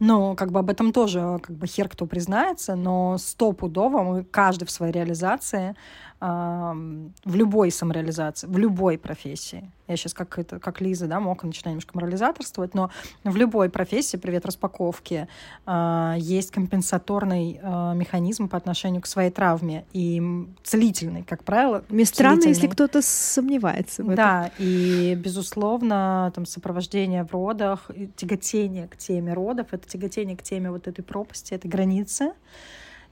Но 0.00 0.34
как 0.34 0.52
бы 0.52 0.60
об 0.60 0.70
этом 0.70 0.92
тоже 0.92 1.38
как 1.42 1.56
бы 1.56 1.66
хер 1.66 1.88
кто 1.88 2.06
признается, 2.06 2.76
но 2.76 3.18
стопудово 3.18 4.02
мы 4.02 4.24
каждый 4.24 4.64
в 4.64 4.70
своей 4.70 4.92
реализации 4.92 5.74
в 6.20 7.34
любой 7.34 7.70
самореализации, 7.70 8.46
в 8.46 8.58
любой 8.58 8.98
профессии. 8.98 9.70
Я 9.86 9.96
сейчас 9.96 10.12
как, 10.14 10.38
это, 10.38 10.58
как 10.58 10.80
Лиза, 10.80 11.06
да, 11.06 11.18
мог 11.18 11.42
начинать 11.44 11.68
немножко 11.68 11.92
морализаторствовать, 11.94 12.74
но 12.74 12.90
в 13.24 13.36
любой 13.36 13.70
профессии, 13.70 14.16
привет 14.16 14.44
распаковки, 14.44 15.28
а, 15.64 16.16
есть 16.18 16.50
компенсаторный 16.50 17.58
а, 17.62 17.94
механизм 17.94 18.48
по 18.48 18.56
отношению 18.58 19.00
к 19.00 19.06
своей 19.06 19.30
травме 19.30 19.86
и 19.92 20.46
целительный, 20.62 21.22
как 21.22 21.42
правило. 21.44 21.84
Мне 21.88 22.04
странно, 22.04 22.48
если 22.48 22.66
кто-то 22.66 23.00
сомневается 23.00 24.02
в 24.02 24.10
этом. 24.10 24.16
Да, 24.16 24.50
и, 24.58 25.14
безусловно, 25.14 26.32
там 26.34 26.44
сопровождение 26.44 27.24
в 27.24 27.32
родах, 27.32 27.90
тяготение 28.16 28.88
к 28.88 28.96
теме 28.96 29.32
родов, 29.32 29.68
это 29.70 29.88
тяготение 29.88 30.36
к 30.36 30.42
теме 30.42 30.70
вот 30.70 30.86
этой 30.86 31.02
пропасти, 31.02 31.54
этой 31.54 31.68
границы. 31.68 32.32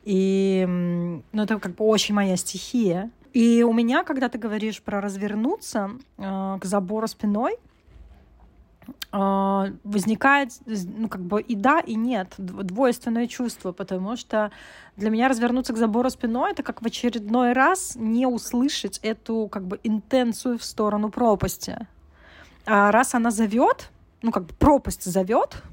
И 0.06 0.64
ну, 1.32 1.42
это 1.42 1.58
как 1.58 1.74
бы 1.74 1.84
очень 1.84 2.14
моя 2.14 2.36
стихия. 2.36 3.10
И 3.32 3.64
у 3.64 3.72
меня, 3.72 4.04
когда 4.04 4.28
ты 4.28 4.38
говоришь 4.38 4.80
про 4.80 5.00
развернуться 5.00 5.90
э, 6.16 6.58
к 6.60 6.64
забору 6.64 7.08
спиной, 7.08 7.56
э, 9.12 9.72
возникает, 9.82 10.52
ну, 10.64 11.08
как 11.08 11.22
бы 11.22 11.42
и 11.42 11.56
да, 11.56 11.80
и 11.80 11.96
нет, 11.96 12.34
двойственное 12.38 13.26
чувство, 13.26 13.72
потому 13.72 14.16
что 14.16 14.52
для 14.96 15.10
меня 15.10 15.28
развернуться 15.28 15.72
к 15.72 15.76
забору 15.76 16.08
спиной— 16.08 16.50
это 16.52 16.62
как 16.62 16.82
в 16.82 16.86
очередной 16.86 17.52
раз 17.52 17.96
не 17.96 18.26
услышать 18.26 19.00
эту, 19.02 19.48
как 19.48 19.66
бы, 19.66 19.80
интенцию 19.82 20.56
в 20.56 20.64
сторону 20.64 21.10
пропасти. 21.10 21.88
А 22.64 22.92
раз 22.92 23.12
она 23.16 23.32
зовет, 23.32 23.90
ну, 24.22 24.30
как 24.30 24.44
бы 24.44 24.54
пропасть 24.54 25.02
зовет, 25.02 25.64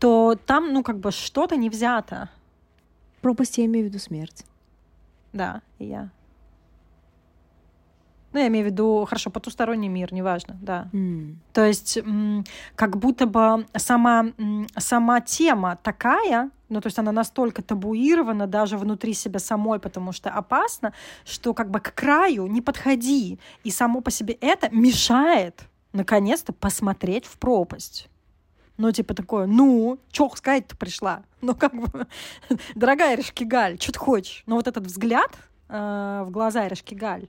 то 0.00 0.36
там, 0.44 0.72
ну, 0.72 0.82
как 0.82 0.98
бы 0.98 1.12
что-то 1.12 1.56
не 1.56 1.70
взято. 1.70 2.30
Пропасть 3.28 3.58
я 3.58 3.66
имею 3.66 3.84
в 3.84 3.88
виду 3.90 3.98
смерть. 3.98 4.46
Да, 5.34 5.60
и 5.78 5.84
я. 5.84 6.08
Ну, 8.32 8.40
я 8.40 8.46
имею 8.48 8.64
в 8.64 8.70
виду, 8.70 9.04
хорошо, 9.04 9.28
потусторонний 9.28 9.88
мир, 9.88 10.14
неважно, 10.14 10.56
да. 10.62 10.88
М. 10.94 11.38
То 11.52 11.66
есть 11.66 11.98
как 12.74 12.96
будто 12.96 13.26
бы 13.26 13.66
сама, 13.76 14.28
сама 14.78 15.20
тема 15.20 15.78
такая, 15.82 16.50
ну, 16.70 16.80
то 16.80 16.86
есть 16.86 16.98
она 16.98 17.12
настолько 17.12 17.62
табуирована 17.62 18.46
даже 18.46 18.78
внутри 18.78 19.12
себя 19.12 19.40
самой, 19.40 19.78
потому 19.78 20.12
что 20.12 20.30
опасно, 20.30 20.94
что 21.26 21.52
как 21.52 21.70
бы 21.70 21.80
к 21.80 21.94
краю 21.94 22.46
не 22.46 22.62
подходи. 22.62 23.38
И 23.62 23.70
само 23.70 24.00
по 24.00 24.10
себе 24.10 24.38
это 24.40 24.70
мешает 24.74 25.64
наконец-то 25.92 26.54
посмотреть 26.54 27.26
в 27.26 27.36
пропасть. 27.36 28.08
Ну, 28.78 28.92
типа 28.92 29.12
такое, 29.14 29.46
ну, 29.46 29.98
чё 30.12 30.30
сказать-то 30.34 30.76
пришла? 30.76 31.22
Ну, 31.42 31.54
как 31.54 31.74
бы, 31.74 32.06
дорогая 32.76 33.16
Решкигаль, 33.16 33.76
что 33.80 33.92
ты 33.92 33.98
хочешь? 33.98 34.44
Но 34.46 34.54
вот 34.56 34.68
этот 34.68 34.86
взгляд 34.86 35.30
э, 35.68 36.22
в 36.24 36.30
глаза 36.30 36.68
Решкигаль, 36.68 37.26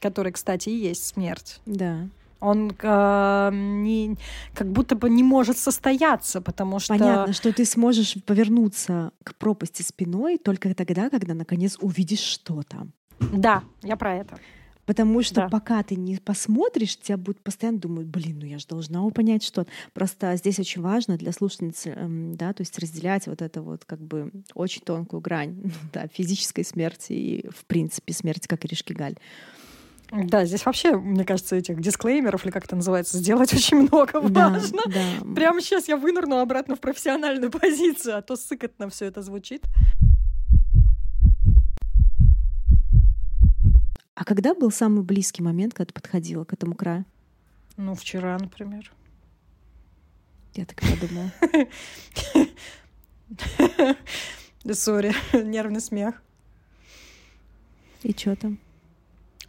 который, 0.00 0.32
кстати, 0.32 0.70
и 0.70 0.76
есть 0.76 1.06
смерть, 1.06 1.60
Да. 1.66 2.08
он 2.40 2.74
э, 2.82 3.50
не, 3.52 4.16
как 4.54 4.68
будто 4.68 4.96
бы 4.96 5.10
не 5.10 5.22
может 5.22 5.58
состояться, 5.58 6.40
потому 6.40 6.78
что... 6.78 6.94
Понятно, 6.94 7.34
что 7.34 7.52
ты 7.52 7.66
сможешь 7.66 8.16
повернуться 8.24 9.12
к 9.22 9.34
пропасти 9.34 9.82
спиной 9.82 10.38
только 10.38 10.74
тогда, 10.74 11.10
когда 11.10 11.34
наконец 11.34 11.76
увидишь, 11.80 12.20
что 12.20 12.62
там. 12.62 12.92
Да, 13.20 13.62
я 13.82 13.96
про 13.96 14.14
это. 14.14 14.38
Потому 14.86 15.22
что 15.22 15.34
Да. 15.42 15.48
пока 15.48 15.82
ты 15.82 15.96
не 15.96 16.16
посмотришь, 16.16 16.96
тебя 16.96 17.16
будут 17.16 17.40
постоянно 17.42 17.78
думать, 17.78 18.06
блин, 18.06 18.38
ну 18.38 18.46
я 18.46 18.58
же 18.58 18.66
должна 18.66 19.06
понять, 19.10 19.42
что. 19.42 19.66
Просто 19.92 20.34
здесь 20.36 20.58
очень 20.60 20.80
важно 20.80 21.16
для 21.18 21.32
слушательницы, 21.32 21.90
эм, 21.90 22.34
да, 22.36 22.52
то 22.52 22.62
есть 22.62 22.78
разделять 22.78 23.26
вот 23.26 23.42
это 23.42 23.62
вот 23.62 23.84
как 23.84 24.00
бы 24.00 24.30
очень 24.54 24.82
тонкую 24.82 25.20
грань, 25.20 25.56
да, 25.92 26.06
физической 26.12 26.64
смерти 26.64 27.12
и, 27.12 27.48
в 27.50 27.64
принципе, 27.66 28.12
смерти, 28.12 28.46
как 28.46 28.64
и 28.64 28.68
Ришкигаль. 28.68 29.16
Да, 30.12 30.44
здесь 30.44 30.64
вообще, 30.64 30.96
мне 30.96 31.24
кажется, 31.24 31.56
этих 31.56 31.80
дисклеймеров, 31.80 32.44
или 32.44 32.52
как 32.52 32.64
это 32.66 32.76
называется, 32.76 33.18
сделать 33.18 33.52
очень 33.54 33.78
много 33.88 34.20
Да, 34.28 34.50
важно. 34.50 34.78
да. 34.86 35.34
Прямо 35.34 35.60
сейчас 35.60 35.88
я 35.88 35.96
вынырну 35.96 36.38
обратно 36.38 36.76
в 36.76 36.80
профессиональную 36.80 37.50
позицию, 37.60 38.18
а 38.18 38.22
то 38.22 38.36
сыкотно 38.36 38.88
все 38.88 39.06
это 39.06 39.22
звучит. 39.22 39.62
А 44.16 44.24
когда 44.24 44.54
был 44.54 44.70
самый 44.70 45.04
близкий 45.04 45.42
момент, 45.42 45.74
когда 45.74 45.88
ты 45.88 45.94
подходила 45.94 46.44
к 46.44 46.54
этому 46.54 46.74
краю? 46.74 47.04
Ну, 47.76 47.94
вчера, 47.94 48.38
например. 48.38 48.90
Я 50.54 50.64
так 50.64 50.82
и 50.82 50.86
подумала. 50.96 51.30
Сори, 54.74 55.12
нервный 55.44 55.82
смех. 55.82 56.22
И 58.02 58.12
что 58.12 58.34
там? 58.36 58.58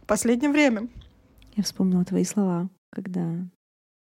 Последнее 0.06 0.50
время. 0.50 0.88
Я 1.56 1.62
вспомнила 1.62 2.04
твои 2.04 2.24
слова, 2.24 2.68
когда 2.90 3.48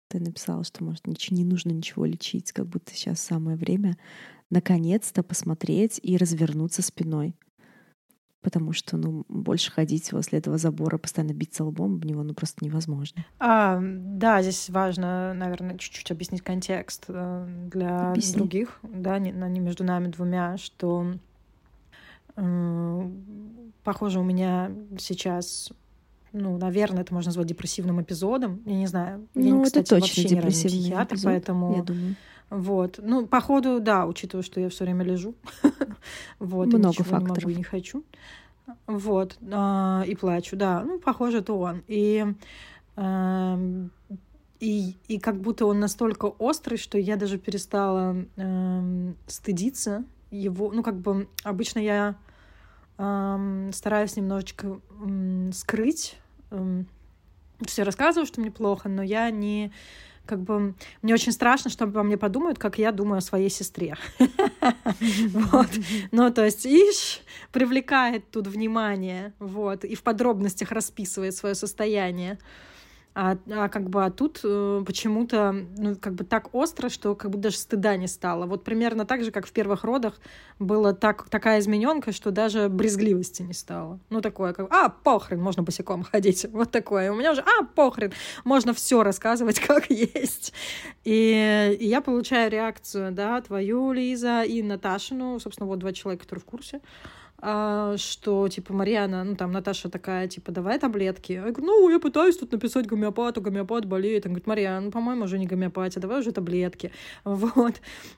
ты 0.08 0.20
написала, 0.20 0.64
что, 0.64 0.82
может, 0.82 1.06
ничего 1.06 1.36
не 1.36 1.44
нужно 1.44 1.72
ничего 1.72 2.06
лечить, 2.06 2.52
как 2.52 2.66
будто 2.66 2.94
сейчас 2.94 3.20
самое 3.20 3.58
время 3.58 3.98
наконец-то 4.48 5.22
посмотреть 5.22 6.00
и 6.02 6.16
развернуться 6.16 6.80
спиной. 6.80 7.36
Потому 8.46 8.72
что, 8.72 8.96
ну, 8.96 9.24
больше 9.28 9.72
ходить 9.72 10.12
возле 10.12 10.38
этого 10.38 10.56
забора, 10.56 10.98
постоянно 10.98 11.32
биться 11.32 11.64
лбом 11.64 11.98
в 11.98 12.06
него, 12.06 12.22
ну, 12.22 12.32
просто 12.32 12.64
невозможно. 12.64 13.24
А, 13.40 13.80
да, 13.82 14.40
здесь 14.40 14.70
важно, 14.70 15.34
наверное, 15.34 15.76
чуть-чуть 15.76 16.12
объяснить 16.12 16.42
контекст 16.42 17.06
э, 17.08 17.66
для 17.68 18.12
Объясни. 18.12 18.36
других, 18.36 18.78
да, 18.84 19.18
не, 19.18 19.32
не 19.32 19.58
между 19.58 19.82
нами 19.82 20.06
двумя, 20.06 20.58
что 20.58 21.14
э, 22.36 23.10
похоже 23.82 24.20
у 24.20 24.22
меня 24.22 24.70
сейчас, 24.96 25.72
ну, 26.32 26.56
наверное, 26.56 27.02
это 27.02 27.12
можно 27.12 27.30
назвать 27.30 27.48
депрессивным 27.48 28.00
эпизодом. 28.00 28.62
Я 28.64 28.76
не 28.76 28.86
знаю. 28.86 29.26
Я, 29.34 29.54
ну, 29.54 29.64
кстати, 29.64 29.86
это 29.86 29.96
вообще 29.96 30.22
точно 30.22 30.34
не 30.36 30.40
депрессивный 30.40 30.78
психиатр, 30.82 31.14
эпизод, 31.16 31.24
поэтому 31.32 31.76
я 31.78 31.82
думаю. 31.82 32.14
Вот. 32.50 33.00
Ну, 33.02 33.26
походу, 33.26 33.80
да, 33.80 34.06
учитывая, 34.06 34.42
что 34.42 34.60
я 34.60 34.68
все 34.68 34.84
время 34.84 35.04
лежу. 35.04 35.34
вот, 36.38 36.68
Много 36.68 36.88
ничего 36.88 37.18
не 37.18 37.24
могу 37.24 37.34
факторов. 37.34 37.56
не 37.56 37.62
хочу. 37.64 38.04
Вот. 38.86 39.38
а, 39.52 40.04
и 40.06 40.14
плачу, 40.14 40.56
да. 40.56 40.82
Ну, 40.84 40.98
похоже, 40.98 41.38
это 41.38 41.52
он. 41.52 41.82
И, 41.86 42.24
эм, 42.96 43.90
и, 44.60 44.96
и 45.08 45.18
как 45.18 45.40
будто 45.40 45.66
он 45.66 45.80
настолько 45.80 46.26
острый, 46.26 46.76
что 46.76 46.98
я 46.98 47.16
даже 47.16 47.38
перестала 47.38 48.16
эм, 48.36 49.16
стыдиться 49.26 50.04
его. 50.30 50.70
Ну, 50.72 50.82
как 50.82 50.98
бы 51.00 51.28
обычно 51.44 51.78
я 51.80 52.16
эм, 52.98 53.72
стараюсь 53.72 54.16
немножечко 54.16 54.80
м, 55.00 55.52
скрыть. 55.52 56.18
эм, 56.50 56.86
то 57.58 57.66
я 57.76 57.84
рассказываю, 57.84 58.26
что 58.26 58.40
мне 58.40 58.50
плохо, 58.50 58.88
но 58.88 59.02
я 59.02 59.30
не 59.30 59.72
как 60.26 60.40
бы 60.40 60.74
мне 61.02 61.14
очень 61.14 61.32
страшно, 61.32 61.70
что 61.70 61.84
обо 61.84 62.02
мне 62.02 62.16
подумают, 62.16 62.58
как 62.58 62.78
я 62.78 62.92
думаю 62.92 63.18
о 63.18 63.22
своей 63.22 63.50
сестре. 63.50 63.96
Вот. 65.32 65.68
Ну, 66.12 66.30
то 66.32 66.44
есть, 66.44 66.66
ишь, 66.66 67.20
привлекает 67.52 68.30
тут 68.30 68.46
внимание, 68.46 69.32
вот, 69.38 69.84
и 69.84 69.94
в 69.94 70.02
подробностях 70.02 70.72
расписывает 70.72 71.34
свое 71.34 71.54
состояние. 71.54 72.38
А, 73.18 73.38
а 73.50 73.70
как 73.70 73.88
бы 73.88 74.04
а 74.04 74.10
тут 74.10 74.40
э, 74.44 74.82
почему-то 74.86 75.50
ну, 75.78 75.96
как 75.96 76.12
бы 76.12 76.22
так 76.22 76.54
остро, 76.54 76.90
что 76.90 77.14
как 77.14 77.30
бы 77.30 77.38
даже 77.38 77.56
стыда 77.56 77.96
не 77.96 78.08
стало. 78.08 78.44
Вот 78.44 78.62
примерно 78.62 79.06
так 79.06 79.24
же, 79.24 79.30
как 79.30 79.46
в 79.46 79.52
первых 79.52 79.84
родах 79.84 80.20
была 80.58 80.92
так, 80.92 81.26
такая 81.30 81.60
измененка, 81.60 82.12
что 82.12 82.30
даже 82.30 82.68
брезгливости 82.68 83.40
не 83.40 83.54
стало. 83.54 84.00
Ну, 84.10 84.20
такое, 84.20 84.52
как, 84.52 84.70
а, 84.70 84.90
похрен, 84.90 85.40
можно 85.40 85.62
босиком 85.62 86.02
ходить. 86.02 86.44
Вот 86.52 86.70
такое. 86.70 87.10
У 87.10 87.16
меня 87.16 87.32
уже, 87.32 87.40
а, 87.40 87.64
похрен, 87.64 88.12
можно 88.44 88.74
все 88.74 89.02
рассказывать 89.02 89.60
как 89.66 89.88
есть. 89.90 90.52
И, 91.04 91.74
и 91.80 91.86
я 91.86 92.02
получаю 92.02 92.50
реакцию, 92.50 93.12
да, 93.12 93.40
твою, 93.40 93.92
Лиза, 93.92 94.42
и 94.42 94.62
Наташину, 94.62 95.40
собственно, 95.40 95.66
вот 95.66 95.78
два 95.78 95.94
человека, 95.94 96.24
которые 96.24 96.42
в 96.42 96.46
курсе, 96.46 96.82
что, 97.38 98.48
типа, 98.48 98.72
Марьяна, 98.72 99.22
ну, 99.24 99.36
там, 99.36 99.52
Наташа 99.52 99.90
такая, 99.90 100.26
типа, 100.26 100.52
давай 100.52 100.78
таблетки. 100.78 101.32
Я 101.32 101.42
говорю, 101.42 101.66
ну, 101.66 101.88
я 101.90 101.98
пытаюсь 101.98 102.38
тут 102.38 102.52
написать 102.52 102.86
гомеопату, 102.86 103.40
гомеопат 103.40 103.84
болеет. 103.84 104.24
Он 104.24 104.32
говорит, 104.32 104.46
Марьяна, 104.46 104.80
ну, 104.80 104.90
по-моему, 104.90 105.24
уже 105.24 105.38
не 105.38 105.46
гомеопатия, 105.46 106.00
давай 106.00 106.20
уже 106.20 106.32
таблетки. 106.32 106.92
Вот. 107.24 107.74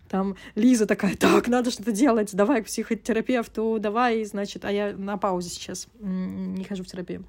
Там 0.08 0.36
Лиза 0.54 0.86
такая, 0.86 1.16
так, 1.16 1.48
надо 1.48 1.70
что-то 1.70 1.92
делать, 1.92 2.34
давай 2.34 2.62
к 2.62 2.66
психотерапевту, 2.66 3.78
давай, 3.80 4.24
значит, 4.24 4.64
а 4.64 4.70
я 4.70 4.94
на 4.96 5.16
паузе 5.16 5.50
сейчас 5.50 5.88
не 6.00 6.64
хожу 6.64 6.84
в 6.84 6.86
терапию. 6.86 7.24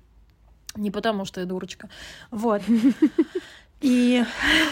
Не 0.75 0.91
потому, 0.91 1.25
что 1.25 1.39
я 1.39 1.47
дурочка. 1.47 1.89
Вот. 2.29 2.61
И... 3.81 4.23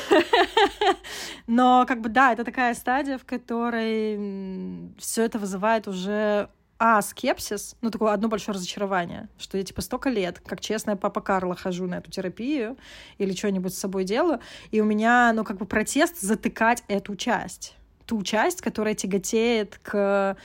Но, 1.48 1.86
как 1.88 2.02
бы, 2.02 2.10
да, 2.10 2.34
это 2.34 2.44
такая 2.44 2.74
стадия, 2.74 3.18
в 3.18 3.26
которой 3.26 4.92
все 4.98 5.24
это 5.24 5.40
вызывает 5.40 5.88
уже 5.88 6.50
а, 6.80 7.02
скепсис, 7.02 7.76
ну, 7.82 7.90
такое 7.90 8.14
одно 8.14 8.28
большое 8.28 8.56
разочарование, 8.56 9.30
что 9.38 9.58
я, 9.58 9.64
типа, 9.64 9.82
столько 9.82 10.10
лет, 10.10 10.40
как 10.40 10.62
честная 10.62 10.96
папа 10.96 11.22
Карла, 11.22 11.56
хожу 11.56 11.88
на 11.88 11.96
эту 11.96 12.12
терапию 12.12 12.78
или 13.18 13.34
что-нибудь 13.34 13.74
с 13.74 13.80
собой 13.80 14.04
делаю, 14.04 14.40
и 14.72 14.82
у 14.82 14.86
меня, 14.86 15.32
ну, 15.34 15.44
как 15.44 15.58
бы 15.58 15.66
протест 15.66 16.22
затыкать 16.22 16.84
эту 16.88 17.16
часть, 17.16 17.76
ту 18.06 18.22
часть, 18.22 18.62
которая 18.62 18.94
тяготеет 18.94 19.80
к 19.82 20.38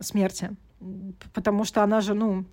смерти, 0.00 0.50
потому 1.32 1.64
что 1.64 1.82
она 1.82 2.00
же, 2.00 2.14
ну, 2.14 2.44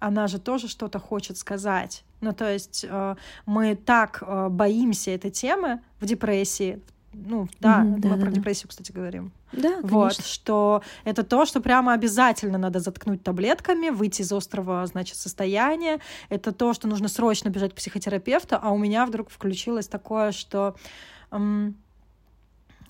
она 0.00 0.26
же 0.26 0.40
тоже 0.40 0.68
что-то 0.68 0.98
хочет 0.98 1.38
сказать. 1.38 2.04
Ну, 2.20 2.32
то 2.32 2.52
есть 2.52 2.84
э, 2.88 3.16
мы 3.46 3.76
так 3.76 4.22
э, 4.22 4.48
боимся 4.48 5.12
этой 5.12 5.30
темы 5.30 5.80
в 6.00 6.06
депрессии, 6.06 6.80
ну, 7.12 7.48
да, 7.60 7.78
Мгм, 7.80 7.92
мы 7.92 7.98
да, 8.00 8.16
про 8.16 8.30
да, 8.30 8.36
депрессию, 8.36 8.68
кстати, 8.68 8.92
говорим. 8.92 9.32
Да, 9.52 9.78
Вот, 9.82 10.12
конечно. 10.14 10.24
что 10.24 10.82
это 11.04 11.22
то, 11.24 11.44
что 11.44 11.60
прямо 11.60 11.92
обязательно 11.92 12.58
надо 12.58 12.80
заткнуть 12.80 13.22
таблетками, 13.22 13.90
выйти 13.90 14.22
из 14.22 14.32
острого, 14.32 14.86
значит, 14.86 15.16
состояния. 15.16 16.00
Это 16.30 16.52
то, 16.52 16.72
что 16.72 16.88
нужно 16.88 17.08
срочно 17.08 17.48
бежать 17.50 17.72
к 17.72 17.76
психотерапевту, 17.76 18.56
а 18.60 18.70
у 18.70 18.78
меня 18.78 19.04
вдруг 19.06 19.30
включилось 19.30 19.88
такое, 19.88 20.32
что... 20.32 20.74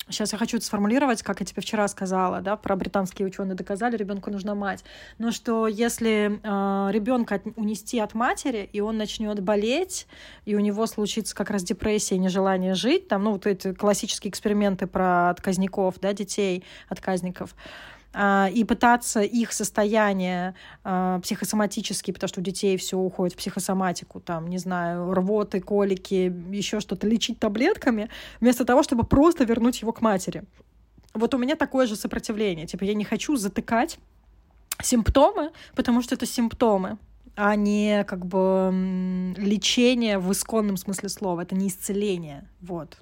Сейчас 0.09 0.33
я 0.33 0.37
хочу 0.37 0.57
это 0.57 0.65
сформулировать, 0.65 1.23
как 1.23 1.39
я 1.39 1.45
тебе 1.45 1.61
вчера 1.61 1.87
сказала, 1.87 2.41
да, 2.41 2.55
про 2.55 2.75
британские 2.75 3.27
ученые 3.27 3.55
доказали, 3.55 3.95
ребенку 3.95 4.31
нужна 4.31 4.53
мать. 4.53 4.83
Но 5.17 5.31
что 5.31 5.67
если 5.67 6.39
э, 6.43 6.91
ребенка 6.91 7.41
унести 7.55 7.99
от 7.99 8.13
матери, 8.13 8.69
и 8.71 8.81
он 8.81 8.97
начнет 8.97 9.39
болеть, 9.41 10.07
и 10.45 10.55
у 10.55 10.59
него 10.59 10.85
случится 10.87 11.35
как 11.35 11.49
раз 11.49 11.63
депрессия 11.63 12.17
нежелание 12.17 12.73
жить, 12.73 13.07
там, 13.07 13.23
ну, 13.23 13.31
вот 13.33 13.47
эти 13.47 13.73
классические 13.73 14.31
эксперименты 14.31 14.87
про 14.87 15.29
отказников, 15.29 15.95
да, 16.01 16.13
детей, 16.13 16.63
отказников, 16.89 17.55
и 18.15 18.63
пытаться 18.63 19.21
их 19.21 19.53
состояние 19.53 20.53
а, 20.83 21.19
психосоматические, 21.19 22.13
потому 22.13 22.27
что 22.27 22.41
у 22.41 22.43
детей 22.43 22.77
все 22.77 22.97
уходит 22.97 23.33
в 23.33 23.37
психосоматику, 23.37 24.19
там, 24.19 24.47
не 24.47 24.59
знаю, 24.59 25.13
рвоты, 25.13 25.61
колики, 25.61 26.31
еще 26.51 26.79
что-то, 26.79 27.07
лечить 27.07 27.39
таблетками, 27.39 28.09
вместо 28.39 28.65
того, 28.65 28.83
чтобы 28.83 29.03
просто 29.03 29.45
вернуть 29.45 29.81
его 29.81 29.91
к 29.93 30.01
матери. 30.01 30.43
Вот 31.15 31.33
у 31.33 31.37
меня 31.37 31.55
такое 31.55 31.87
же 31.87 31.95
сопротивление. 31.95 32.67
Типа, 32.67 32.83
я 32.83 32.93
не 32.93 33.03
хочу 33.03 33.35
затыкать 33.35 33.97
симптомы, 34.81 35.51
потому 35.75 36.01
что 36.01 36.15
это 36.15 36.25
симптомы. 36.25 36.97
а 37.35 37.55
не 37.55 38.03
как 38.03 38.25
бы 38.25 39.33
лечение 39.37 40.19
в 40.19 40.31
исконном 40.31 40.77
смысле 40.77 41.09
слова. 41.09 41.41
Это 41.41 41.55
не 41.55 41.67
исцеление, 41.67 42.47
вот. 42.61 42.97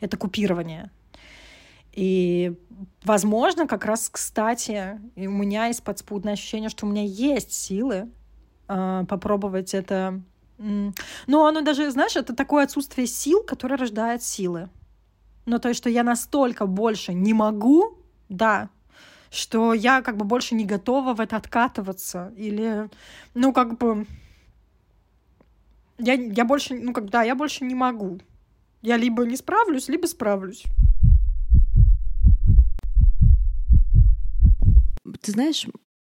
Это 0.00 0.16
купирование. 0.16 0.90
И, 1.94 2.52
возможно, 3.04 3.68
как 3.68 3.84
раз, 3.84 4.08
кстати, 4.10 5.00
у 5.14 5.30
меня 5.30 5.66
есть 5.66 5.84
подспудное 5.84 6.32
ощущение, 6.32 6.68
что 6.68 6.86
у 6.86 6.90
меня 6.90 7.04
есть 7.04 7.52
силы 7.52 8.10
э, 8.68 9.04
попробовать 9.08 9.74
это. 9.74 10.20
Но 10.58 11.46
оно 11.46 11.60
даже, 11.60 11.90
знаешь, 11.90 12.16
это 12.16 12.34
такое 12.34 12.64
отсутствие 12.64 13.06
сил, 13.06 13.42
которое 13.42 13.76
рождает 13.76 14.22
силы. 14.22 14.70
Ну, 15.46 15.58
то 15.60 15.72
что 15.72 15.88
я 15.88 16.02
настолько 16.02 16.66
больше 16.66 17.14
не 17.14 17.32
могу, 17.32 17.98
да, 18.28 18.70
что 19.30 19.72
я 19.72 20.02
как 20.02 20.16
бы 20.16 20.24
больше 20.24 20.56
не 20.56 20.64
готова 20.64 21.14
в 21.14 21.20
это 21.20 21.36
откатываться. 21.36 22.32
Или, 22.36 22.88
ну, 23.34 23.52
как 23.52 23.78
бы... 23.78 24.06
Я, 25.98 26.14
я 26.14 26.44
больше, 26.44 26.74
ну, 26.74 26.92
как, 26.92 27.08
да, 27.08 27.22
я 27.22 27.36
больше 27.36 27.64
не 27.64 27.74
могу. 27.76 28.18
Я 28.82 28.96
либо 28.96 29.24
не 29.24 29.36
справлюсь, 29.36 29.88
либо 29.88 30.06
справлюсь. 30.06 30.64
Ты 35.24 35.32
знаешь, 35.32 35.66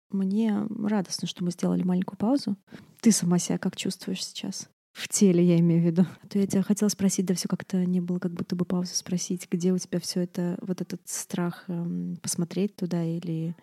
мне 0.10 0.66
радостно, 0.70 1.28
что 1.28 1.44
мы 1.44 1.52
сделали 1.52 1.84
маленькую 1.84 2.18
паузу. 2.18 2.56
Ты 3.02 3.12
сама 3.12 3.40
себя 3.40 3.58
как 3.58 3.76
чувствуешь 3.76 4.26
сейчас? 4.26 4.70
В 4.94 5.10
теле, 5.10 5.44
я 5.44 5.60
имею 5.60 5.82
в 5.82 5.86
виду. 5.86 6.06
А 6.24 6.28
то 6.30 6.40
я 6.40 6.48
тебя 6.48 6.62
хотела 6.64 6.88
спросить, 6.88 7.26
да 7.26 7.34
все 7.34 7.50
как-то 7.50 7.84
не 7.86 8.00
было 8.00 8.20
как 8.20 8.32
будто 8.32 8.56
бы 8.56 8.64
паузы 8.64 8.96
спросить, 8.96 9.50
где 9.52 9.74
у 9.74 9.78
тебя 9.78 10.00
все 10.00 10.22
это, 10.22 10.58
вот 10.62 10.80
этот 10.80 11.02
страх 11.04 11.66
эм, 11.68 12.16
посмотреть 12.22 12.78
туда 12.78 13.04
или 13.04 13.54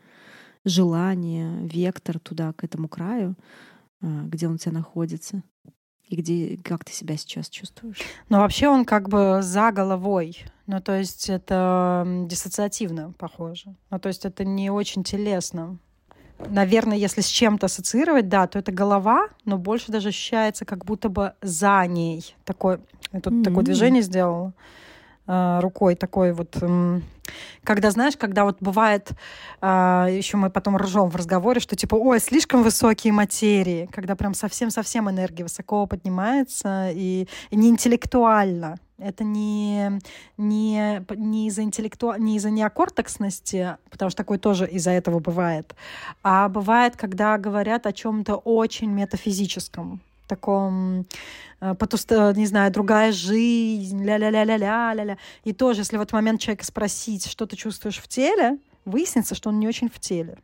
желание, 0.66 1.66
вектор 1.66 2.18
туда, 2.18 2.52
к 2.52 2.62
этому 2.62 2.86
краю, 2.86 3.34
э, 4.02 4.24
где 4.26 4.48
он 4.48 4.54
у 4.54 4.58
тебя 4.58 4.72
находится? 4.72 5.42
И 6.08 6.16
где, 6.16 6.58
как 6.62 6.84
ты 6.84 6.92
себя 6.92 7.16
сейчас 7.16 7.50
чувствуешь? 7.50 7.98
Ну, 8.28 8.38
вообще 8.38 8.68
он 8.68 8.84
как 8.84 9.08
бы 9.08 9.40
за 9.42 9.70
головой. 9.72 10.38
Ну, 10.66 10.80
то 10.80 10.96
есть 10.96 11.28
это 11.28 12.04
диссоциативно 12.26 13.12
похоже. 13.18 13.74
Ну, 13.90 13.98
то 13.98 14.08
есть 14.08 14.24
это 14.24 14.44
не 14.44 14.70
очень 14.70 15.04
телесно. 15.04 15.78
Наверное, 16.38 16.96
если 16.96 17.20
с 17.20 17.26
чем-то 17.26 17.66
ассоциировать, 17.66 18.28
да, 18.28 18.46
то 18.46 18.58
это 18.58 18.70
голова, 18.70 19.28
но 19.44 19.58
больше 19.58 19.90
даже 19.90 20.08
ощущается, 20.08 20.64
как 20.64 20.84
будто 20.84 21.08
бы 21.08 21.34
за 21.42 21.84
ней. 21.86 22.34
Такое, 22.44 22.80
я 23.12 23.20
тут 23.20 23.32
mm-hmm. 23.32 23.44
такое 23.44 23.64
движение 23.64 24.02
сделала. 24.02 24.54
Э, 25.28 25.60
рукой 25.60 25.94
такой 25.94 26.32
вот, 26.32 26.56
когда, 27.62 27.90
знаешь, 27.90 28.16
когда 28.16 28.44
вот 28.44 28.56
бывает, 28.60 29.10
а, 29.60 30.06
еще 30.08 30.38
мы 30.38 30.48
потом 30.48 30.78
ржем 30.78 31.10
в 31.10 31.16
разговоре, 31.16 31.60
что 31.60 31.76
типа, 31.76 31.96
ой, 31.96 32.18
слишком 32.18 32.62
высокие 32.62 33.12
материи, 33.12 33.90
когда 33.92 34.16
прям 34.16 34.32
совсем-совсем 34.32 35.10
энергия 35.10 35.42
высоко 35.42 35.86
поднимается 35.86 36.88
и, 36.90 37.28
и 37.50 37.56
не 37.56 37.68
интеллектуально. 37.68 38.76
Это 38.98 39.22
не, 39.22 40.00
не, 40.38 41.04
не 41.14 41.48
из-за 41.48 41.62
интеллекту... 41.62 42.14
не 42.18 42.36
из-за 42.36 42.48
неокортексности, 42.48 43.76
потому 43.90 44.10
что 44.10 44.16
такое 44.16 44.38
тоже 44.38 44.66
из-за 44.66 44.92
этого 44.92 45.20
бывает, 45.20 45.74
а 46.22 46.48
бывает, 46.48 46.96
когда 46.96 47.36
говорят 47.36 47.86
о 47.86 47.92
чем-то 47.92 48.36
очень 48.36 48.90
метафизическом 48.90 50.00
таком 50.28 51.06
э, 51.60 51.74
потуст... 51.74 52.10
не 52.10 52.46
знаю, 52.46 52.70
другая 52.70 53.12
жизнь, 53.12 54.04
ля-ля-ля-ля-ля-ля-ля. 54.04 55.18
И 55.44 55.52
тоже, 55.52 55.80
если 55.80 55.96
в 55.96 56.00
этот 56.00 56.12
момент 56.12 56.40
человека 56.40 56.64
спросить, 56.64 57.26
что 57.26 57.46
ты 57.46 57.56
чувствуешь 57.56 57.98
в 57.98 58.06
теле, 58.06 58.58
выяснится, 58.84 59.34
что 59.34 59.48
он 59.48 59.58
не 59.58 59.66
очень 59.66 59.88
в 59.88 59.98
теле. 59.98 60.38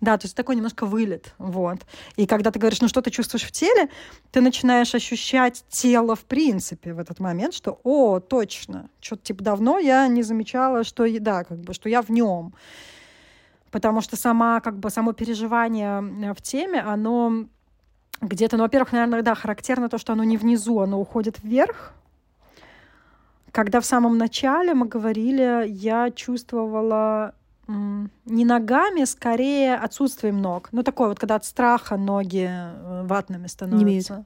Да, 0.00 0.18
то 0.18 0.26
есть 0.26 0.36
такой 0.36 0.56
немножко 0.56 0.84
вылет, 0.86 1.34
вот. 1.38 1.78
И 2.16 2.26
когда 2.26 2.50
ты 2.50 2.58
говоришь, 2.58 2.80
ну 2.80 2.88
что 2.88 3.00
ты 3.00 3.10
чувствуешь 3.10 3.44
в 3.44 3.52
теле, 3.52 3.88
ты 4.30 4.40
начинаешь 4.40 4.94
ощущать 4.94 5.64
тело 5.68 6.14
в 6.14 6.24
принципе 6.24 6.92
в 6.92 6.98
этот 6.98 7.18
момент, 7.18 7.54
что, 7.54 7.80
о, 7.82 8.20
точно, 8.20 8.90
что-то 9.00 9.22
типа 9.22 9.42
давно 9.42 9.78
я 9.78 10.06
не 10.08 10.22
замечала, 10.22 10.84
что, 10.84 11.06
да, 11.20 11.44
как 11.44 11.60
бы, 11.60 11.74
что 11.74 11.88
я 11.88 12.02
в 12.02 12.10
нем. 12.10 12.54
Потому 13.70 14.00
что 14.00 14.16
сама, 14.16 14.60
как 14.60 14.78
бы, 14.78 14.90
само 14.90 15.12
переживание 15.12 16.02
э, 16.02 16.34
в 16.34 16.42
теме, 16.42 16.80
оно 16.80 17.46
где-то, 18.20 18.56
ну, 18.56 18.64
во-первых, 18.64 18.92
наверное, 18.92 19.22
да, 19.22 19.34
характерно 19.34 19.88
то, 19.88 19.98
что 19.98 20.12
оно 20.12 20.24
не 20.24 20.36
внизу, 20.36 20.80
оно 20.80 21.00
уходит 21.00 21.42
вверх. 21.42 21.92
Когда 23.52 23.80
в 23.80 23.86
самом 23.86 24.18
начале 24.18 24.74
мы 24.74 24.86
говорили, 24.86 25.66
я 25.68 26.10
чувствовала 26.10 27.34
не 28.24 28.44
ногами, 28.44 29.04
скорее 29.04 29.76
отсутствием 29.76 30.42
ног. 30.42 30.68
Ну, 30.72 30.82
такое 30.82 31.08
вот, 31.08 31.20
когда 31.20 31.36
от 31.36 31.44
страха 31.44 31.96
ноги 31.96 32.48
э, 32.50 33.02
ватными 33.04 33.46
становятся. 33.46 34.24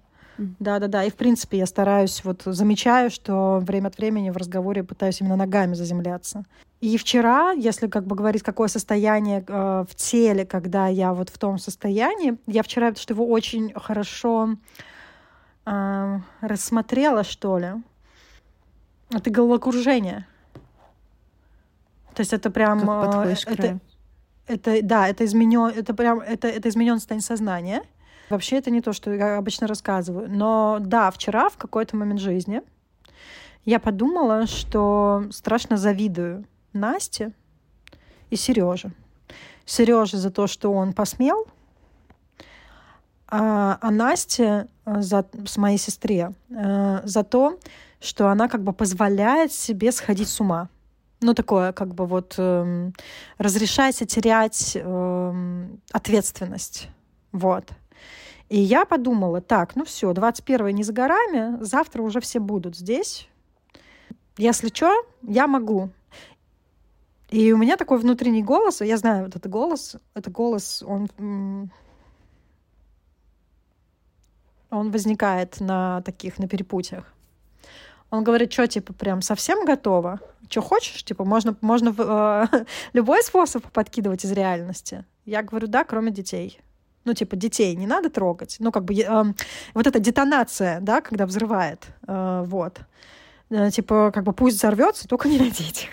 Да, 0.59 0.79
да, 0.79 0.89
да. 0.89 1.05
И 1.05 1.11
в 1.11 1.15
принципе 1.15 1.59
я 1.59 1.67
стараюсь, 1.67 2.25
вот 2.25 2.43
замечаю, 2.45 3.11
что 3.11 3.61
время 3.63 3.89
от 3.89 3.99
времени 3.99 4.31
в 4.31 4.37
разговоре 4.37 4.83
пытаюсь 4.83 5.21
именно 5.21 5.37
ногами 5.37 5.75
заземляться. 5.75 6.45
И 6.85 6.99
вчера, 6.99 7.53
если 7.53 7.87
как 7.87 8.05
бы 8.05 8.15
говорить, 8.15 8.43
какое 8.43 8.69
состояние 8.69 9.43
э, 9.49 9.85
в 9.89 9.95
теле, 9.95 10.45
когда 10.45 10.87
я 10.87 11.15
вот 11.15 11.31
в 11.31 11.39
том 11.39 11.57
состоянии, 11.57 12.37
я 12.47 12.63
вчера 12.63 12.95
что 12.95 13.15
его 13.15 13.27
очень 13.27 13.73
хорошо 13.73 14.57
э, 15.65 16.19
рассмотрела, 16.43 17.25
что 17.25 17.57
ли. 17.57 17.69
Это 19.11 19.31
головокружение. 19.31 20.27
То 22.15 22.21
есть 22.21 22.35
это 22.35 22.51
прям... 22.51 22.81
Как 22.81 23.29
э, 23.29 23.35
это, 23.47 23.81
это, 24.47 24.83
да, 24.83 25.09
это 25.09 25.25
изменен, 25.25 25.73
это 25.75 25.95
прям, 25.95 26.21
это, 26.21 26.49
это 26.49 26.69
изменен 26.69 26.97
состояние 26.97 27.25
сознания. 27.25 27.83
Вообще 28.29 28.59
это 28.59 28.71
не 28.71 28.83
то, 28.83 28.93
что 28.93 29.11
я 29.11 29.39
обычно 29.39 29.67
рассказываю. 29.67 30.29
Но 30.29 30.81
да, 30.83 31.11
вчера 31.11 31.49
в 31.49 31.57
какой-то 31.57 31.97
момент 31.97 32.21
жизни 32.21 32.61
я 33.65 33.81
подумала, 33.81 34.47
что 34.47 35.25
страшно 35.31 35.79
завидую 35.79 36.45
Насте 36.75 37.33
и 38.31 38.37
Сереже. 38.37 38.93
Сереже 39.65 40.19
за 40.19 40.31
то, 40.31 40.47
что 40.47 40.73
он 40.73 40.93
посмел, 40.93 41.47
а, 43.27 43.79
а 43.81 43.91
Насте 43.91 44.69
э, 44.85 45.01
за, 45.01 45.27
с 45.47 45.57
моей 45.57 45.79
сестре 45.79 46.33
э, 46.51 47.01
за 47.05 47.25
то, 47.25 47.59
что 48.01 48.29
она 48.29 48.49
как 48.49 48.63
бы 48.63 48.73
позволяет 48.73 49.53
себе 49.53 49.91
сходить 49.93 50.29
с 50.29 50.41
ума. 50.41 50.69
Ну, 51.21 51.33
такое, 51.33 51.73
как 51.73 51.95
бы 51.95 52.07
вот 52.07 52.35
э, 52.37 52.91
разрешайте 53.39 54.05
терять 54.05 54.73
э, 54.75 55.67
ответственность. 55.91 56.89
Вот. 57.33 57.71
И 58.51 58.61
я 58.61 58.85
подумала, 58.85 59.41
так, 59.41 59.75
ну 59.75 59.85
все, 59.85 60.13
21 60.13 60.69
не 60.69 60.83
за 60.83 60.93
горами, 60.93 61.63
завтра 61.65 62.03
уже 62.03 62.21
все 62.21 62.41
будут 62.41 62.77
здесь. 62.77 63.29
Если 64.37 64.69
что, 64.69 64.93
я 65.23 65.47
могу. 65.47 65.91
И 67.31 67.53
у 67.53 67.57
меня 67.57 67.77
такой 67.77 67.99
внутренний 67.99 68.43
голос, 68.43 68.81
я 68.81 68.97
знаю 68.97 69.25
вот 69.25 69.37
этот 69.37 69.51
голос, 69.51 69.97
это 70.15 70.31
голос, 70.31 70.83
он, 70.87 71.09
он 74.71 74.91
возникает 74.91 75.61
на 75.61 76.03
таких, 76.03 76.39
на 76.39 76.47
перепутьях. 76.49 77.13
Он 78.11 78.23
говорит, 78.23 78.53
что, 78.53 78.67
типа, 78.69 78.93
прям 78.93 79.23
совсем 79.23 79.65
готово? 79.65 80.21
Что 80.49 80.61
хочешь? 80.61 81.03
Типа, 81.03 81.25
можно, 81.25 81.57
можно 81.61 81.95
э, 81.97 82.65
любой 82.93 83.23
способ 83.23 83.65
подкидывать 83.73 84.25
из 84.25 84.31
реальности. 84.31 85.05
Я 85.25 85.43
говорю, 85.43 85.67
да, 85.67 85.83
кроме 85.85 86.13
детей 86.13 86.61
ну, 87.05 87.13
типа, 87.15 87.37
детей 87.37 87.75
не 87.77 87.87
надо 87.87 88.11
трогать. 88.11 88.57
Ну, 88.61 88.73
как 88.73 88.85
бы 88.85 88.95
э, 88.95 89.25
вот 89.75 89.87
эта 89.87 89.99
детонация, 89.99 90.81
да, 90.81 91.01
когда 91.01 91.27
взрывает, 91.27 91.87
э, 92.07 92.45
вот. 92.47 92.81
Э, 93.51 93.71
типа, 93.71 94.11
как 94.13 94.25
бы 94.25 94.33
пусть 94.33 94.57
взорвется, 94.57 95.07
только 95.07 95.29
не 95.29 95.39
на 95.39 95.51
детях. 95.51 95.91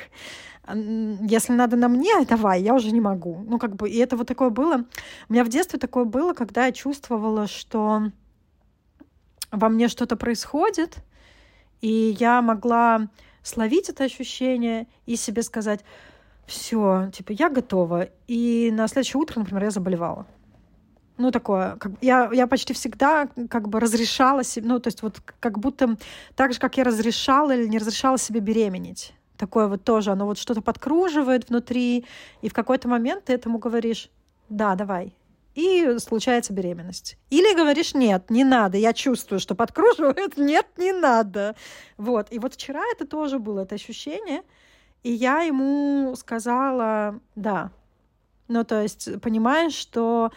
Если 0.73 1.53
надо 1.53 1.75
на 1.75 1.87
мне, 1.87 2.13
давай, 2.27 2.61
я 2.61 2.73
уже 2.73 2.91
не 2.91 3.01
могу. 3.01 3.43
Ну, 3.47 3.59
как 3.59 3.75
бы, 3.75 3.89
и 3.89 3.97
это 3.97 4.15
вот 4.15 4.27
такое 4.27 4.49
было. 4.49 4.85
У 5.29 5.33
меня 5.33 5.43
в 5.43 5.49
детстве 5.49 5.79
такое 5.79 6.05
было, 6.05 6.33
когда 6.33 6.65
я 6.65 6.71
чувствовала, 6.71 7.47
что 7.47 8.11
во 9.51 9.69
мне 9.69 9.87
что-то 9.87 10.15
происходит, 10.15 10.97
и 11.81 12.15
я 12.19 12.41
могла 12.41 13.09
словить 13.43 13.89
это 13.89 14.03
ощущение 14.03 14.87
и 15.05 15.15
себе 15.15 15.41
сказать, 15.41 15.83
все, 16.45 17.09
типа, 17.13 17.31
я 17.31 17.49
готова. 17.49 18.09
И 18.27 18.69
на 18.73 18.87
следующее 18.87 19.21
утро, 19.21 19.39
например, 19.39 19.63
я 19.63 19.71
заболевала 19.71 20.27
ну, 21.21 21.31
такое, 21.31 21.75
как, 21.77 21.91
я, 22.01 22.29
я 22.33 22.47
почти 22.47 22.73
всегда 22.73 23.29
как 23.49 23.69
бы 23.69 23.79
разрешала 23.79 24.43
себе, 24.43 24.67
ну, 24.67 24.79
то 24.79 24.87
есть 24.87 25.01
вот 25.03 25.21
как 25.39 25.59
будто 25.59 25.95
так 26.35 26.53
же, 26.53 26.59
как 26.59 26.77
я 26.77 26.83
разрешала 26.83 27.55
или 27.55 27.67
не 27.67 27.77
разрешала 27.77 28.17
себе 28.17 28.39
беременеть. 28.39 29.13
Такое 29.41 29.65
вот 29.65 29.83
тоже, 29.83 30.11
оно 30.11 30.27
вот 30.27 30.37
что-то 30.37 30.61
подкруживает 30.61 31.49
внутри, 31.49 32.05
и 32.43 32.47
в 32.47 32.53
какой-то 32.53 32.87
момент 32.87 33.25
ты 33.25 33.33
этому 33.33 33.57
говоришь, 33.57 34.11
да, 34.49 34.75
давай, 34.75 35.15
и 35.55 35.97
случается 35.97 36.53
беременность. 36.53 37.17
Или 37.31 37.55
говоришь, 37.55 37.95
нет, 37.95 38.29
не 38.29 38.43
надо, 38.43 38.77
я 38.77 38.93
чувствую, 38.93 39.39
что 39.39 39.55
подкруживает, 39.55 40.37
нет, 40.37 40.67
не 40.77 40.91
надо. 40.91 41.55
Вот, 41.97 42.27
и 42.29 42.37
вот 42.37 42.53
вчера 42.53 42.83
это 42.91 43.07
тоже 43.07 43.39
было, 43.39 43.61
это 43.61 43.73
ощущение, 43.73 44.43
и 45.01 45.11
я 45.11 45.41
ему 45.41 46.13
сказала, 46.15 47.19
да. 47.35 47.71
Ну, 48.47 48.63
то 48.63 48.79
есть, 48.79 49.19
понимаешь, 49.21 49.73
что 49.73 50.31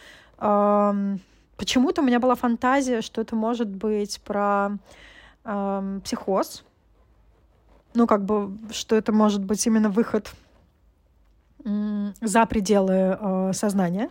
почему-то 1.57 2.01
у 2.01 2.03
меня 2.03 2.19
была 2.19 2.33
фантазия, 2.33 3.01
что 3.01 3.21
это 3.21 3.35
может 3.35 3.69
быть 3.69 4.19
про 4.21 4.79
э, 5.43 5.99
психоз. 6.03 6.65
Ну, 7.95 8.07
как 8.07 8.25
бы, 8.25 8.57
что 8.71 8.95
это 8.95 9.11
может 9.11 9.43
быть 9.43 9.65
именно 9.65 9.89
выход 9.89 10.31
за 11.63 12.45
пределы 12.45 13.17
э, 13.19 13.51
сознания. 13.53 14.09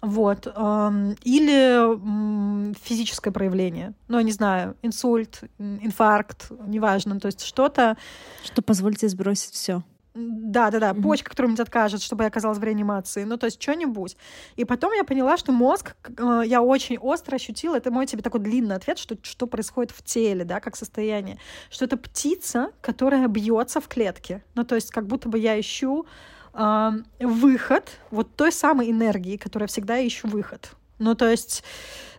Вот. 0.00 0.46
Или 0.46 2.74
физическое 2.74 3.30
проявление. 3.30 3.94
Ну, 4.08 4.18
я 4.18 4.22
не 4.22 4.32
знаю, 4.32 4.76
инсульт, 4.82 5.42
инфаркт, 5.58 6.50
неважно. 6.66 7.18
То 7.18 7.26
есть 7.26 7.42
что-то... 7.42 7.96
Что 8.44 8.60
позволит 8.60 8.98
тебе 8.98 9.08
сбросить 9.08 9.54
все. 9.54 9.82
Да, 10.14 10.70
да, 10.70 10.78
да, 10.78 10.90
mm-hmm. 10.90 11.02
почка, 11.02 11.30
которая 11.30 11.50
мне 11.50 11.60
откажет, 11.60 12.00
чтобы 12.00 12.22
я 12.22 12.28
оказалась 12.28 12.58
в 12.58 12.62
реанимации. 12.62 13.24
Ну, 13.24 13.36
то 13.36 13.46
есть 13.46 13.60
что-нибудь. 13.60 14.16
И 14.54 14.64
потом 14.64 14.92
я 14.92 15.02
поняла, 15.02 15.36
что 15.36 15.50
мозг, 15.50 15.96
э, 16.06 16.42
я 16.46 16.62
очень 16.62 16.98
остро 16.98 17.34
ощутила, 17.34 17.76
это 17.76 17.90
мой 17.90 18.06
тебе 18.06 18.22
такой 18.22 18.40
длинный 18.40 18.76
ответ, 18.76 18.98
что, 18.98 19.16
что 19.22 19.48
происходит 19.48 19.90
в 19.90 20.04
теле, 20.04 20.44
да, 20.44 20.60
как 20.60 20.76
состояние. 20.76 21.38
Что 21.68 21.86
это 21.86 21.96
птица, 21.96 22.70
которая 22.80 23.26
бьется 23.26 23.80
в 23.80 23.88
клетке. 23.88 24.44
Ну, 24.54 24.62
то 24.62 24.76
есть 24.76 24.92
как 24.92 25.08
будто 25.08 25.28
бы 25.28 25.36
я 25.36 25.58
ищу 25.58 26.06
э, 26.52 26.90
выход 27.18 27.90
вот 28.12 28.36
той 28.36 28.52
самой 28.52 28.92
энергии, 28.92 29.36
которая 29.36 29.66
всегда 29.66 30.06
ищу 30.06 30.28
выход. 30.28 30.76
Ну, 31.00 31.16
то 31.16 31.28
есть 31.28 31.64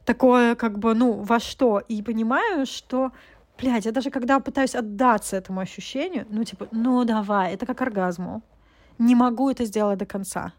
такое 0.03 0.55
как 0.55 0.79
бы, 0.79 0.93
ну, 0.93 1.13
во 1.13 1.39
что? 1.39 1.79
И 1.79 2.01
понимаю, 2.01 2.65
что 2.65 3.13
Блядь, 3.57 3.85
я 3.85 3.91
даже 3.91 4.09
когда 4.09 4.39
пытаюсь 4.39 4.75
отдаться 4.75 5.37
этому 5.37 5.61
ощущению, 5.61 6.25
ну, 6.29 6.43
типа, 6.43 6.67
ну, 6.71 7.05
давай, 7.05 7.53
это 7.53 7.65
как 7.65 7.81
оргазму. 7.81 8.41
Не 8.97 9.15
могу 9.15 9.49
это 9.49 9.65
сделать 9.65 9.97
до 9.97 10.05
конца. 10.05 10.53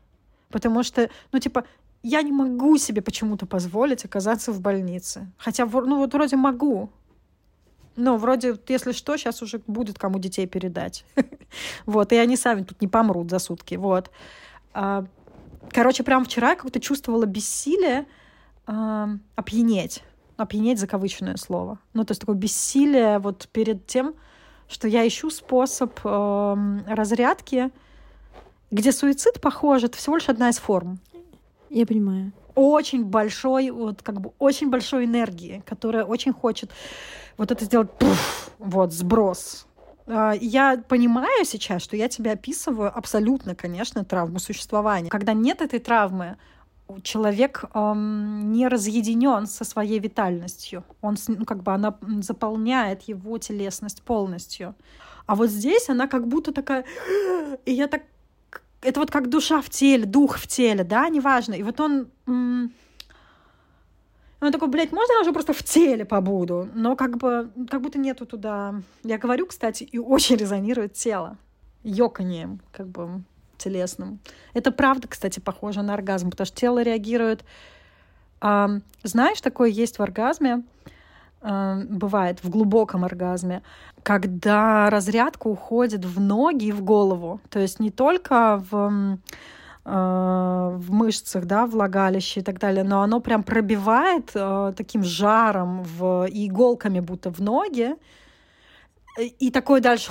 Потому 0.51 0.83
что, 0.83 1.11
ну, 1.33 1.39
типа, 1.39 1.65
я 2.03 2.23
не 2.23 2.33
могу 2.33 2.79
себе 2.79 3.03
почему-то 3.03 3.47
позволить 3.47 4.05
оказаться 4.05 4.53
в 4.53 4.61
больнице. 4.61 5.31
Хотя, 5.37 5.67
ну, 5.67 5.99
вот 5.99 6.15
вроде 6.15 6.37
могу. 6.37 6.91
Ну, 7.97 8.17
вроде, 8.17 8.57
если 8.69 8.93
что, 8.93 9.17
сейчас 9.17 9.43
уже 9.43 9.61
будет 9.67 9.99
кому 9.99 10.19
детей 10.19 10.47
передать. 10.47 11.05
Вот, 11.87 12.13
и 12.13 12.17
они 12.17 12.37
сами 12.37 12.63
тут 12.63 12.81
не 12.81 12.89
помрут 12.89 13.31
за 13.31 13.39
сутки. 13.39 13.77
Вот. 13.77 14.11
А, 14.75 15.07
короче, 15.71 16.03
прям 16.03 16.25
вчера 16.25 16.51
я 16.51 16.57
как-то 16.57 16.81
чувствовала 16.81 17.25
бессилие 17.25 18.07
опьянеть 18.67 20.03
опьянеть 20.37 20.79
закавыченное 20.79 21.37
слово. 21.37 21.79
Ну, 21.95 22.05
то 22.05 22.13
есть 22.13 22.21
такое 22.21 22.37
бессилие 22.37 23.19
вот 23.19 23.49
перед 23.53 23.87
тем, 23.87 24.15
что 24.69 24.89
я 24.89 25.07
ищу 25.07 25.31
способ 25.31 25.99
э, 26.05 26.57
разрядки, 26.89 27.71
где 28.71 28.93
суицид, 28.93 29.41
похоже, 29.41 29.87
это 29.87 29.97
всего 29.97 30.17
лишь 30.17 30.29
одна 30.29 30.49
из 30.49 30.59
форм. 30.59 30.99
Я 31.71 31.87
понимаю. 31.87 32.33
Очень 32.55 33.05
большой, 33.05 33.71
вот 33.71 34.03
как 34.03 34.21
бы 34.21 34.33
очень 34.39 34.71
большой 34.71 35.05
энергии, 35.05 35.63
которая 35.67 36.05
очень 36.05 36.33
хочет 36.33 36.71
вот 37.37 37.51
это 37.51 37.65
сделать, 37.65 37.91
пуф, 37.93 38.51
вот, 38.59 38.93
сброс. 38.93 39.67
А, 40.07 40.33
я 40.41 40.83
понимаю 40.89 41.45
сейчас, 41.45 41.83
что 41.83 41.97
я 41.97 42.09
тебя 42.09 42.33
описываю 42.33 42.97
абсолютно, 42.97 43.55
конечно, 43.55 44.05
травму 44.05 44.39
существования. 44.39 45.11
Когда 45.11 45.33
нет 45.33 45.61
этой 45.61 45.81
травмы, 45.81 46.37
человек 47.03 47.65
эм, 47.75 48.53
не 48.53 48.69
разъединен 48.69 49.47
со 49.47 49.65
своей 49.65 49.99
витальностью. 49.99 50.85
Он, 51.01 51.17
ну, 51.29 51.45
как 51.45 51.63
бы 51.63 51.73
она 51.73 51.99
заполняет 52.21 53.03
его 53.03 53.39
телесность 53.39 54.03
полностью. 54.03 54.75
А 55.27 55.35
вот 55.35 55.51
здесь 55.51 55.89
она 55.89 56.07
как 56.07 56.27
будто 56.27 56.53
такая... 56.53 56.85
И 57.65 57.73
я 57.73 57.89
так... 57.89 58.03
Это 58.83 59.01
вот 59.01 59.11
как 59.11 59.29
душа 59.29 59.61
в 59.61 59.69
теле, 59.69 60.05
дух 60.05 60.39
в 60.39 60.47
теле, 60.47 60.85
да, 60.85 61.09
неважно. 61.09 61.55
И 61.55 61.63
вот 61.63 61.81
он... 61.81 62.09
он 62.27 62.71
такой, 64.53 64.69
блядь, 64.69 64.93
можно 64.93 65.15
я 65.15 65.21
уже 65.21 65.33
просто 65.33 65.53
в 65.53 65.63
теле 65.65 66.05
побуду? 66.05 66.69
Но 66.75 66.95
как 66.95 67.17
бы, 67.17 67.51
как 67.69 67.81
будто 67.81 67.99
нету 67.99 68.27
туда... 68.27 68.81
Я 69.03 69.19
говорю, 69.19 69.47
кстати, 69.47 69.83
и 69.83 69.99
очень 69.99 70.37
резонирует 70.37 70.93
тело. 70.93 71.37
Ёканьем, 71.83 72.61
как 72.73 72.87
бы 72.87 73.23
телесным. 73.59 74.19
Это 74.55 74.73
правда, 74.73 75.09
кстати, 75.09 75.41
похоже 75.41 75.83
на 75.83 75.95
оргазм, 75.95 76.31
потому 76.31 76.47
что 76.47 76.57
тело 76.57 76.83
реагирует... 76.83 77.45
А, 78.41 78.69
знаешь, 79.03 79.41
такое 79.41 79.71
есть 79.71 79.99
в 79.99 80.03
оргазме, 80.03 80.63
а, 81.41 81.81
бывает 81.89 82.45
в 82.45 82.51
глубоком 82.51 83.05
оргазме, 83.05 83.63
когда 84.03 84.91
разрядка 84.91 85.49
уходит 85.49 86.05
в 86.05 86.21
ноги 86.21 86.67
и 86.67 86.73
в 86.73 86.83
голову. 86.83 87.41
То 87.51 87.59
есть 87.59 87.81
не 87.81 87.91
только 87.91 88.63
в 88.71 89.19
в 89.87 90.87
мышцах, 90.89 91.45
да, 91.45 91.65
влагалище 91.65 92.41
и 92.41 92.43
так 92.43 92.59
далее, 92.59 92.83
но 92.83 93.03
оно 93.03 93.21
прям 93.21 93.45
пробивает 93.45 94.33
э, 94.35 94.73
таким 94.77 95.05
жаром 95.05 95.85
и 96.29 96.49
иголками 96.49 96.99
будто 96.99 97.31
в 97.31 97.39
ноги, 97.39 97.95
и 99.19 99.51
такое 99.51 99.81
дальше 99.81 100.11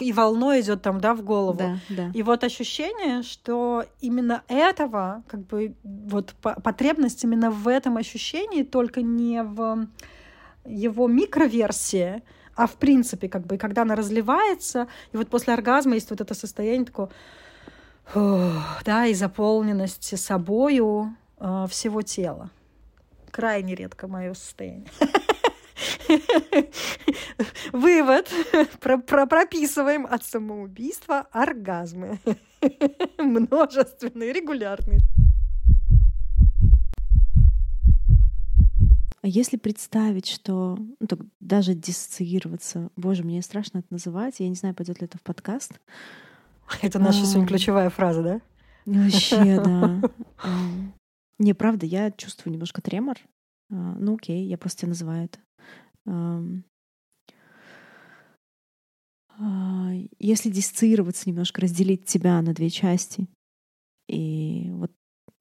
и 0.00 0.12
волной 0.12 0.60
идет 0.60 0.82
там, 0.82 1.00
да, 1.00 1.14
в 1.14 1.22
голову. 1.22 1.58
Да, 1.58 1.78
да. 1.88 2.10
И 2.14 2.22
вот 2.22 2.44
ощущение, 2.44 3.22
что 3.22 3.84
именно 4.00 4.42
этого, 4.48 5.22
как 5.26 5.46
бы, 5.46 5.74
вот 5.82 6.34
потребность 6.40 7.24
именно 7.24 7.50
в 7.50 7.68
этом 7.68 7.96
ощущении, 7.96 8.62
только 8.62 9.02
не 9.02 9.42
в 9.42 9.86
его 10.64 11.08
микроверсии, 11.08 12.22
а 12.54 12.66
в 12.66 12.74
принципе, 12.74 13.28
как 13.28 13.46
бы, 13.46 13.58
когда 13.58 13.82
она 13.82 13.94
разливается, 13.94 14.88
и 15.12 15.16
вот 15.16 15.28
после 15.28 15.54
оргазма 15.54 15.94
есть 15.94 16.10
вот 16.10 16.20
это 16.20 16.34
состояние 16.34 16.86
такое, 16.86 17.10
да, 18.14 19.06
и 19.06 19.14
заполненности 19.14 20.14
собою 20.14 21.16
э, 21.38 21.66
всего 21.68 22.02
тела. 22.02 22.50
Крайне 23.30 23.74
редко 23.74 24.06
мое 24.06 24.32
состояние. 24.34 24.86
Вывод. 27.72 28.28
Про 28.80 28.98
про 28.98 29.26
прописываем 29.26 30.06
от 30.06 30.24
самоубийства 30.24 31.26
оргазмы. 31.32 32.18
Множественные, 33.18 34.32
регулярные. 34.32 35.00
А 39.22 39.28
если 39.28 39.56
представить, 39.56 40.28
что 40.28 40.76
ну, 41.00 41.06
так, 41.08 41.18
даже 41.40 41.74
диссоциироваться, 41.74 42.90
боже, 42.96 43.24
мне 43.24 43.42
страшно 43.42 43.78
это 43.78 43.88
называть, 43.90 44.38
я 44.38 44.48
не 44.48 44.54
знаю, 44.54 44.74
пойдет 44.74 45.00
ли 45.00 45.06
это 45.06 45.18
в 45.18 45.22
подкаст. 45.22 45.80
Это 46.80 46.98
наша 46.98 47.22
а... 47.22 47.26
сегодня 47.26 47.48
ключевая 47.48 47.90
фраза, 47.90 48.22
да? 48.22 48.40
Вообще, 48.84 49.60
да. 49.60 50.00
Не, 51.38 51.54
правда, 51.54 51.86
я 51.86 52.12
чувствую 52.12 52.52
немножко 52.52 52.80
тремор. 52.80 53.16
А, 53.70 53.74
ну 53.74 54.14
окей, 54.14 54.46
я 54.46 54.58
просто 54.58 54.80
тебя 54.80 54.88
называю 54.90 55.24
это. 55.24 55.38
А, 59.38 59.92
если 60.18 60.50
диссоциироваться 60.50 61.28
немножко, 61.28 61.60
разделить 61.60 62.06
тебя 62.06 62.40
на 62.42 62.54
две 62.54 62.70
части, 62.70 63.28
и 64.08 64.70
вот, 64.70 64.92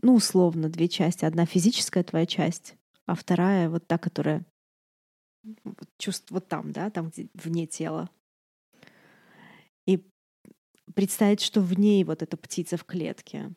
ну, 0.01 0.15
условно, 0.15 0.69
две 0.69 0.88
части. 0.88 1.26
Одна 1.26 1.45
физическая 1.45 2.03
твоя 2.03 2.26
часть, 2.26 2.76
а 3.05 3.15
вторая 3.15 3.69
вот 3.69 3.88
та, 3.88 3.97
которая 3.97 4.45
вот, 5.63 5.88
чувств 5.97 6.32
вот 6.32 6.47
там, 6.47 6.71
да, 6.71 6.89
там, 6.89 7.09
где 7.09 7.30
вне 7.36 7.67
тела. 7.67 8.09
И 9.86 10.03
представить, 10.95 11.41
что 11.41 11.61
в 11.61 11.78
ней 11.78 12.03
вот 12.03 12.21
эта 12.21 12.38
птица 12.38 12.78
в 12.78 12.86
клетке. 12.86 13.53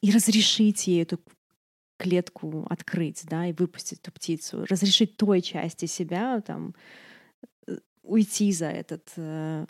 И 0.00 0.10
разрешить 0.10 0.86
ей 0.86 1.02
эту 1.02 1.20
клетку 2.00 2.66
открыть, 2.70 3.24
да, 3.26 3.46
и 3.46 3.52
выпустить 3.52 4.00
эту 4.00 4.10
птицу, 4.10 4.64
разрешить 4.64 5.16
той 5.18 5.42
части 5.42 5.84
себя 5.84 6.40
там 6.40 6.74
э, 7.66 7.76
уйти 8.02 8.50
за 8.52 8.70
этот, 8.70 9.12
э, 9.16 9.66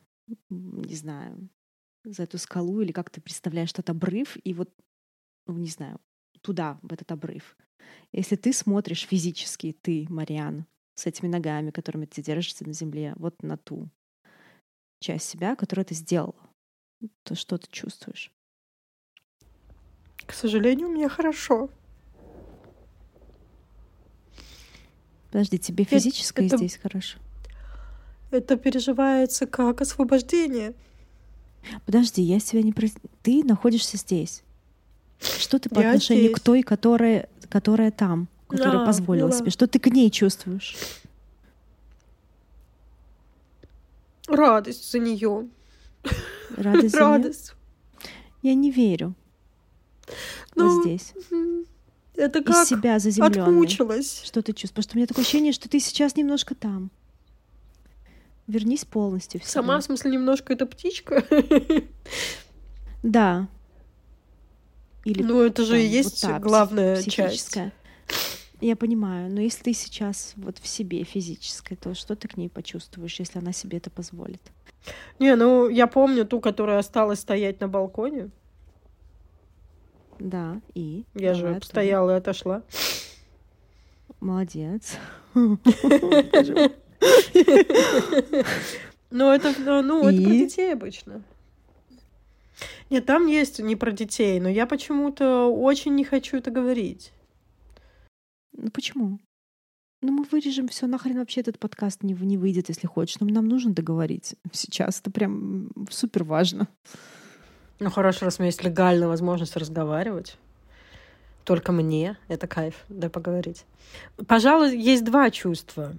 не 0.49 0.95
знаю, 0.95 1.49
за 2.05 2.23
эту 2.23 2.39
скалу 2.39 2.81
или 2.81 2.93
как 2.93 3.11
ты 3.11 3.21
представляешь 3.21 3.73
этот 3.73 3.91
обрыв 3.91 4.37
и 4.45 4.55
вот, 4.55 4.73
ну, 5.47 5.59
не 5.59 5.69
знаю, 5.69 6.01
туда, 6.41 6.79
в 6.83 6.93
этот 6.93 7.11
обрыв. 7.11 7.57
Если 8.13 8.37
ты 8.37 8.53
смотришь 8.53 9.07
физически, 9.07 9.77
ты, 9.83 10.07
Мариан, 10.09 10.67
с 10.95 11.07
этими 11.07 11.29
ногами, 11.29 11.73
которыми 11.73 12.07
ты 12.07 12.23
держишься 12.23 12.65
на 12.65 12.73
земле, 12.73 13.15
вот 13.17 13.43
на 13.43 13.57
ту 13.57 13.91
часть 15.01 15.29
себя, 15.29 15.57
которую 15.57 15.85
ты 15.85 15.95
сделала, 15.95 16.51
то 17.25 17.35
что 17.35 17.59
ты 17.59 17.67
чувствуешь? 17.71 18.33
К 20.27 20.33
сожалению, 20.33 20.89
мне 20.89 21.09
хорошо. 21.09 21.71
Подожди, 25.31 25.59
тебе 25.59 25.85
физическое 25.85 26.47
это, 26.47 26.57
здесь 26.57 26.77
хорошо? 26.77 27.19
Это 28.31 28.57
переживается 28.57 29.47
как 29.47 29.81
освобождение. 29.81 30.75
Подожди, 31.87 32.23
я 32.23 32.41
себя 32.41 32.63
не... 32.63 32.73
Ты 33.23 33.45
находишься 33.45 33.97
здесь. 33.97 34.43
Что 35.21 35.59
ты 35.59 35.69
по 35.69 35.81
я 35.81 35.91
отношению 35.91 36.27
здесь. 36.27 36.37
к 36.37 36.41
той, 36.41 36.63
которая, 36.63 37.29
которая 37.49 37.91
там, 37.91 38.29
которая 38.49 38.83
а, 38.83 38.87
позволила 38.87 39.29
ну, 39.29 39.39
себе? 39.39 39.51
Что 39.51 39.67
ты 39.67 39.79
к 39.79 39.87
ней 39.89 40.11
чувствуешь? 40.11 40.77
Радость 44.27 44.91
за 44.91 44.99
нее. 44.99 45.49
Радость. 46.57 46.95
Радость. 46.95 47.53
Я 48.43 48.55
не 48.55 48.71
верю. 48.71 49.15
Ну, 50.55 50.77
вот 50.77 50.85
здесь. 50.85 51.13
Это 52.21 52.43
как 52.43 52.65
из 52.65 52.69
себя 52.69 52.99
заземленный. 52.99 53.43
отмучилась. 53.43 54.23
Что 54.25 54.43
ты 54.43 54.53
чувствуешь? 54.53 54.71
Потому 54.73 54.83
что 54.85 54.95
у 54.95 54.99
меня 54.99 55.07
такое 55.07 55.23
ощущение, 55.25 55.53
что 55.53 55.69
ты 55.69 55.81
сейчас 55.81 56.17
немножко 56.17 56.55
там. 56.55 56.91
Вернись 58.47 58.85
полностью 58.85 59.41
в 59.41 59.45
себя. 59.45 59.53
Сама, 59.53 59.79
в 59.81 59.85
смысле, 59.85 60.11
немножко 60.13 60.53
эта 60.53 60.67
птичка. 60.67 61.25
Да. 63.03 63.49
Или 65.05 65.23
Ну, 65.23 65.41
это 65.41 65.65
же 65.65 65.73
там 65.73 65.81
и 65.81 65.87
вот 65.87 65.93
есть 65.95 66.23
та, 66.23 66.37
пси- 66.37 66.41
главная 66.41 66.97
часть. 67.03 67.09
психическая. 67.17 67.73
Я 68.61 68.77
понимаю, 68.77 69.31
но 69.33 69.41
если 69.41 69.63
ты 69.63 69.73
сейчас 69.73 70.35
вот 70.37 70.59
в 70.59 70.67
себе 70.69 71.03
физической, 71.05 71.77
то 71.77 71.95
что 71.95 72.15
ты 72.15 72.29
к 72.29 72.37
ней 72.37 72.51
почувствуешь, 72.51 73.19
если 73.19 73.39
она 73.39 73.53
себе 73.53 73.79
это 73.79 73.89
позволит? 73.89 74.43
Не, 75.19 75.35
ну, 75.37 75.69
я 75.71 75.87
помню 75.87 76.27
ту, 76.27 76.41
которая 76.41 76.79
осталась 76.79 77.21
стоять 77.21 77.61
на 77.61 77.69
балконе. 77.69 78.29
Да, 80.21 80.61
и? 80.75 81.05
Я 81.15 81.35
же 81.35 81.49
оттуда. 81.49 81.67
стояла 81.67 82.11
и 82.11 82.19
отошла. 82.19 82.63
Молодец. 84.21 84.99
Ну, 89.13 89.33
это, 89.33 89.53
ну, 89.59 89.83
ну, 89.83 90.09
это 90.09 90.23
про 90.23 90.31
детей 90.31 90.73
обычно. 90.73 91.25
Нет, 92.91 93.07
там 93.07 93.27
есть 93.27 93.59
не 93.59 93.75
про 93.75 93.91
детей, 93.91 94.39
но 94.39 94.49
я 94.49 94.67
почему-то 94.67 95.47
очень 95.47 95.97
не 95.97 96.05
хочу 96.05 96.37
это 96.37 96.53
говорить. 96.53 97.13
Ну 98.53 98.71
почему? 98.71 99.19
Ну 100.03 100.13
мы 100.13 100.25
вырежем 100.31 100.69
все, 100.69 100.87
нахрен 100.87 101.19
вообще 101.19 101.41
этот 101.41 101.59
подкаст 101.59 102.03
не, 102.03 102.13
не 102.13 102.39
выйдет, 102.39 102.69
если 102.69 102.87
хочешь. 102.87 103.19
Но 103.21 103.27
нам 103.27 103.49
нужно 103.49 103.73
договорить 103.73 104.37
сейчас. 104.53 105.01
Это 105.01 105.11
прям 105.11 105.71
супер 105.91 106.23
важно. 106.25 106.69
Ну, 107.81 107.91
хорошо, 107.91 108.27
раз 108.27 108.39
у 108.39 108.43
меня 108.43 108.49
есть 108.49 108.63
легальная 108.63 109.09
возможность 109.09 109.57
разговаривать. 109.57 110.37
Только 111.45 111.73
мне. 111.73 112.19
Это 112.29 112.47
кайф, 112.47 112.75
да, 112.91 113.09
поговорить. 113.09 113.65
Пожалуй, 114.27 114.77
есть 114.77 115.03
два 115.03 115.31
чувства. 115.31 115.95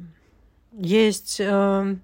Есть 0.74 1.40
э, 1.40 1.96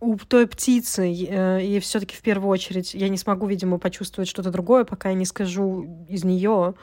у 0.00 0.16
той 0.16 0.48
птицы, 0.48 1.12
э, 1.12 1.64
и 1.64 1.78
все-таки 1.78 2.16
в 2.16 2.20
первую 2.20 2.50
очередь 2.50 2.92
я 2.92 3.08
не 3.08 3.16
смогу, 3.18 3.46
видимо, 3.46 3.78
почувствовать 3.78 4.28
что-то 4.28 4.50
другое, 4.50 4.84
пока 4.84 5.10
я 5.10 5.14
не 5.14 5.24
скажу 5.24 6.04
из 6.08 6.24
нее. 6.24 6.74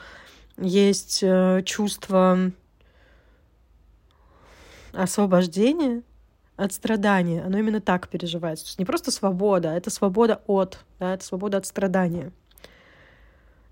Есть 0.57 1.19
э, 1.21 1.63
чувство 1.65 2.51
освобождения 4.93 6.01
от 6.57 6.73
страдания. 6.73 7.43
Оно 7.43 7.57
именно 7.57 7.81
так 7.81 8.07
переживается. 8.07 8.65
То 8.65 8.69
есть 8.69 8.79
не 8.79 8.85
просто 8.85 9.11
свобода, 9.11 9.71
а 9.71 9.75
это 9.75 9.89
свобода 9.89 10.41
от, 10.47 10.79
да, 10.99 11.13
это 11.13 11.23
свобода 11.23 11.57
от 11.57 11.65
страдания. 11.65 12.31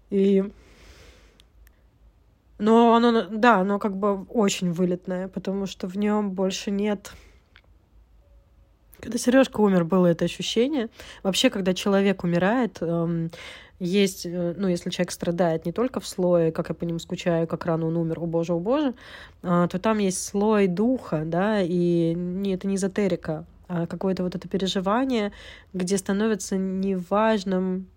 И 0.10 0.44
но 2.60 2.96
оно, 2.96 3.24
да, 3.30 3.58
оно 3.58 3.80
как 3.80 3.98
бы 3.98 4.24
очень 4.30 4.72
вылетное, 4.72 5.28
потому 5.28 5.66
что 5.66 5.88
в 5.88 5.98
нем 5.98 6.32
больше 6.32 6.72
нет 6.72 7.12
когда 9.04 9.18
Сережка 9.18 9.60
умер, 9.60 9.84
было 9.84 10.08
это 10.08 10.24
ощущение. 10.26 10.88
Вообще, 11.24 11.50
когда 11.50 11.74
человек 11.74 12.24
умирает, 12.24 12.78
эм, 12.80 13.32
есть, 13.80 14.26
э, 14.26 14.54
ну, 14.58 14.70
если 14.70 14.90
человек 14.90 15.12
страдает 15.12 15.66
не 15.66 15.74
только 15.74 16.00
в 16.00 16.08
слое, 16.08 16.54
как 16.54 16.70
я 16.70 16.76
по 16.76 16.86
нему 16.86 17.00
скучаю, 17.00 17.46
как 17.46 17.66
рано 17.66 17.88
он 17.88 17.98
умер, 17.98 18.20
о 18.20 18.26
боже, 18.26 18.54
о 18.54 18.60
боже, 18.60 18.94
а, 19.42 19.68
то 19.68 19.78
там 19.78 19.98
есть 19.98 20.24
слой 20.24 20.68
духа, 20.68 21.24
да, 21.26 21.62
и 21.62 22.14
не, 22.16 22.54
это 22.54 22.66
не 22.68 22.76
эзотерика, 22.76 23.46
а 23.68 23.88
какое-то 23.88 24.24
вот 24.24 24.36
это 24.36 24.48
переживание, 24.48 25.34
где 25.74 25.98
становится 25.98 26.56
неважным 26.56 27.88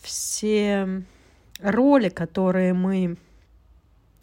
все 0.00 1.02
роли, 1.60 2.08
которые 2.08 2.72
мы 2.72 3.16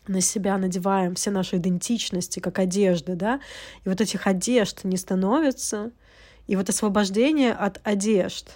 на 0.07 0.21
себя 0.21 0.57
надеваем 0.57 1.15
все 1.15 1.31
наши 1.31 1.57
идентичности, 1.57 2.39
как 2.39 2.59
одежды, 2.59 3.15
да, 3.15 3.41
и 3.83 3.89
вот 3.89 4.01
этих 4.01 4.27
одежд 4.27 4.83
не 4.83 4.97
становится, 4.97 5.91
и 6.47 6.55
вот 6.55 6.69
освобождение 6.69 7.53
от 7.53 7.79
одежд, 7.83 8.51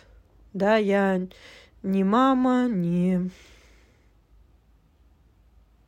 да, 0.54 0.78
я 0.78 1.28
не 1.84 2.04
мама, 2.04 2.68
не... 2.68 3.30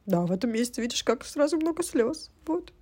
Да, 0.06 0.22
в 0.22 0.32
этом 0.32 0.52
месте, 0.52 0.82
видишь, 0.82 1.04
как 1.04 1.24
сразу 1.26 1.58
много 1.58 1.82
слез, 1.84 2.30
вот. 2.46 2.74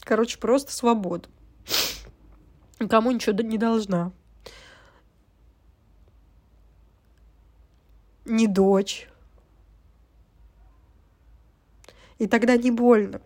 Короче, 0.00 0.38
просто 0.38 0.72
свобода. 0.72 1.28
Никому 2.80 3.10
ничего 3.10 3.34
не 3.42 3.58
должна. 3.58 4.12
Не 8.28 8.46
дочь. 8.46 9.08
И 12.18 12.26
тогда 12.26 12.56
не 12.56 12.70
больно. 12.70 13.20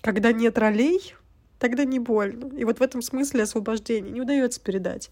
Когда 0.00 0.32
нет 0.32 0.56
ролей, 0.58 1.14
тогда 1.58 1.84
не 1.84 1.98
больно. 1.98 2.54
И 2.56 2.64
вот 2.64 2.78
в 2.78 2.82
этом 2.82 3.02
смысле 3.02 3.42
освобождение 3.42 4.10
не 4.10 4.20
удается 4.20 4.60
передать. 4.60 5.10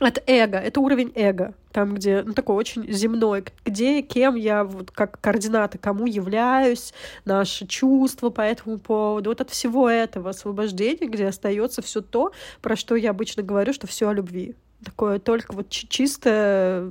От 0.00 0.20
эго. 0.26 0.58
Это 0.58 0.80
уровень 0.80 1.12
эго. 1.14 1.54
Там, 1.70 1.94
где, 1.94 2.22
ну, 2.24 2.32
такой 2.32 2.56
очень 2.56 2.92
земной. 2.92 3.44
Где, 3.64 4.02
кем 4.02 4.34
я, 4.34 4.64
вот 4.64 4.90
как 4.90 5.20
координаты, 5.20 5.78
кому 5.78 6.06
являюсь, 6.06 6.92
наши 7.24 7.66
чувства 7.68 8.30
по 8.30 8.40
этому 8.40 8.78
поводу. 8.78 9.30
Вот 9.30 9.40
от 9.40 9.50
всего 9.50 9.88
этого 9.88 10.30
освобождения, 10.30 11.06
где 11.06 11.26
остается 11.26 11.82
все 11.82 12.00
то, 12.00 12.32
про 12.60 12.74
что 12.74 12.96
я 12.96 13.10
обычно 13.10 13.44
говорю, 13.44 13.72
что 13.72 13.86
все 13.86 14.08
о 14.08 14.12
любви 14.12 14.56
такое 14.84 15.18
только 15.18 15.52
вот 15.52 15.68
чи- 15.68 15.88
чистая 15.88 16.90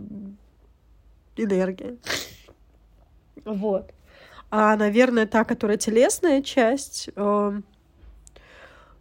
энергия. 1.35 1.97
Вот. 3.45 3.91
А, 4.49 4.75
наверное, 4.75 5.25
та, 5.25 5.43
которая 5.45 5.77
телесная 5.77 6.41
часть, 6.41 7.09
э, 7.15 7.61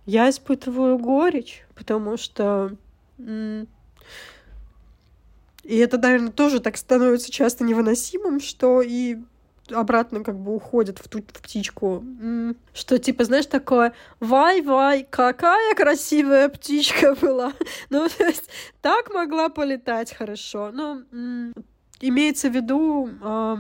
я 0.07 0.31
испытываю 0.31 0.99
горечь, 0.99 1.65
потому 1.75 2.17
что... 2.17 2.77
И 3.19 3.67
это, 5.77 5.99
наверное, 5.99 6.33
тоже 6.33 6.61
так 6.61 6.77
становится 6.77 7.31
часто 7.31 7.65
невыносимым, 7.65 8.41
что 8.41 8.81
и 8.81 9.19
обратно 9.73 10.23
как 10.23 10.39
бы 10.39 10.55
уходит 10.55 10.99
в 10.99 11.09
ту 11.09 11.21
в 11.21 11.43
птичку. 11.43 12.05
Что 12.73 12.99
типа, 12.99 13.25
знаешь, 13.25 13.47
такое 13.47 13.93
«Вай-вай, 14.21 15.07
какая 15.09 15.75
красивая 15.75 16.49
птичка 16.49 17.15
была!» 17.21 17.53
Ну, 17.91 18.09
то 18.19 18.25
есть 18.25 18.49
так 18.81 19.13
могла 19.13 19.49
полетать 19.49 20.13
хорошо. 20.15 20.69
М, 21.13 21.55
имеется 22.01 22.49
в 22.49 22.55
виду 22.55 23.11
а, 23.23 23.59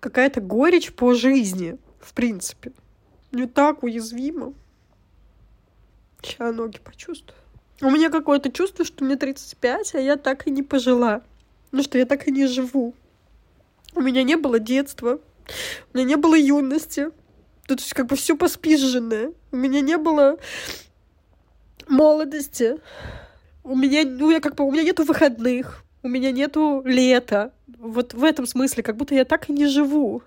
какая-то 0.00 0.40
горечь 0.40 0.92
по 0.92 1.14
жизни, 1.14 1.78
в 2.00 2.14
принципе. 2.14 2.72
Не 3.32 3.46
так 3.46 3.82
уязвимо. 3.82 4.54
Сейчас 6.22 6.54
ноги 6.54 6.78
почувствую. 6.78 7.36
У 7.82 7.90
меня 7.90 8.10
какое-то 8.10 8.50
чувство, 8.52 8.84
что 8.84 9.04
мне 9.04 9.16
35, 9.16 9.94
а 9.94 10.00
я 10.00 10.16
так 10.16 10.46
и 10.46 10.50
не 10.50 10.62
пожила. 10.62 11.22
Ну, 11.72 11.82
что 11.82 11.96
я 11.96 12.04
так 12.04 12.28
и 12.28 12.30
не 12.30 12.46
живу. 12.46 12.94
У 13.94 14.00
меня 14.00 14.22
не 14.22 14.36
было 14.36 14.58
детства, 14.58 15.20
у 15.92 15.96
меня 15.96 16.06
не 16.06 16.16
было 16.16 16.34
юности. 16.34 17.10
То 17.66 17.74
есть 17.74 17.94
как 17.94 18.06
бы 18.06 18.16
все 18.16 18.36
поспизженное. 18.36 19.32
У 19.52 19.56
меня 19.56 19.80
не 19.80 19.96
было 19.96 20.38
молодости. 21.88 22.76
У 23.62 23.76
меня, 23.76 24.02
ну, 24.04 24.30
я 24.30 24.40
как 24.40 24.54
бы, 24.54 24.64
у 24.64 24.72
меня 24.72 24.82
нету 24.82 25.04
выходных. 25.04 25.84
У 26.02 26.08
меня 26.08 26.32
нету 26.32 26.82
лета. 26.84 27.52
Вот 27.78 28.14
в 28.14 28.24
этом 28.24 28.46
смысле, 28.46 28.82
как 28.82 28.96
будто 28.96 29.14
я 29.14 29.24
так 29.24 29.48
и 29.50 29.52
не 29.52 29.66
живу. 29.66 30.22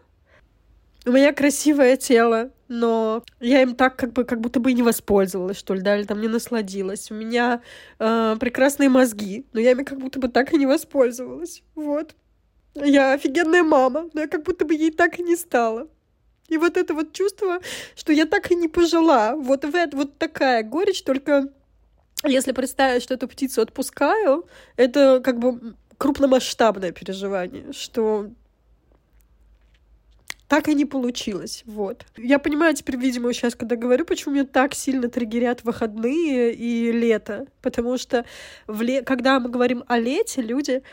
У 1.06 1.12
меня 1.12 1.34
красивое 1.34 1.98
тело, 1.98 2.52
но 2.70 3.24
я 3.42 3.62
им 3.62 3.76
так 3.76 3.98
как 3.98 4.14
бы 4.14 4.24
как 4.24 4.40
будто 4.40 4.62
бы 4.62 4.72
и 4.72 4.74
не 4.74 4.84
воспользовалась, 4.84 5.58
что 5.58 5.74
ли, 5.74 5.82
да, 5.82 5.98
или 5.98 6.06
там 6.06 6.22
не 6.22 6.30
насладилась. 6.30 7.12
У 7.12 7.14
меня 7.14 7.62
э, 8.00 8.38
прекрасные 8.40 8.88
мозги, 8.88 9.46
но 9.52 9.60
я 9.60 9.72
ими 9.72 9.84
как 9.84 10.00
будто 10.00 10.20
бы 10.20 10.30
так 10.30 10.54
и 10.54 10.58
не 10.58 10.66
воспользовалась. 10.66 11.62
Вот. 11.76 12.16
Я 12.76 13.14
офигенная 13.14 13.64
мама, 13.64 14.10
но 14.14 14.22
я 14.22 14.28
как 14.28 14.44
будто 14.44 14.66
бы 14.66 14.74
ей 14.74 14.92
так 14.92 15.20
и 15.20 15.24
не 15.24 15.36
стала. 15.36 15.88
И 16.50 16.58
вот 16.58 16.78
это 16.78 16.94
вот 16.94 17.14
чувство, 17.14 17.60
что 17.96 18.12
я 18.12 18.26
так 18.26 18.52
и 18.52 18.56
не 18.56 18.68
пожила, 18.68 19.36
вот 19.36 19.64
в 19.66 19.76
это 19.76 19.96
вот 19.96 20.18
такая 20.18 20.64
горечь, 20.64 21.04
только 21.04 21.50
если 22.26 22.52
представить, 22.52 23.04
что 23.04 23.14
эту 23.14 23.28
птицу 23.28 23.62
отпускаю, 23.62 24.48
это 24.76 25.22
как 25.24 25.40
бы 25.40 25.76
крупномасштабное 25.98 26.92
переживание, 26.92 27.72
что 27.74 28.30
так 30.48 30.68
и 30.68 30.76
не 30.76 30.86
получилось, 30.86 31.64
вот. 31.66 32.06
Я 32.16 32.38
понимаю 32.38 32.76
теперь, 32.76 32.98
видимо, 32.98 33.34
сейчас, 33.34 33.56
когда 33.56 33.76
говорю, 33.76 34.06
почему 34.06 34.36
меня 34.36 34.46
так 34.46 34.76
сильно 34.76 35.10
триггерят 35.10 35.64
выходные 35.64 36.54
и 36.54 36.92
лето, 36.92 37.48
потому 37.62 37.98
что 37.98 38.26
в 38.68 38.82
ле... 38.82 39.02
когда 39.02 39.40
мы 39.40 39.50
говорим 39.50 39.84
о 39.88 39.98
лете, 39.98 40.42
люди 40.42 40.84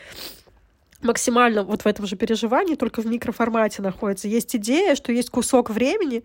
максимально 1.02 1.62
вот 1.62 1.82
в 1.82 1.86
этом 1.86 2.06
же 2.06 2.16
переживании, 2.16 2.74
только 2.74 3.02
в 3.02 3.06
микроформате 3.06 3.82
находятся. 3.82 4.28
Есть 4.28 4.54
идея, 4.56 4.94
что 4.94 5.12
есть 5.12 5.30
кусок 5.30 5.70
времени, 5.70 6.22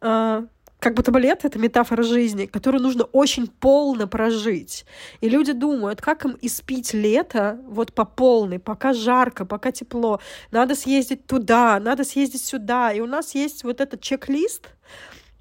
а, 0.00 0.44
как 0.78 0.94
будто 0.94 1.10
бы 1.10 1.18
лето— 1.18 1.46
это 1.48 1.58
метафора 1.58 2.02
жизни, 2.02 2.46
которую 2.46 2.82
нужно 2.82 3.04
очень 3.04 3.46
полно 3.46 4.06
прожить. 4.06 4.84
И 5.20 5.28
люди 5.28 5.52
думают, 5.52 6.00
как 6.00 6.24
им 6.24 6.36
испить 6.42 6.92
лето 6.92 7.58
вот 7.66 7.92
по 7.92 8.04
полной, 8.04 8.58
пока 8.58 8.92
жарко, 8.92 9.46
пока 9.46 9.72
тепло. 9.72 10.20
Надо 10.50 10.74
съездить 10.74 11.26
туда, 11.26 11.80
надо 11.80 12.04
съездить 12.04 12.44
сюда. 12.44 12.92
И 12.92 13.00
у 13.00 13.06
нас 13.06 13.34
есть 13.34 13.64
вот 13.64 13.80
этот 13.80 14.02
чек-лист, 14.02 14.68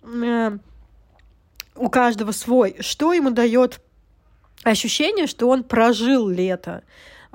э, 0.03 0.57
у 1.75 1.89
каждого 1.89 2.31
свой, 2.31 2.77
что 2.79 3.11
ему 3.11 3.31
дает 3.31 3.81
ощущение, 4.63 5.27
что 5.27 5.49
он 5.49 5.63
прожил 5.63 6.29
лето. 6.29 6.83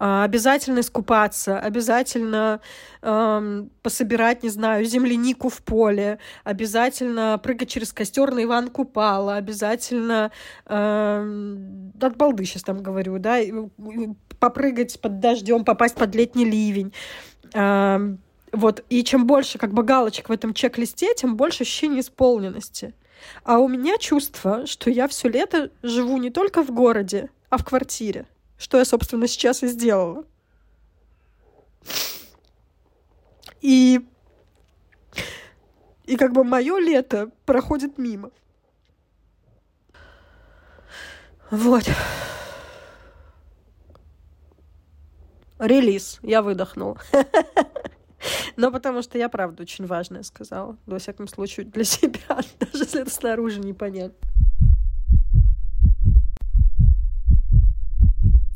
А, 0.03 0.25
обязательно 0.25 0.81
искупаться, 0.81 1.59
обязательно 1.59 2.63
эм, 3.03 3.71
пособирать, 3.83 4.43
не 4.43 4.49
знаю, 4.49 4.87
землянику 4.87 5.51
в 5.51 5.63
поле, 5.63 6.19
обязательно 6.43 7.39
прыгать 7.43 7.69
через 7.69 7.93
костер 7.93 8.33
на 8.33 8.43
Иван 8.45 8.69
Купала, 8.71 9.37
обязательно 9.37 10.33
эм, 10.65 11.93
от 12.01 12.17
балды 12.17 12.47
сейчас 12.47 12.63
там 12.63 12.83
говорю, 12.83 13.19
да, 13.19 13.41
попрыгать 14.39 14.99
под 15.03 15.21
дождем, 15.21 15.67
попасть 15.67 15.97
под 15.97 16.15
летний 16.15 16.47
ливень. 16.47 16.95
Эм, 17.53 18.21
вот, 18.53 18.83
и 18.89 19.05
чем 19.05 19.27
больше 19.27 19.59
как 19.59 19.75
бы 19.75 19.83
галочек 19.83 20.31
в 20.31 20.33
этом 20.33 20.55
чек-листе, 20.55 21.15
тем 21.15 21.37
больше 21.37 21.65
ощущения 21.65 22.01
исполненности. 22.01 22.95
А 23.45 23.59
у 23.59 23.69
меня 23.69 23.99
чувство, 23.99 24.65
что 24.65 24.89
я 24.89 25.07
все 25.09 25.29
лето 25.29 25.71
живу 25.83 26.17
не 26.17 26.31
только 26.31 26.65
в 26.65 26.71
городе, 26.71 27.29
а 27.51 27.59
в 27.59 27.67
квартире. 27.67 28.25
Что 28.61 28.77
я, 28.77 28.85
собственно, 28.85 29.27
сейчас 29.27 29.63
и 29.63 29.69
сделала. 29.69 30.27
И, 33.63 34.07
и 36.05 36.17
как 36.19 36.33
бы 36.35 36.45
мое 36.45 36.79
лето 36.79 37.31
проходит 37.47 37.97
мимо. 37.97 38.31
Вот. 41.51 41.85
Релиз. 45.59 46.19
Я 46.23 46.43
выдохнула. 46.43 47.01
Но 48.57 48.71
потому 48.71 49.01
что 49.01 49.17
я, 49.17 49.31
правда, 49.31 49.63
очень 49.63 49.87
важное 49.87 50.23
сказала. 50.23 50.77
Во 50.85 50.99
всяком 50.99 51.29
случае, 51.29 51.65
для 51.65 51.85
себя, 51.85 52.41
даже 52.59 52.85
если 52.85 53.01
это 53.01 53.11
снаружи 53.11 53.59
непонятно. 53.59 54.29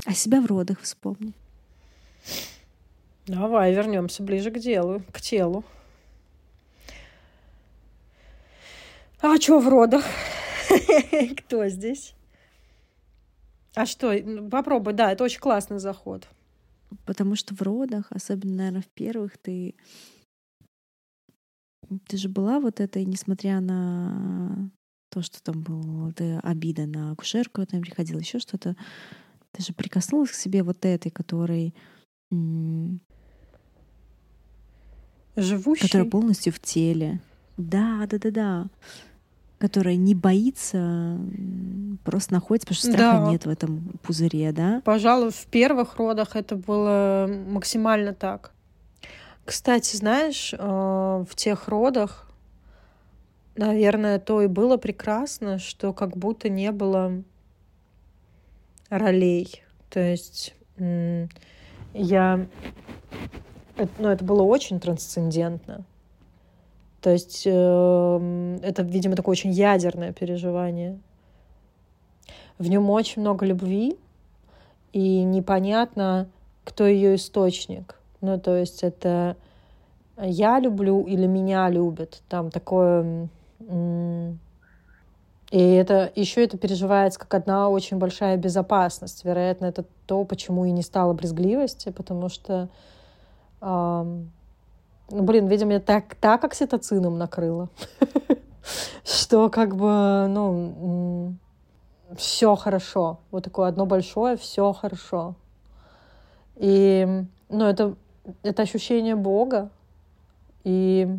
А 0.05 0.13
себя 0.13 0.39
в 0.39 0.45
родах 0.45 0.81
вспомни. 0.81 1.33
Давай 3.25 3.73
вернемся 3.73 4.21
ближе 4.21 4.51
к 4.51 4.59
делу, 4.59 5.01
к 5.11 5.19
телу. 5.19 5.63
А 9.19 9.35
что 9.37 9.59
в 9.59 9.67
родах? 9.67 10.05
Кто 11.37 11.67
здесь? 11.67 12.13
А 13.73 13.87
что? 13.87 14.13
Попробуй, 14.51 14.93
да, 14.93 15.11
это 15.11 15.23
очень 15.23 15.39
классный 15.39 15.79
заход. 15.79 16.27
Потому 17.05 17.35
что 17.35 17.55
в 17.55 17.61
родах, 17.63 18.05
особенно, 18.11 18.57
наверное, 18.57 18.81
в 18.81 18.87
первых, 18.87 19.37
ты 19.39 19.75
ты 22.07 22.17
же 22.17 22.29
была 22.29 22.59
вот 22.59 22.79
этой, 22.79 23.05
несмотря 23.05 23.59
на 23.59 24.69
то, 25.09 25.21
что 25.21 25.41
там 25.41 25.61
была 25.61 26.11
обида 26.41 26.85
на 26.85 27.11
акушерку, 27.11 27.65
там 27.65 27.81
приходила 27.81 28.19
еще 28.19 28.39
что-то, 28.39 28.75
ты 29.55 29.63
же 29.63 29.73
прикоснулась 29.73 30.31
к 30.31 30.35
себе 30.35 30.63
вот 30.63 30.83
этой, 30.85 31.09
которой... 31.09 31.73
Живущей? 35.37 35.87
Которая 35.87 36.09
полностью 36.09 36.51
в 36.51 36.59
теле. 36.59 37.21
Да, 37.57 38.05
да, 38.09 38.17
да, 38.17 38.31
да. 38.31 38.67
Которая 39.57 39.95
не 39.95 40.13
боится, 40.13 41.17
просто 42.03 42.33
находится, 42.33 42.67
потому 42.67 42.77
что 42.77 42.91
страха 42.91 43.25
да. 43.25 43.31
нет 43.31 43.45
в 43.45 43.49
этом 43.49 43.99
пузыре, 44.03 44.51
да? 44.51 44.81
Пожалуй, 44.83 45.31
в 45.31 45.45
первых 45.45 45.95
родах 45.95 46.35
это 46.35 46.57
было 46.57 47.29
максимально 47.47 48.13
так. 48.13 48.51
Кстати, 49.45 49.95
знаешь, 49.95 50.53
э, 50.53 50.57
в 50.57 51.35
тех 51.35 51.67
родах, 51.69 52.29
наверное, 53.55 54.19
то 54.19 54.41
и 54.41 54.47
было 54.47 54.75
прекрасно, 54.75 55.59
что 55.59 55.93
как 55.93 56.17
будто 56.17 56.49
не 56.49 56.71
было 56.71 57.23
ролей. 58.89 59.63
То 59.89 59.99
есть 59.99 60.55
я... 61.93 62.45
Ну, 63.99 64.07
это 64.07 64.23
было 64.23 64.43
очень 64.43 64.79
трансцендентно. 64.79 65.85
То 67.01 67.11
есть 67.11 67.43
э, 67.45 68.59
это, 68.63 68.81
видимо, 68.81 69.15
такое 69.15 69.33
очень 69.33 69.51
ядерное 69.51 70.11
переживание. 70.11 70.97
В 72.57 72.67
нем 72.67 72.89
очень 72.89 73.21
много 73.21 73.45
любви, 73.45 73.97
и 74.93 75.23
непонятно, 75.23 76.27
кто 76.63 76.87
ее 76.87 77.15
источник. 77.15 77.99
Ну, 78.21 78.39
то 78.39 78.55
есть 78.55 78.81
это 78.81 79.35
я 80.17 80.59
люблю 80.59 81.03
или 81.03 81.27
меня 81.27 81.69
любят. 81.69 82.23
Там 82.29 82.49
такое... 82.49 83.29
И 85.55 85.57
это 85.57 86.11
еще 86.15 86.43
это 86.43 86.57
переживается 86.57 87.17
как 87.17 87.33
одна 87.33 87.69
очень 87.69 87.95
большая 87.95 88.35
безопасность. 88.35 89.23
Вероятно, 89.23 89.67
это 89.67 89.85
то, 90.05 90.25
почему 90.25 90.65
и 90.65 90.71
не 90.71 90.81
стало 90.81 91.13
брезгливости, 91.13 91.91
потому 91.91 92.27
что, 92.27 92.67
эм, 93.61 94.33
ну, 95.09 95.23
блин, 95.23 95.47
видимо, 95.47 95.79
так, 95.79 96.15
так 96.15 96.43
окситоцином 96.43 97.17
накрыло, 97.17 97.69
что 99.05 99.49
как 99.49 99.77
бы, 99.77 100.27
ну, 100.27 101.35
все 102.17 102.57
хорошо. 102.57 103.21
Вот 103.31 103.45
такое 103.45 103.69
одно 103.69 103.85
большое, 103.85 104.35
все 104.35 104.73
хорошо. 104.73 105.35
И, 106.57 107.23
ну, 107.47 107.63
это, 107.63 107.95
это 108.43 108.63
ощущение 108.63 109.15
Бога. 109.15 109.69
И 110.65 111.17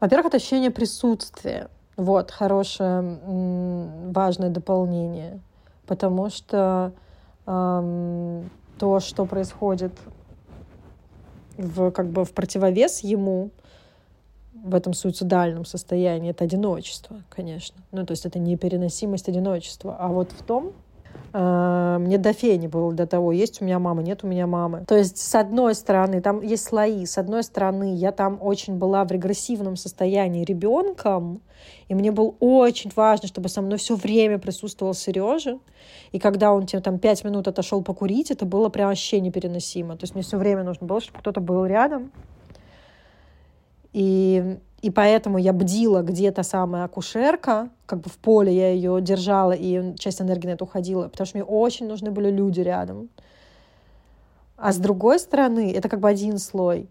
во-первых, 0.00 0.28
это 0.28 0.36
ощущение 0.38 0.70
присутствия. 0.70 1.68
Вот, 1.96 2.30
хорошее, 2.30 3.18
важное 4.10 4.50
дополнение. 4.50 5.40
Потому 5.86 6.30
что 6.30 6.92
эм, 7.46 8.48
то, 8.78 9.00
что 9.00 9.26
происходит 9.26 9.92
в, 11.58 11.90
как 11.90 12.08
бы 12.08 12.24
в 12.24 12.32
противовес 12.32 13.00
ему, 13.00 13.50
в 14.62 14.74
этом 14.74 14.92
суицидальном 14.92 15.64
состоянии, 15.64 16.30
это 16.30 16.44
одиночество, 16.44 17.22
конечно. 17.30 17.76
Ну, 17.92 18.04
то 18.04 18.12
есть 18.12 18.26
это 18.26 18.38
непереносимость 18.38 19.28
одиночества. 19.28 19.96
А 19.98 20.08
вот 20.08 20.32
в 20.32 20.42
том, 20.42 20.72
мне 21.32 22.18
до 22.18 22.32
фени 22.32 22.66
было 22.66 22.92
до 22.92 23.06
того, 23.06 23.32
есть 23.32 23.62
у 23.62 23.64
меня 23.64 23.78
мама, 23.78 24.02
нет 24.02 24.24
у 24.24 24.26
меня 24.26 24.46
мамы. 24.46 24.84
То 24.86 24.96
есть, 24.96 25.18
с 25.18 25.34
одной 25.34 25.74
стороны, 25.74 26.20
там 26.20 26.40
есть 26.42 26.64
слои, 26.64 27.06
с 27.06 27.18
одной 27.18 27.42
стороны, 27.44 27.94
я 27.94 28.12
там 28.12 28.38
очень 28.40 28.78
была 28.78 29.04
в 29.04 29.12
регрессивном 29.12 29.76
состоянии 29.76 30.44
ребенком, 30.44 31.40
и 31.88 31.94
мне 31.94 32.10
было 32.10 32.34
очень 32.40 32.90
важно, 32.94 33.28
чтобы 33.28 33.48
со 33.48 33.62
мной 33.62 33.78
все 33.78 33.96
время 33.96 34.38
присутствовал 34.38 34.94
Сережа. 34.94 35.58
И 36.12 36.18
когда 36.18 36.52
он 36.52 36.66
тебе 36.66 36.80
там 36.80 36.98
пять 36.98 37.24
минут 37.24 37.48
отошел 37.48 37.82
покурить, 37.82 38.30
это 38.30 38.44
было 38.44 38.68
прям 38.68 38.88
вообще 38.88 39.20
непереносимо. 39.20 39.96
То 39.96 40.04
есть 40.04 40.14
мне 40.14 40.22
все 40.22 40.36
время 40.36 40.64
нужно 40.64 40.86
было, 40.86 41.00
чтобы 41.00 41.18
кто-то 41.20 41.40
был 41.40 41.64
рядом. 41.66 42.12
И 43.92 44.58
и 44.82 44.90
поэтому 44.90 45.38
я 45.38 45.52
бдила, 45.52 46.02
где 46.02 46.32
та 46.32 46.42
самая 46.42 46.84
акушерка, 46.84 47.68
как 47.86 48.00
бы 48.00 48.08
в 48.08 48.16
поле 48.16 48.54
я 48.54 48.70
ее 48.72 49.00
держала, 49.00 49.52
и 49.52 49.94
часть 49.96 50.22
энергии 50.22 50.46
на 50.46 50.52
это 50.52 50.64
уходила, 50.64 51.08
потому 51.08 51.26
что 51.26 51.36
мне 51.36 51.44
очень 51.44 51.86
нужны 51.86 52.10
были 52.10 52.30
люди 52.30 52.60
рядом. 52.60 53.10
А 54.56 54.72
с 54.72 54.78
другой 54.78 55.18
стороны, 55.18 55.72
это 55.72 55.88
как 55.88 56.00
бы 56.00 56.08
один 56.08 56.38
слой, 56.38 56.88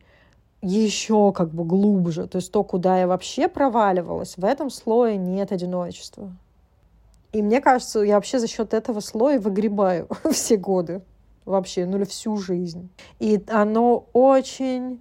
еще 0.62 1.32
как 1.32 1.50
бы 1.50 1.64
глубже, 1.64 2.28
то 2.28 2.38
есть 2.38 2.52
то, 2.52 2.64
куда 2.64 3.00
я 3.00 3.08
вообще 3.08 3.48
проваливалась, 3.48 4.38
в 4.38 4.46
этом 4.46 4.70
слое 4.70 5.18
нет 5.18 5.52
одиночества. 5.52 6.32
И 7.32 7.42
мне 7.42 7.62
кажется, 7.62 8.02
я 8.02 8.16
вообще 8.16 8.40
за 8.40 8.48
счет 8.48 8.74
этого 8.74 9.00
слоя 9.00 9.40
выгребаю 9.40 10.08
все 10.32 10.58
годы 10.58 11.02
вообще, 11.46 11.86
ну 11.86 11.98
или 11.98 12.06
всю 12.06 12.38
жизнь. 12.38 12.90
И 13.20 13.44
оно 13.48 14.06
очень 14.14 15.00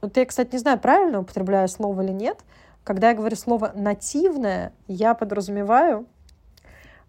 вот 0.00 0.16
я, 0.16 0.26
кстати, 0.26 0.52
не 0.52 0.58
знаю, 0.58 0.78
правильно 0.78 1.20
употребляю 1.20 1.68
слово 1.68 2.02
или 2.02 2.12
нет. 2.12 2.38
Когда 2.84 3.10
я 3.10 3.14
говорю 3.16 3.36
слово 3.36 3.72
нативное, 3.74 4.72
я 4.86 5.14
подразумеваю 5.14 6.06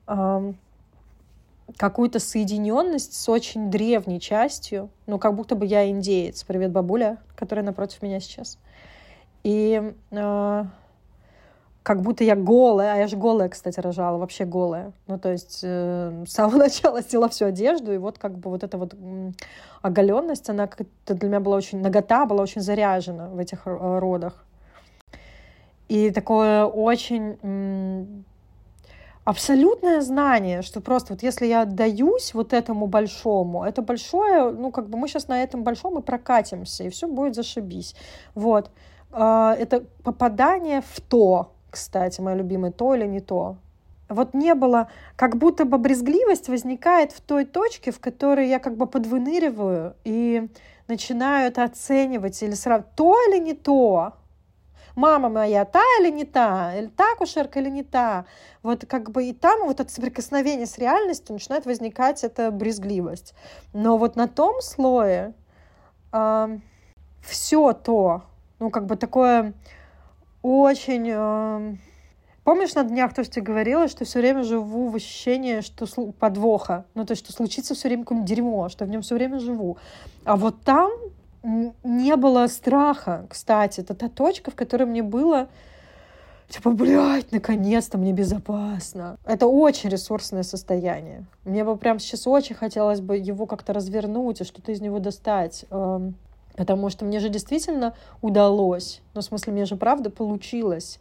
эм, 0.07 0.57
какую-то 1.77 2.19
соединенность 2.19 3.13
с 3.13 3.29
очень 3.29 3.69
древней 3.69 4.19
частью, 4.19 4.89
ну, 5.05 5.19
как 5.19 5.35
будто 5.35 5.55
бы 5.55 5.65
я 5.65 5.89
индеец. 5.89 6.43
Привет, 6.43 6.71
бабуля, 6.71 7.17
которая 7.35 7.65
напротив 7.65 8.01
меня 8.01 8.19
сейчас. 8.19 8.57
И 9.43 9.93
э, 10.11 10.65
как 11.83 12.01
будто 12.01 12.23
я 12.23 12.35
голая, 12.35 12.93
а 12.93 12.97
я 12.97 13.07
же 13.07 13.17
голая, 13.17 13.49
кстати, 13.49 13.79
рожала, 13.79 14.17
вообще 14.17 14.45
голая. 14.45 14.91
Ну, 15.07 15.17
то 15.17 15.31
есть 15.31 15.61
э, 15.63 16.23
с 16.27 16.31
самого 16.31 16.57
начала 16.63 17.01
сняла 17.01 17.29
всю 17.29 17.45
одежду, 17.45 17.93
и 17.93 17.97
вот 17.97 18.17
как 18.17 18.37
бы 18.37 18.49
вот 18.49 18.63
эта 18.63 18.77
вот 18.77 18.95
оголенность, 19.81 20.49
она 20.49 20.67
как-то 20.67 21.13
для 21.13 21.29
меня 21.29 21.39
была 21.39 21.57
очень, 21.57 21.81
нагота 21.81 22.25
была 22.25 22.43
очень 22.43 22.61
заряжена 22.61 23.29
в 23.29 23.39
этих 23.39 23.61
родах. 23.65 24.45
И 25.87 26.11
такое 26.11 26.65
очень 26.65 27.37
абсолютное 29.23 30.01
знание, 30.01 30.61
что 30.61 30.81
просто 30.81 31.13
вот 31.13 31.23
если 31.23 31.45
я 31.45 31.61
отдаюсь 31.61 32.33
вот 32.33 32.53
этому 32.53 32.87
большому, 32.87 33.63
это 33.63 33.81
большое, 33.81 34.51
ну 34.51 34.71
как 34.71 34.89
бы 34.89 34.97
мы 34.97 35.07
сейчас 35.07 35.27
на 35.27 35.43
этом 35.43 35.63
большом 35.63 35.99
и 35.99 36.01
прокатимся, 36.01 36.83
и 36.83 36.89
все 36.89 37.07
будет 37.07 37.35
зашибись. 37.35 37.95
Вот. 38.35 38.71
А, 39.11 39.55
это 39.59 39.83
попадание 40.03 40.81
в 40.81 40.99
то, 41.01 41.51
кстати, 41.69 42.21
мое 42.21 42.35
любимое, 42.35 42.71
то 42.71 42.95
или 42.95 43.05
не 43.05 43.19
то. 43.19 43.57
Вот 44.07 44.33
не 44.33 44.55
было, 44.55 44.89
как 45.15 45.37
будто 45.37 45.65
бы 45.65 45.77
брезгливость 45.77 46.49
возникает 46.49 47.11
в 47.11 47.21
той 47.21 47.45
точке, 47.45 47.91
в 47.91 47.99
которой 47.99 48.47
я 48.49 48.59
как 48.59 48.75
бы 48.75 48.87
подвыныриваю 48.87 49.95
и 50.03 50.49
начинаю 50.87 51.47
это 51.47 51.63
оценивать 51.63 52.41
или 52.41 52.55
сравнивать, 52.55 52.95
то 52.95 53.15
или 53.27 53.39
не 53.39 53.53
то 53.53 54.13
мама 54.99 55.29
моя 55.29 55.65
та 55.65 55.81
или 55.99 56.11
не 56.11 56.25
та, 56.25 56.75
или 56.75 56.87
та 56.87 57.15
кушерка 57.15 57.59
или 57.59 57.69
не 57.69 57.83
та. 57.83 58.25
Вот 58.63 58.85
как 58.85 59.11
бы 59.11 59.23
и 59.29 59.33
там 59.33 59.65
вот 59.65 59.79
от 59.79 59.89
соприкосновения 59.89 60.65
с 60.65 60.77
реальностью 60.77 61.33
начинает 61.33 61.65
возникать 61.65 62.23
эта 62.23 62.51
брезгливость. 62.51 63.33
Но 63.73 63.97
вот 63.97 64.15
на 64.15 64.27
том 64.27 64.61
слое 64.61 65.33
э, 66.11 66.57
все 67.21 67.73
то, 67.73 68.23
ну 68.59 68.69
как 68.69 68.85
бы 68.85 68.97
такое 68.97 69.53
очень... 70.41 71.09
Э, 71.09 71.75
Помнишь, 72.45 72.73
на 72.73 72.83
днях 72.83 73.13
то, 73.13 73.23
что 73.23 73.35
ты 73.35 73.41
говорила, 73.41 73.87
что 73.87 74.05
все 74.05 74.19
время 74.19 74.43
живу 74.43 74.89
в 74.89 74.95
ощущении, 74.95 75.61
что 75.61 75.85
подвоха, 76.13 76.85
ну 76.95 77.05
то, 77.05 77.11
есть, 77.11 77.23
что 77.23 77.31
случится 77.31 77.75
все 77.75 77.89
время 77.89 78.03
какое-нибудь 78.03 78.27
дерьмо, 78.27 78.69
что 78.69 78.85
в 78.85 78.89
нем 78.89 79.03
все 79.03 79.13
время 79.13 79.39
живу. 79.39 79.77
А 80.25 80.35
вот 80.35 80.59
там 80.63 80.89
не 81.43 82.15
было 82.15 82.47
страха, 82.47 83.27
кстати. 83.29 83.81
Это 83.81 83.93
та 83.93 84.09
точка, 84.09 84.49
в 84.49 84.55
которой 84.55 84.85
мне 84.85 85.03
было 85.03 85.47
типа, 86.49 86.71
блядь, 86.71 87.31
наконец-то 87.31 87.97
мне 87.97 88.11
безопасно. 88.11 89.17
Это 89.25 89.47
очень 89.47 89.89
ресурсное 89.89 90.43
состояние. 90.43 91.25
Мне 91.45 91.63
бы 91.63 91.77
прям 91.77 91.99
сейчас 91.99 92.25
очень 92.25 92.55
хотелось 92.55 92.99
бы 92.99 93.17
его 93.17 93.45
как-то 93.45 93.73
развернуть 93.73 94.41
и 94.41 94.43
что-то 94.43 94.71
из 94.71 94.81
него 94.81 94.99
достать. 94.99 95.65
Эм, 95.69 96.15
потому 96.59 96.89
что 96.89 97.05
мне 97.05 97.21
же 97.21 97.29
действительно 97.29 97.93
удалось. 98.21 99.01
Ну, 99.13 99.21
в 99.21 99.23
смысле, 99.23 99.53
мне 99.53 99.63
же 99.63 99.77
правда 99.77 100.09
получилось 100.09 100.99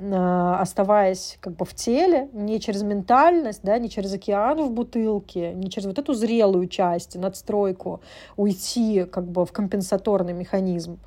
а, 0.00 0.58
оставаясь 0.60 1.38
как 1.40 1.54
бы 1.54 1.64
в 1.64 1.74
теле, 1.74 2.28
не 2.32 2.58
через 2.58 2.82
ментальность, 2.82 3.60
да, 3.62 3.78
не 3.78 3.88
через 3.88 4.12
океан 4.12 4.60
в 4.60 4.72
бутылке, 4.72 5.54
не 5.54 5.70
через 5.70 5.86
вот 5.86 6.00
эту 6.00 6.12
зрелую 6.12 6.66
часть, 6.66 7.14
надстройку, 7.14 8.00
уйти 8.36 9.04
как 9.04 9.28
бы 9.28 9.46
в 9.46 9.52
компенсаторный 9.52 10.32
механизм, 10.32 10.98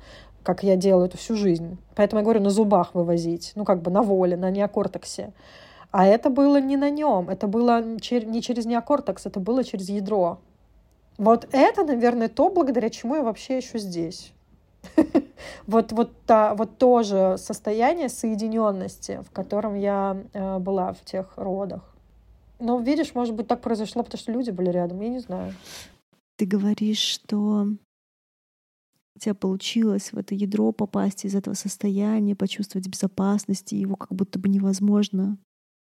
как 0.42 0.62
я 0.62 0.76
делаю 0.76 1.04
это 1.04 1.18
всю 1.18 1.36
жизнь. 1.36 1.76
Поэтому 1.94 2.20
я 2.20 2.24
говорю, 2.24 2.40
на 2.40 2.50
зубах 2.50 2.94
вывозить, 2.94 3.52
ну 3.54 3.66
как 3.66 3.82
бы 3.82 3.90
на 3.90 4.00
воле, 4.00 4.34
на 4.38 4.50
неокортексе. 4.50 5.34
А 5.90 6.06
это 6.06 6.30
было 6.30 6.58
не 6.58 6.78
на 6.78 6.88
нем, 6.88 7.28
это 7.28 7.46
было 7.48 7.82
не 7.82 8.40
через 8.40 8.64
неокортекс, 8.64 9.26
это 9.26 9.40
было 9.40 9.62
через 9.62 9.90
ядро. 9.90 10.38
Вот 11.20 11.46
это, 11.52 11.84
наверное, 11.84 12.30
то, 12.30 12.48
благодаря 12.48 12.88
чему 12.88 13.16
я 13.16 13.22
вообще 13.22 13.58
еще 13.58 13.78
здесь. 13.78 14.32
вот, 15.66 15.92
вот, 15.92 16.12
та, 16.24 16.54
вот 16.54 16.78
то 16.78 17.02
же 17.02 17.36
состояние 17.36 18.08
соединенности, 18.08 19.22
в 19.28 19.30
котором 19.30 19.74
я 19.74 20.16
э, 20.32 20.58
была 20.58 20.94
в 20.94 21.04
тех 21.04 21.34
родах. 21.36 21.94
Но 22.58 22.80
видишь, 22.80 23.14
может 23.14 23.34
быть, 23.34 23.48
так 23.48 23.60
произошло, 23.60 24.02
потому 24.02 24.18
что 24.18 24.32
люди 24.32 24.50
были 24.50 24.70
рядом, 24.70 24.98
я 25.02 25.10
не 25.10 25.18
знаю. 25.18 25.52
Ты 26.36 26.46
говоришь, 26.46 26.96
что 26.96 27.66
у 29.14 29.18
тебя 29.18 29.34
получилось 29.34 30.14
в 30.14 30.16
это 30.16 30.34
ядро 30.34 30.72
попасть 30.72 31.26
из 31.26 31.34
этого 31.34 31.52
состояния, 31.52 32.34
почувствовать 32.34 32.88
безопасность, 32.88 33.74
и 33.74 33.76
его 33.76 33.94
как 33.94 34.14
будто 34.14 34.38
бы 34.38 34.48
невозможно 34.48 35.36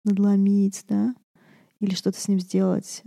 надломить, 0.06 0.86
да, 0.88 1.14
или 1.80 1.94
что-то 1.94 2.18
с 2.18 2.28
ним 2.28 2.40
сделать. 2.40 3.02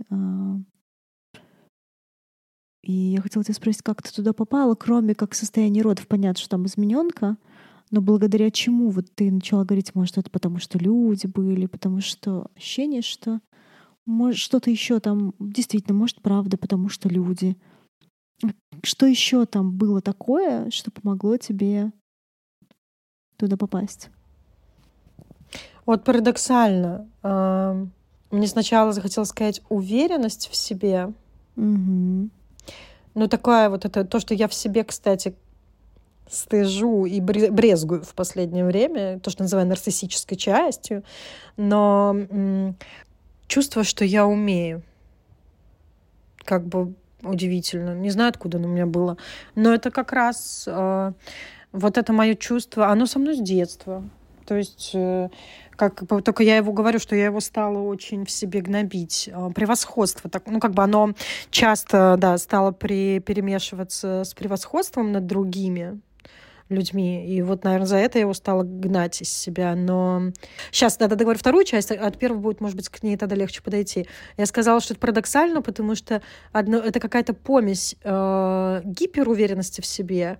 И 2.82 2.92
я 2.92 3.20
хотела 3.20 3.44
тебя 3.44 3.54
спросить, 3.54 3.82
как 3.82 4.02
ты 4.02 4.12
туда 4.12 4.32
попала, 4.32 4.74
кроме 4.74 5.14
как 5.14 5.34
состояния 5.34 5.82
родов. 5.82 6.08
Понятно, 6.08 6.40
что 6.40 6.50
там 6.50 6.66
измененка, 6.66 7.36
но 7.90 8.00
благодаря 8.00 8.50
чему 8.50 8.90
вот 8.90 9.06
ты 9.14 9.30
начала 9.30 9.64
говорить, 9.64 9.94
может, 9.94 10.18
это 10.18 10.30
потому 10.30 10.58
что 10.58 10.78
люди 10.78 11.26
были, 11.26 11.66
потому 11.66 12.00
что 12.00 12.48
ощущение, 12.56 13.02
что 13.02 13.40
может 14.04 14.40
что-то 14.40 14.70
еще 14.70 14.98
там 14.98 15.34
действительно, 15.38 15.96
может, 15.96 16.20
правда, 16.22 16.56
потому 16.58 16.88
что 16.88 17.08
люди. 17.08 17.56
Что 18.82 19.06
еще 19.06 19.46
там 19.46 19.76
было 19.76 20.00
такое, 20.00 20.68
что 20.70 20.90
помогло 20.90 21.36
тебе 21.36 21.92
туда 23.36 23.56
попасть? 23.56 24.10
Вот 25.86 26.02
парадоксально. 26.02 27.08
Мне 28.32 28.46
сначала 28.48 28.92
захотелось 28.92 29.28
сказать 29.28 29.62
уверенность 29.68 30.48
в 30.48 30.56
себе. 30.56 31.12
Угу. 31.56 32.30
Ну, 33.14 33.28
такая 33.28 33.68
вот 33.68 33.84
это, 33.84 34.04
то, 34.04 34.20
что 34.20 34.34
я 34.34 34.48
в 34.48 34.54
себе, 34.54 34.84
кстати, 34.84 35.34
стыжу 36.28 37.04
и 37.04 37.20
брезгую 37.20 38.02
в 38.02 38.14
последнее 38.14 38.64
время, 38.64 39.20
то, 39.20 39.30
что 39.30 39.42
называю 39.42 39.68
нарциссической 39.68 40.36
частью, 40.38 41.04
но 41.56 42.16
м- 42.30 42.76
чувство, 43.46 43.84
что 43.84 44.04
я 44.04 44.26
умею, 44.26 44.82
как 46.44 46.64
бы 46.66 46.94
удивительно. 47.22 47.94
Не 47.94 48.10
знаю, 48.10 48.30
откуда 48.30 48.58
оно 48.58 48.68
у 48.68 48.72
меня 48.72 48.86
было. 48.86 49.16
Но 49.54 49.72
это 49.74 49.90
как 49.90 50.12
раз 50.12 50.64
э, 50.66 51.12
вот 51.72 51.98
это 51.98 52.12
мое 52.12 52.34
чувство, 52.34 52.88
оно 52.88 53.06
со 53.06 53.18
мной 53.18 53.36
с 53.36 53.40
детства. 53.40 54.02
То 54.46 54.56
есть 54.56 54.90
э, 54.94 55.28
как 55.76 56.02
только 56.24 56.42
я 56.42 56.56
его 56.56 56.72
говорю, 56.72 56.98
что 56.98 57.16
я 57.16 57.26
его 57.26 57.40
стала 57.40 57.78
очень 57.78 58.24
в 58.24 58.30
себе 58.30 58.60
гнобить. 58.60 59.28
А, 59.32 59.50
превосходство, 59.50 60.30
так, 60.30 60.44
ну 60.46 60.60
как 60.60 60.74
бы 60.74 60.82
оно 60.82 61.12
часто, 61.50 62.16
да, 62.18 62.38
стало 62.38 62.72
при, 62.72 63.20
перемешиваться 63.20 64.22
с 64.24 64.34
превосходством 64.34 65.12
над 65.12 65.26
другими 65.26 66.00
людьми. 66.68 67.26
И 67.26 67.42
вот, 67.42 67.64
наверное, 67.64 67.86
за 67.86 67.96
это 67.96 68.18
я 68.18 68.22
его 68.22 68.34
стала 68.34 68.62
гнать 68.62 69.20
из 69.20 69.28
себя. 69.28 69.74
Но 69.74 70.32
сейчас, 70.70 70.96
да, 70.96 71.08
договорю 71.08 71.38
вторую 71.38 71.64
часть, 71.64 71.90
а 71.90 72.06
от 72.06 72.18
первой 72.18 72.38
будет, 72.38 72.60
может 72.60 72.76
быть, 72.76 72.88
к 72.88 73.02
ней 73.02 73.16
тогда 73.16 73.36
легче 73.36 73.62
подойти. 73.62 74.06
Я 74.36 74.46
сказала, 74.46 74.80
что 74.80 74.94
это 74.94 75.00
парадоксально, 75.00 75.62
потому 75.62 75.94
что 75.94 76.22
одно, 76.52 76.78
это 76.78 77.00
какая-то 77.00 77.34
помесь 77.34 77.96
э, 78.02 78.80
гиперуверенности 78.84 79.80
в 79.80 79.86
себе, 79.86 80.38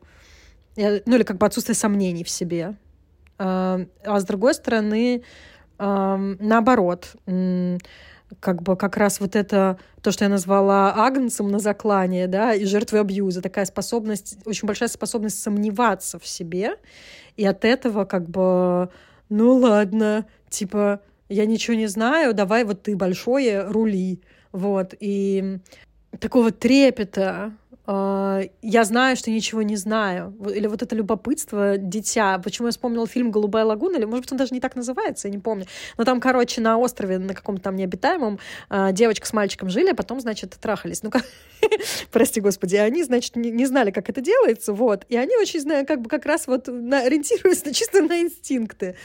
ну 0.77 1.17
или 1.17 1.23
как 1.23 1.37
бы 1.37 1.47
отсутствие 1.47 1.77
сомнений 1.77 2.25
в 2.25 2.31
себе, 2.31 2.77
а 3.45 4.21
с 4.21 4.25
другой 4.25 4.55
стороны, 4.55 5.23
наоборот, 5.79 7.17
как 8.41 8.63
бы 8.63 8.77
как 8.77 8.97
раз 8.97 9.21
вот 9.21 9.37
это, 9.37 9.79
то, 10.01 10.11
что 10.11 10.25
я 10.25 10.31
назвала 10.31 10.95
агнцем 10.95 11.51
на 11.51 11.59
заклание, 11.59 12.27
да, 12.27 12.55
и 12.55 12.65
жертвой 12.65 13.01
абьюза, 13.01 13.43
такая 13.43 13.65
способность, 13.65 14.39
очень 14.47 14.67
большая 14.67 14.89
способность 14.89 15.43
сомневаться 15.43 16.19
в 16.19 16.27
себе, 16.27 16.77
и 17.37 17.45
от 17.45 17.65
этого 17.65 18.05
как 18.05 18.29
бы, 18.29 18.89
ну 19.29 19.55
ладно, 19.57 20.27
типа, 20.49 21.01
я 21.29 21.47
ничего 21.47 21.77
не 21.77 21.89
знаю, 21.89 22.35
давай 22.35 22.65
вот 22.65 22.83
ты 22.83 22.97
большое 22.97 23.65
рули, 23.67 24.23
вот, 24.53 24.95
и 24.99 25.59
такого 26.19 26.53
трепета, 26.53 27.53
я 27.87 28.85
знаю, 28.85 29.17
что 29.17 29.31
ничего 29.31 29.63
не 29.63 29.77
знаю. 29.77 30.35
Или 30.55 30.69
вот 30.69 30.83
это 30.83 30.95
любопытство 30.95 31.77
дитя. 31.77 32.39
Почему 32.39 32.69
я 32.69 32.73
вспомнила 32.73 33.07
фильм 33.07 33.31
«Голубая 33.31 33.65
лагуна», 33.65 33.97
или, 33.97 34.05
может 34.05 34.25
быть, 34.25 34.33
он 34.33 34.39
даже 34.39 34.55
не 34.55 34.61
так 34.61 34.77
называется, 34.77 35.29
я 35.29 35.35
не 35.35 35.41
помню. 35.41 35.67
Но 35.99 36.05
там, 36.05 36.21
короче, 36.21 36.61
на 36.61 36.79
острове, 36.79 37.19
на 37.19 37.35
каком-то 37.35 37.63
там 37.63 37.77
необитаемом, 37.77 38.39
а, 38.69 38.93
девочка 38.93 39.27
с 39.27 39.33
мальчиком 39.33 39.69
жили, 39.69 39.91
а 39.91 39.95
потом, 39.95 40.21
значит, 40.21 40.57
трахались. 40.61 41.03
Ну, 41.03 41.11
как... 41.11 41.25
прости 42.13 42.41
господи, 42.41 42.77
они, 42.77 43.03
значит, 43.03 43.37
не, 43.37 43.51
не 43.51 43.67
знали, 43.67 43.91
как 43.91 44.09
это 44.09 44.21
делается, 44.21 44.73
вот. 44.73 45.05
И 45.09 45.17
они 45.17 45.37
очень, 45.37 45.61
знаю, 45.61 45.87
как 45.87 46.01
бы 46.01 46.09
как 46.09 46.25
раз 46.27 46.47
вот 46.47 46.69
на, 46.69 47.01
ориентируются 47.01 47.75
чисто 47.75 48.03
на 48.03 48.21
инстинкты. 48.21 48.97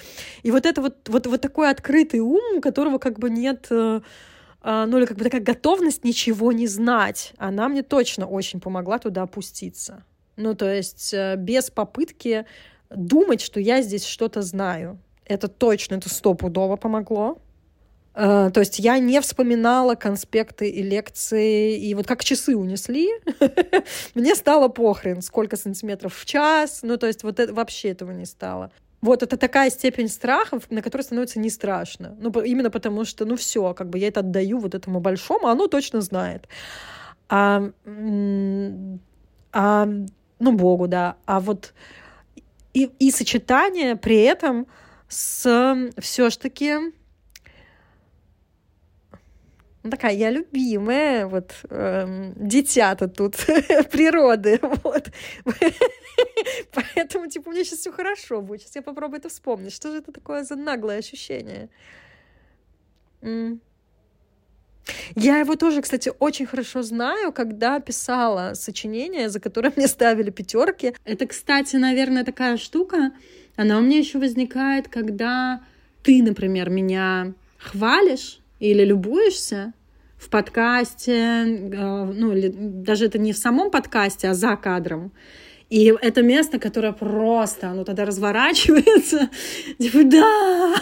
И 0.43 0.51
вот 0.51 0.65
это 0.65 0.81
вот, 0.81 1.09
вот, 1.09 1.25
вот 1.25 1.41
такой 1.41 1.69
открытый 1.69 2.19
ум, 2.19 2.57
у 2.57 2.61
которого 2.61 2.99
как 2.99 3.17
бы 3.17 3.29
нет 3.29 3.67
э, 3.69 4.01
ну 4.67 4.97
или 4.97 5.05
как 5.05 5.17
бы 5.17 5.23
такая 5.23 5.41
готовность 5.41 6.03
ничего 6.03 6.51
не 6.51 6.67
знать, 6.67 7.33
она 7.37 7.69
мне 7.69 7.83
точно 7.83 8.27
очень 8.27 8.59
помогла 8.59 8.99
туда 8.99 9.21
опуститься. 9.21 10.03
Ну 10.35 10.55
то 10.55 10.71
есть 10.71 11.13
э, 11.13 11.35
без 11.37 11.71
попытки 11.71 12.45
думать, 12.89 13.41
что 13.41 13.59
я 13.59 13.81
здесь 13.81 14.05
что-то 14.05 14.41
знаю. 14.41 14.99
Это 15.25 15.47
точно, 15.47 15.95
это 15.95 16.09
стопудово 16.09 16.75
помогло. 16.75 17.37
Uh, 18.13 18.49
то 18.49 18.61
есть 18.61 18.79
я 18.79 18.97
не 18.97 19.21
вспоминала 19.21 19.93
конспекты 19.93 20.67
и 20.67 20.81
лекции, 20.81 21.77
и 21.77 21.93
вот 21.93 22.07
как 22.07 22.23
часы 22.23 22.57
унесли, 22.57 23.11
мне 24.15 24.33
стало 24.33 24.69
похрен, 24.69 25.21
сколько 25.21 25.55
сантиметров 25.55 26.17
в 26.17 26.25
час, 26.25 26.79
ну 26.81 26.97
то 26.97 27.05
есть 27.05 27.21
вот 27.21 27.39
это, 27.39 27.53
вообще 27.53 27.89
этого 27.89 28.09
не 28.09 28.25
стало. 28.25 28.71
Вот 29.01 29.21
это 29.21 29.37
такая 29.37 29.69
степень 29.69 30.07
страха, 30.07 30.59
на 30.69 30.81
которой 30.81 31.03
становится 31.03 31.39
не 31.39 31.49
страшно. 31.49 32.15
Ну, 32.19 32.31
именно 32.41 32.71
потому 32.71 33.05
что, 33.05 33.25
ну, 33.25 33.35
все, 33.35 33.73
как 33.73 33.89
бы 33.89 33.99
я 33.99 34.07
это 34.07 34.21
отдаю 34.21 34.57
вот 34.59 34.73
этому 34.73 34.99
большому, 34.99 35.47
а 35.47 35.51
оно 35.51 35.67
точно 35.67 36.01
знает. 36.01 36.47
А, 37.29 37.69
а, 39.53 39.85
ну, 40.39 40.51
Богу, 40.51 40.87
да. 40.87 41.15
А 41.25 41.39
вот 41.39 41.73
и, 42.73 42.91
и 42.99 43.11
сочетание 43.11 43.95
при 43.95 44.21
этом 44.21 44.67
с 45.07 45.91
все-таки 45.99 46.75
такая 49.89 50.13
я 50.13 50.29
любимая, 50.29 51.27
вот 51.27 51.53
эм, 51.69 52.33
дитя-то 52.35 53.07
тут 53.07 53.35
природы, 53.91 54.59
вот. 54.83 55.11
Поэтому, 56.73 57.27
типа, 57.27 57.49
у 57.49 57.51
меня 57.51 57.63
сейчас 57.63 57.79
все 57.79 57.91
хорошо 57.91 58.41
будет. 58.41 58.61
Сейчас 58.61 58.75
я 58.75 58.81
попробую 58.81 59.19
это 59.19 59.29
вспомнить. 59.29 59.73
Что 59.73 59.91
же 59.91 59.99
это 59.99 60.11
такое 60.11 60.43
за 60.43 60.55
наглое 60.55 60.99
ощущение? 60.99 61.69
Я 65.15 65.39
его 65.39 65.55
тоже, 65.55 65.81
кстати, 65.81 66.11
очень 66.19 66.45
хорошо 66.45 66.81
знаю, 66.81 67.31
когда 67.33 67.79
писала 67.79 68.53
сочинение, 68.53 69.29
за 69.29 69.39
которое 69.39 69.73
мне 69.75 69.87
ставили 69.87 70.29
пятерки. 70.29 70.93
Это, 71.03 71.25
кстати, 71.25 71.75
наверное, 71.75 72.23
такая 72.23 72.57
штука. 72.57 73.11
Она 73.55 73.79
у 73.79 73.81
меня 73.81 73.97
еще 73.97 74.19
возникает, 74.19 74.87
когда 74.87 75.61
ты, 76.03 76.23
например, 76.23 76.69
меня 76.69 77.33
хвалишь 77.57 78.39
или 78.59 78.83
любуешься 78.83 79.73
в 80.17 80.29
подкасте, 80.29 81.13
э, 81.13 82.05
ну, 82.05 82.33
или 82.33 82.49
даже 82.49 83.05
это 83.05 83.19
не 83.19 83.33
в 83.33 83.37
самом 83.37 83.71
подкасте, 83.71 84.29
а 84.29 84.33
за 84.33 84.55
кадром. 84.55 85.11
И 85.69 85.93
это 86.01 86.21
место, 86.21 86.59
которое 86.59 86.93
просто, 86.93 87.69
оно 87.69 87.83
тогда 87.83 88.05
разворачивается, 88.05 89.29
типа, 89.79 90.03
да! 90.03 90.75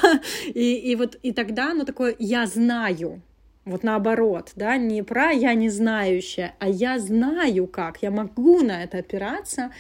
И, 0.46 0.76
и 0.76 0.96
вот, 0.96 1.18
и 1.24 1.32
тогда 1.32 1.72
оно 1.72 1.86
такое, 1.86 2.16
я 2.20 2.46
знаю, 2.46 3.22
вот 3.66 3.84
наоборот, 3.84 4.52
да, 4.56 4.78
не 4.78 5.02
про 5.02 5.32
я 5.32 5.56
не 5.56 5.70
знающая, 5.70 6.54
а 6.60 6.70
я 6.70 7.00
знаю 7.00 7.66
как, 7.66 8.04
я 8.04 8.12
могу 8.12 8.62
на 8.62 8.84
это 8.84 9.00
опираться, 9.00 9.72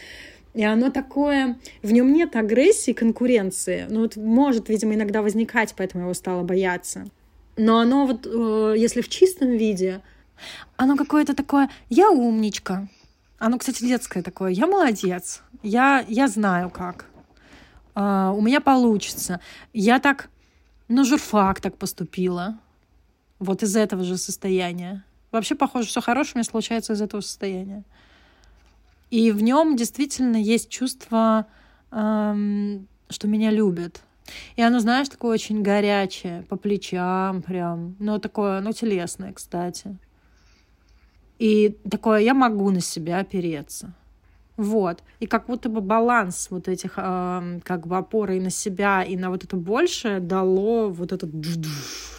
и 0.56 0.64
оно 0.64 0.90
такое, 0.90 1.60
в 1.84 1.92
нем 1.92 2.12
нет 2.12 2.36
агрессии, 2.36 2.94
конкуренции. 2.94 3.86
Ну, 3.90 4.02
вот 4.02 4.16
может, 4.16 4.70
видимо, 4.70 4.96
иногда 4.96 5.22
возникать, 5.22 5.76
поэтому 5.78 6.02
я 6.02 6.06
его 6.06 6.14
стала 6.14 6.44
бояться. 6.44 7.06
Но 7.57 7.80
оно 7.80 8.06
вот, 8.06 8.26
э, 8.26 8.76
если 8.77 9.02
в 9.02 9.10
чистом 9.10 9.52
виде, 9.52 10.02
оно 10.77 10.98
какое-то 10.98 11.34
такое, 11.34 11.69
я 11.90 12.10
умничка. 12.10 12.88
Оно, 13.38 13.57
кстати, 13.57 13.84
детское 13.86 14.23
такое, 14.23 14.52
я 14.52 14.68
молодец, 14.68 15.41
я, 15.64 16.06
я 16.07 16.27
знаю 16.27 16.69
как. 16.69 17.06
Uh, 17.95 18.36
у 18.36 18.41
меня 18.41 18.60
получится. 18.60 19.40
Я 19.72 19.99
так, 19.99 20.30
ну, 20.90 21.06
журфак 21.06 21.61
так 21.61 21.77
поступила. 21.77 22.60
Вот 23.40 23.64
из 23.64 23.73
этого 23.77 24.03
же 24.03 24.18
состояния. 24.18 25.06
Вообще, 25.32 25.56
похоже, 25.56 25.88
все 25.88 26.02
хорошее 26.02 26.34
у 26.34 26.38
меня 26.40 26.44
случается 26.44 26.91
из 26.91 27.02
этого 27.02 27.22
состояния. 27.22 27.86
И 29.11 29.32
в 29.32 29.41
нем 29.41 29.77
действительно 29.77 30.36
есть 30.36 30.69
чувство, 30.69 31.45
эм, 31.91 32.88
что 33.10 33.27
меня 33.27 33.52
любят. 33.52 34.02
И 34.56 34.62
оно, 34.62 34.80
знаешь, 34.80 35.10
такое 35.10 35.34
очень 35.34 35.62
горячее, 35.62 36.44
по 36.50 36.56
плечам 36.56 37.42
прям. 37.42 37.96
Ну, 38.00 38.20
такое, 38.20 38.62
ну, 38.62 38.72
телесное, 38.72 39.34
кстати. 39.34 39.98
И 41.38 41.78
такое, 41.90 42.20
я 42.20 42.34
могу 42.34 42.72
на 42.72 42.82
себя 42.82 43.20
опереться. 43.20 43.94
Вот. 44.58 45.04
И 45.20 45.28
как 45.28 45.48
будто 45.48 45.68
бы 45.68 45.82
баланс 45.82 46.48
вот 46.50 46.68
этих 46.68 46.94
э, 46.98 47.60
как 47.64 47.88
бы 47.88 47.98
опоры 47.98 48.38
и 48.38 48.40
на 48.40 48.50
себя, 48.50 49.04
и 49.04 49.18
на 49.18 49.30
вот 49.30 49.44
это 49.44 49.58
большее 49.58 50.20
дало 50.20 50.90
вот 50.90 51.12
этот 51.12 51.30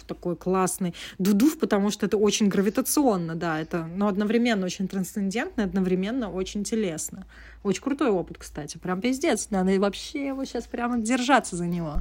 такой 0.07 0.35
классный 0.35 0.93
дудув, 1.19 1.59
потому 1.59 1.91
что 1.91 2.05
это 2.05 2.17
очень 2.17 2.47
гравитационно, 2.47 3.35
да, 3.35 3.59
это, 3.59 3.85
но 3.85 4.07
одновременно 4.07 4.65
очень 4.65 4.87
трансцендентно, 4.87 5.63
одновременно 5.63 6.31
очень 6.31 6.63
телесно. 6.63 7.25
Очень 7.63 7.83
крутой 7.83 8.09
опыт, 8.09 8.37
кстати, 8.37 8.77
прям 8.77 9.01
пиздец, 9.01 9.49
надо 9.49 9.71
и 9.71 9.77
вообще 9.77 10.27
его 10.27 10.45
сейчас 10.45 10.65
прямо 10.65 10.97
держаться 10.97 11.55
за 11.55 11.67
него. 11.67 11.97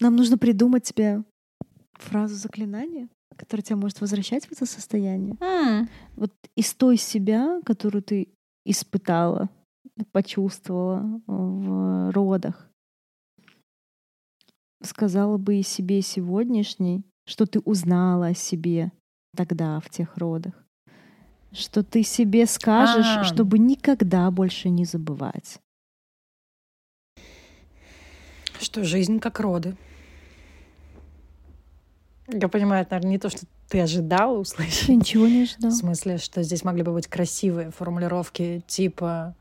Нам 0.00 0.16
нужно 0.16 0.36
придумать 0.36 0.82
тебе 0.82 1.22
фразу 1.92 2.34
заклинания, 2.34 3.08
которая 3.36 3.62
тебя 3.62 3.76
может 3.76 4.00
возвращать 4.00 4.46
в 4.46 4.52
это 4.52 4.66
состояние. 4.66 5.36
Mm. 5.36 5.88
Вот 6.16 6.32
из 6.56 6.74
той 6.74 6.96
себя, 6.96 7.60
которую 7.64 8.02
ты 8.02 8.28
испытала, 8.64 9.48
почувствовала 10.10 11.20
в 11.26 12.12
родах, 12.12 12.68
сказала 14.86 15.36
бы 15.38 15.56
и 15.56 15.62
себе 15.62 16.02
сегодняшней, 16.02 17.04
что 17.26 17.46
ты 17.46 17.60
узнала 17.60 18.28
о 18.28 18.34
себе 18.34 18.92
тогда 19.36 19.80
в 19.80 19.88
тех 19.90 20.16
родах, 20.16 20.54
что 21.52 21.82
ты 21.82 22.02
себе 22.02 22.46
скажешь, 22.46 23.06
А-а-а. 23.06 23.24
чтобы 23.24 23.58
никогда 23.58 24.30
больше 24.30 24.70
не 24.70 24.84
забывать. 24.84 25.58
Что 28.60 28.84
жизнь 28.84 29.18
как 29.18 29.40
роды. 29.40 29.76
Я 32.28 32.48
понимаю, 32.48 32.82
это, 32.82 32.92
наверное, 32.92 33.12
не 33.12 33.18
то, 33.18 33.28
что 33.28 33.46
ты 33.68 33.80
ожидала 33.80 34.38
услышать. 34.38 34.88
Я 34.88 34.96
ничего 34.96 35.26
не 35.26 35.42
ожидала. 35.42 35.72
В 35.72 35.76
смысле, 35.76 36.18
что 36.18 36.42
здесь 36.42 36.64
могли 36.64 36.82
бы 36.82 36.92
быть 36.92 37.06
красивые 37.06 37.70
формулировки 37.70 38.62
типа 38.66 39.34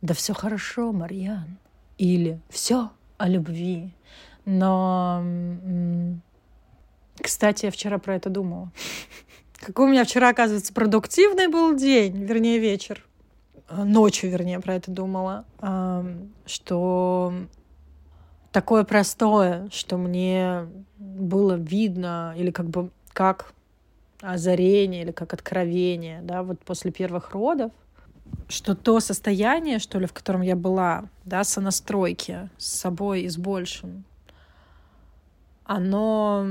«Да 0.00 0.14
все 0.14 0.32
хорошо, 0.32 0.92
Марьян» 0.92 1.58
или 1.98 2.40
«Все 2.48 2.90
о 3.18 3.28
любви». 3.28 3.92
Но, 4.44 5.22
кстати, 7.20 7.66
я 7.66 7.70
вчера 7.70 7.98
про 7.98 8.16
это 8.16 8.30
думала. 8.30 8.72
Какой 9.60 9.86
у 9.86 9.90
меня 9.90 10.04
вчера, 10.04 10.30
оказывается, 10.30 10.72
продуктивный 10.72 11.48
был 11.48 11.76
день, 11.76 12.24
вернее, 12.24 12.58
вечер. 12.58 13.04
Ночью, 13.70 14.30
вернее, 14.30 14.60
про 14.60 14.76
это 14.76 14.90
думала, 14.90 15.44
что 16.46 17.34
такое 18.50 18.84
простое, 18.84 19.68
что 19.70 19.98
мне 19.98 20.66
было 20.96 21.54
видно, 21.54 22.34
или 22.38 22.50
как 22.50 22.70
бы 22.70 22.90
как 23.12 23.52
озарение, 24.22 25.02
или 25.02 25.12
как 25.12 25.34
откровение, 25.34 26.20
да, 26.22 26.42
вот 26.42 26.60
после 26.60 26.90
первых 26.90 27.32
родов, 27.32 27.72
что 28.48 28.74
то 28.74 28.98
состояние, 29.00 29.78
что 29.78 29.98
ли, 29.98 30.06
в 30.06 30.12
котором 30.12 30.40
я 30.40 30.56
была, 30.56 31.04
да, 31.24 31.44
сонастройки 31.44 32.48
с 32.56 32.66
собой 32.66 33.22
и 33.22 33.28
с 33.28 33.36
большим, 33.36 34.04
оно 35.64 36.46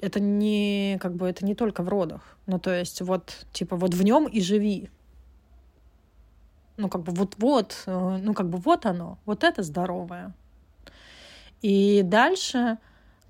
это 0.00 0.20
не 0.20 0.98
как 1.00 1.14
бы 1.14 1.28
это 1.28 1.44
не 1.44 1.54
только 1.54 1.82
в 1.82 1.88
родах. 1.88 2.36
Ну, 2.46 2.58
то 2.58 2.74
есть 2.74 3.00
вот 3.00 3.46
типа 3.52 3.76
вот 3.76 3.94
в 3.94 4.02
нем 4.02 4.26
и 4.26 4.40
живи. 4.40 4.90
Ну, 6.76 6.88
как 6.88 7.02
бы 7.02 7.12
вот-вот, 7.12 7.84
э, 7.86 8.18
ну, 8.20 8.34
как 8.34 8.50
бы 8.50 8.58
вот 8.58 8.84
оно, 8.84 9.18
вот 9.24 9.44
это 9.44 9.62
здоровое. 9.62 10.34
И 11.62 12.02
дальше 12.04 12.76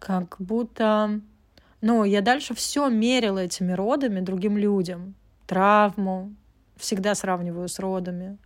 как 0.00 0.36
будто, 0.40 1.20
ну, 1.80 2.02
я 2.02 2.22
дальше 2.22 2.54
все 2.54 2.88
мерила 2.88 3.38
этими 3.38 3.72
родами 3.72 4.20
другим 4.20 4.56
людям. 4.56 5.14
Травму 5.46 6.34
всегда 6.76 7.14
сравниваю 7.14 7.68
с 7.68 7.78
родами. 7.78 8.38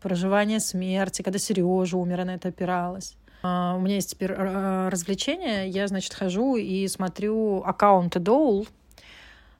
Проживание 0.00 0.60
смерти, 0.60 1.22
когда 1.22 1.38
Сережа 1.38 1.96
умер, 1.96 2.20
она 2.20 2.34
это 2.34 2.48
опиралась. 2.48 3.16
Uh, 3.42 3.76
у 3.76 3.80
меня 3.80 3.96
есть 3.96 4.10
теперь 4.10 4.32
uh, 4.32 4.88
развлечение. 4.88 5.68
Я, 5.68 5.88
значит, 5.88 6.14
хожу 6.14 6.56
и 6.56 6.86
смотрю 6.86 7.62
аккаунты 7.64 8.20
Доул. 8.20 8.68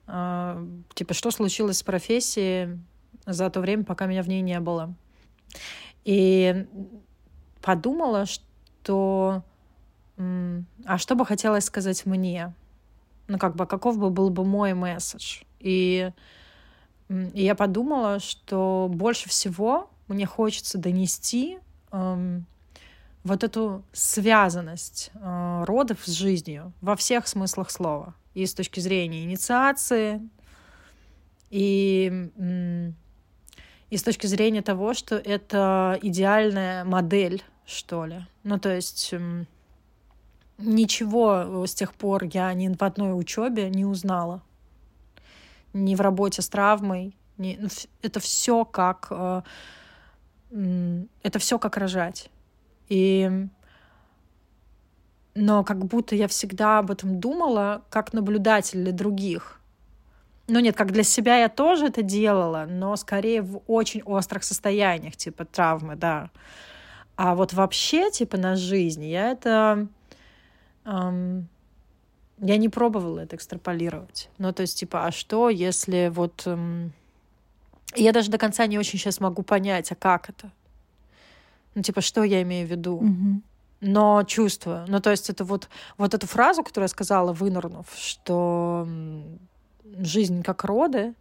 Uh, 0.07 0.83
типа, 0.95 1.15
что 1.15 1.31
случилось 1.31 1.79
с 1.79 1.83
профессией 1.83 2.79
за 3.27 3.51
то 3.51 3.61
время, 3.61 3.85
пока 3.85 4.07
меня 4.07 4.23
в 4.23 4.29
ней 4.29 4.41
не 4.41 4.59
было. 4.61 4.95
И 6.05 6.67
подумала, 7.61 8.27
что 8.27 9.43
а 10.85 10.99
что 10.99 11.15
бы 11.15 11.25
хотелось 11.27 11.65
сказать 11.65 12.07
мне? 12.07 12.53
Ну, 13.29 13.39
как 13.39 13.57
бы, 13.57 13.67
каков 13.67 13.99
бы 13.99 14.11
был 14.11 14.31
бы 14.31 14.45
мой 14.45 14.75
месседж? 14.75 15.43
И, 15.59 16.11
и 17.09 17.45
я 17.45 17.55
подумала, 17.55 18.19
что 18.21 18.89
больше 18.91 19.29
всего 19.29 19.91
мне 20.09 20.27
хочется 20.27 20.79
донести 20.79 21.59
эм, 21.91 22.47
вот 23.25 23.45
эту 23.45 23.85
связанность 23.93 25.11
э, 25.15 25.65
родов 25.67 25.99
с 26.05 26.11
жизнью 26.11 26.73
во 26.81 26.97
всех 26.97 27.29
смыслах 27.29 27.71
слова. 27.71 28.15
И 28.35 28.47
с 28.47 28.55
точки 28.55 28.81
зрения 28.81 29.25
инициации, 29.25 30.21
и, 31.51 32.31
и 33.91 33.97
с 33.97 34.03
точки 34.03 34.27
зрения 34.27 34.63
того, 34.63 34.95
что 34.95 35.17
это 35.17 35.99
идеальная 36.01 36.85
модель, 36.85 37.43
что 37.67 38.07
ли. 38.07 38.25
Ну, 38.43 38.59
то 38.59 38.75
есть 38.75 39.13
ничего 40.57 41.67
с 41.67 41.75
тех 41.75 41.93
пор 41.95 42.25
я 42.25 42.53
ни 42.55 42.69
в 42.69 42.83
одной 42.83 43.19
учебе 43.19 43.69
не 43.69 43.85
узнала. 43.85 44.43
Ни 45.73 45.95
в 45.95 46.01
работе 46.01 46.43
с 46.43 46.49
травмой. 46.49 47.17
Ни... 47.39 47.57
Ну, 47.61 47.69
это 48.03 48.21
все 48.21 48.65
как... 48.65 49.09
Э, 49.11 49.43
это 51.23 51.39
все 51.39 51.59
как 51.59 51.77
рожать. 51.77 52.31
И... 52.89 53.49
Но 55.35 55.65
как 55.65 55.85
будто 55.87 56.15
я 56.15 56.29
всегда 56.29 56.79
об 56.79 56.91
этом 56.91 57.19
думала 57.19 57.83
как 57.89 58.13
наблюдатель 58.13 58.83
для 58.83 58.93
других. 58.93 59.61
Ну 60.49 60.61
нет, 60.61 60.77
как 60.77 60.93
для 60.93 61.05
себя 61.05 61.39
я 61.39 61.49
тоже 61.49 61.87
это 61.87 62.03
делала, 62.03 62.67
но 62.69 62.97
скорее 62.97 63.41
в 63.41 63.63
очень 63.67 64.03
острых 64.03 64.45
состояниях, 64.45 65.17
типа 65.17 65.47
травмы, 65.47 65.97
да. 65.97 66.31
А 67.17 67.35
вот 67.35 67.53
вообще, 67.53 68.11
типа 68.11 68.37
на 68.37 68.57
жизнь, 68.57 69.05
я 69.05 69.31
это... 69.31 69.87
Эм, 70.85 71.49
я 72.43 72.57
не 72.57 72.69
пробовала 72.69 73.21
это 73.21 73.37
экстраполировать. 73.37 74.29
Ну, 74.39 74.53
то 74.53 74.63
есть, 74.63 74.79
типа, 74.79 75.07
а 75.07 75.13
что, 75.13 75.49
если 75.49 76.11
вот... 76.13 76.43
Эм, 76.47 76.93
я 77.95 78.13
даже 78.13 78.31
до 78.31 78.39
конца 78.39 78.67
не 78.67 78.79
очень 78.79 78.99
сейчас 78.99 79.21
могу 79.21 79.43
понять, 79.43 79.93
а 79.93 79.95
как 79.95 80.29
это? 80.29 80.51
Ну, 81.75 81.83
типа, 81.83 82.01
что 82.01 82.25
я 82.25 82.43
имею 82.43 82.67
в 82.67 82.71
виду? 82.71 83.01
Мгм. 83.01 83.43
но 83.81 84.23
чувствую. 84.25 84.85
Ну, 84.89 85.01
то 85.01 85.11
есть 85.11 85.31
это 85.31 85.45
вот, 85.45 85.69
вот 85.99 86.15
эту 86.15 86.27
фразу, 86.27 86.63
которую 86.63 86.85
я 86.85 86.89
сказала, 86.89 87.33
вынырнув, 87.33 87.87
что 87.97 88.87
жизнь 89.99 90.43
как 90.43 90.65
роды, 90.65 91.15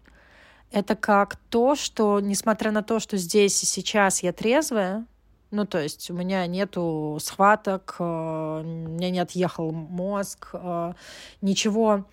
это 0.72 0.96
как 0.96 1.36
то, 1.50 1.76
что, 1.76 2.20
несмотря 2.20 2.72
на 2.72 2.82
то, 2.84 3.00
что 3.00 3.18
здесь 3.18 3.62
и 3.64 3.66
сейчас 3.66 4.24
я 4.24 4.32
трезвая, 4.32 5.06
ну, 5.52 5.66
то 5.66 5.82
есть 5.82 6.10
у 6.10 6.14
меня 6.14 6.48
нету 6.48 7.18
схваток, 7.22 7.98
э, 8.00 8.04
у 8.04 8.64
меня 8.64 9.10
не 9.10 9.20
отъехал 9.20 9.72
мозг, 9.72 10.50
э, 10.54 10.94
ничего 11.42 12.06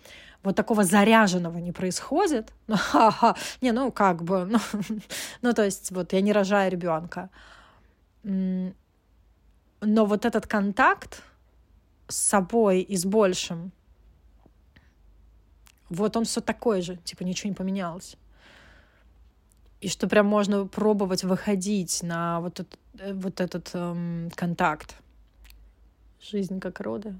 вот 0.43 0.57
такого 0.57 0.85
заряженного 0.85 1.59
не 1.59 1.73
происходит. 1.73 2.53
Ну. 2.67 2.77
Не, 3.61 3.73
ну, 3.73 3.93
как 3.93 4.23
бы, 4.23 4.45
ну, 4.45 4.59
ну, 5.43 5.53
то 5.53 5.65
есть 5.65 5.91
вот 5.91 6.13
я 6.13 6.21
не 6.21 6.33
рожаю 6.33 6.71
ребенка. 6.71 7.31
Но 8.23 8.73
вот 9.81 10.25
этот 10.25 10.47
контакт 10.47 11.23
с 12.09 12.17
собой 12.17 12.81
и 12.81 12.97
с 12.97 13.05
большим, 13.05 13.73
вот 15.89 16.17
он 16.17 16.25
все 16.25 16.41
такой 16.41 16.83
же, 16.83 16.97
типа 16.97 17.23
ничего 17.23 17.51
не 17.51 17.55
поменялось. 17.55 18.17
И 19.81 19.89
что 19.89 20.09
прям 20.09 20.27
можно 20.27 20.67
пробовать 20.67 21.23
выходить 21.23 22.03
на 22.03 22.41
вот 22.41 22.61
этот, 22.61 22.79
вот 23.05 23.41
этот 23.41 23.71
эм, 23.75 24.31
контакт. 24.35 24.97
Жизнь 26.21 26.61
как 26.61 26.81
роды. 26.81 27.15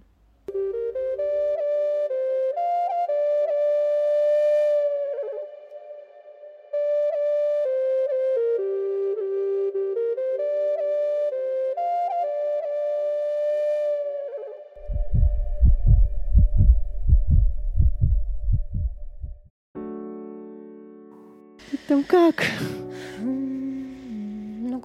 Там 21.87 22.05
как? 22.05 22.45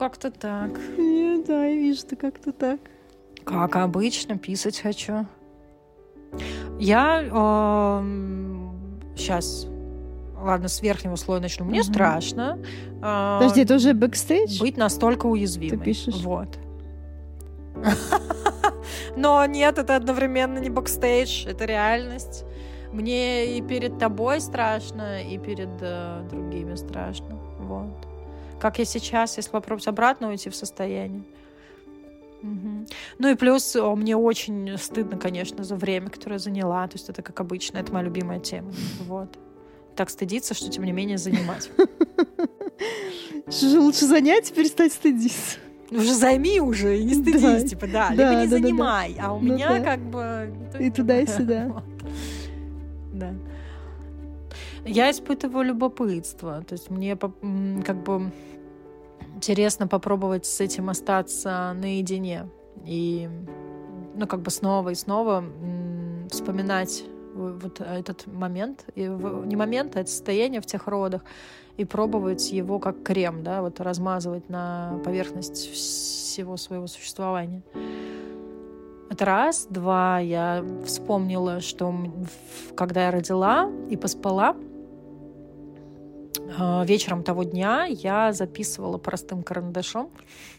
Как-то 0.04 0.32
так. 0.32 0.72
Не, 0.98 1.42
да, 1.48 1.64
я 1.66 1.76
вижу, 1.78 2.00
что 2.02 2.18
как-то 2.18 2.52
так. 2.52 2.78
Как 3.46 3.78
обычно, 3.78 4.38
писать 4.38 4.82
хочу. 4.82 5.26
Я 6.78 7.22
сейчас, 9.16 9.66
ладно, 10.42 10.68
с 10.68 10.82
верхнего 10.82 11.16
слоя 11.16 11.40
начну. 11.40 11.64
Мне 11.64 11.80
Мгм. 11.80 11.88
страшно. 11.94 12.60
а, 13.02 13.40
Подожди, 13.40 13.62
это 13.62 13.76
уже 13.76 13.94
бэкстейдж? 13.94 14.60
быть 14.60 14.76
настолько 14.76 15.28
уязвимой. 15.28 15.78
Ты 15.78 15.84
пишешь? 15.86 16.16
Вот. 16.22 16.50
Но 19.16 19.46
нет, 19.46 19.78
это 19.78 19.96
одновременно 19.96 20.58
не 20.60 20.70
бэкстейдж, 20.70 21.48
это 21.48 21.64
реальность. 21.64 22.44
Мне 22.92 23.58
и 23.58 23.62
перед 23.62 24.00
тобой 24.00 24.42
страшно, 24.42 25.22
и 25.24 25.38
перед 25.38 25.70
э, 25.80 26.28
другими 26.30 26.76
страшно. 26.76 27.38
Вот. 27.60 28.03
Как 28.64 28.80
я 28.80 28.86
сейчас, 28.86 29.36
если 29.36 29.52
попробовать 29.52 29.90
обратно 29.90 30.30
уйти 30.30 30.50
в 30.50 30.56
состояние. 30.56 31.24
Мгм. 32.42 32.88
Ну 33.20 33.28
и 33.28 33.36
плюс 33.36 33.76
мне 33.76 34.16
очень 34.16 34.78
стыдно, 34.78 35.18
конечно, 35.18 35.66
за 35.66 35.76
время, 35.76 36.10
которое 36.10 36.40
заняла. 36.40 36.88
То 36.88 36.96
есть 36.96 37.10
это 37.10 37.22
как 37.22 37.42
обычно, 37.42 37.80
это 37.80 37.92
моя 37.92 38.06
любимая 38.06 38.40
тема. 38.40 38.72
Вот. 39.06 39.38
Так 39.98 40.10
стыдиться, 40.10 40.54
что 40.54 40.70
тем 40.70 40.86
не 40.86 40.94
менее 40.94 41.18
занимать. 41.18 41.70
Лучше 43.62 44.06
занять 44.06 44.52
и 44.52 44.54
перестать 44.54 44.94
стыдиться? 44.94 45.58
Уже 45.92 46.14
займи 46.14 46.62
уже 46.62 46.98
и 46.98 47.04
не 47.04 47.16
Да. 47.16 47.22
стыдись, 47.38 47.70
типа, 47.70 47.88
да. 47.88 48.12
Да, 48.16 48.32
Либо 48.32 48.42
не 48.44 48.48
да, 48.48 48.56
да, 48.56 48.62
да. 48.62 48.62
занимай, 48.62 49.18
а 49.22 49.34
у 49.34 49.42
Ну 49.42 49.56
меня 49.56 49.68
да. 49.68 49.80
как 49.82 50.00
бы... 50.00 50.54
И 50.80 50.90
туда, 50.90 51.20
и 51.20 51.28
сюда. 51.28 51.68
Вот. 51.74 51.84
Да. 53.14 53.34
Я 54.86 55.12
испытываю 55.12 55.66
любопытство. 55.66 56.64
То 56.64 56.74
есть 56.74 56.90
мне 56.90 57.18
как 57.18 58.04
бы 58.04 58.32
интересно 59.44 59.88
попробовать 59.88 60.46
с 60.46 60.62
этим 60.62 60.90
остаться 60.90 61.74
наедине. 61.74 62.48
И 62.86 63.30
ну, 64.16 64.26
как 64.26 64.42
бы 64.42 64.52
снова 64.52 64.90
и 64.90 64.96
снова 64.96 65.44
вспоминать 66.30 67.04
вот 67.34 67.82
этот 67.82 68.26
момент, 68.28 68.86
и 68.96 69.02
не 69.02 69.56
момент, 69.58 69.98
а 69.98 70.02
это 70.02 70.10
состояние 70.10 70.62
в 70.62 70.66
тех 70.66 70.88
родах, 70.88 71.24
и 71.76 71.84
пробовать 71.84 72.52
его 72.52 72.80
как 72.80 73.04
крем, 73.04 73.44
да, 73.44 73.62
вот 73.62 73.82
размазывать 73.82 74.48
на 74.50 75.00
поверхность 75.04 75.72
всего 75.72 76.56
своего 76.56 76.88
существования. 76.88 77.64
Это 79.10 79.26
раз. 79.26 79.68
Два, 79.70 80.20
я 80.20 80.64
вспомнила, 80.86 81.60
что 81.60 81.94
когда 82.76 83.06
я 83.06 83.12
родила 83.12 83.70
и 83.90 83.98
поспала, 83.98 84.56
вечером 86.86 87.24
того 87.24 87.44
дня 87.44 87.86
я 87.86 88.34
записывала 88.34 88.98
простым 88.98 89.44
карандашом 89.44 90.10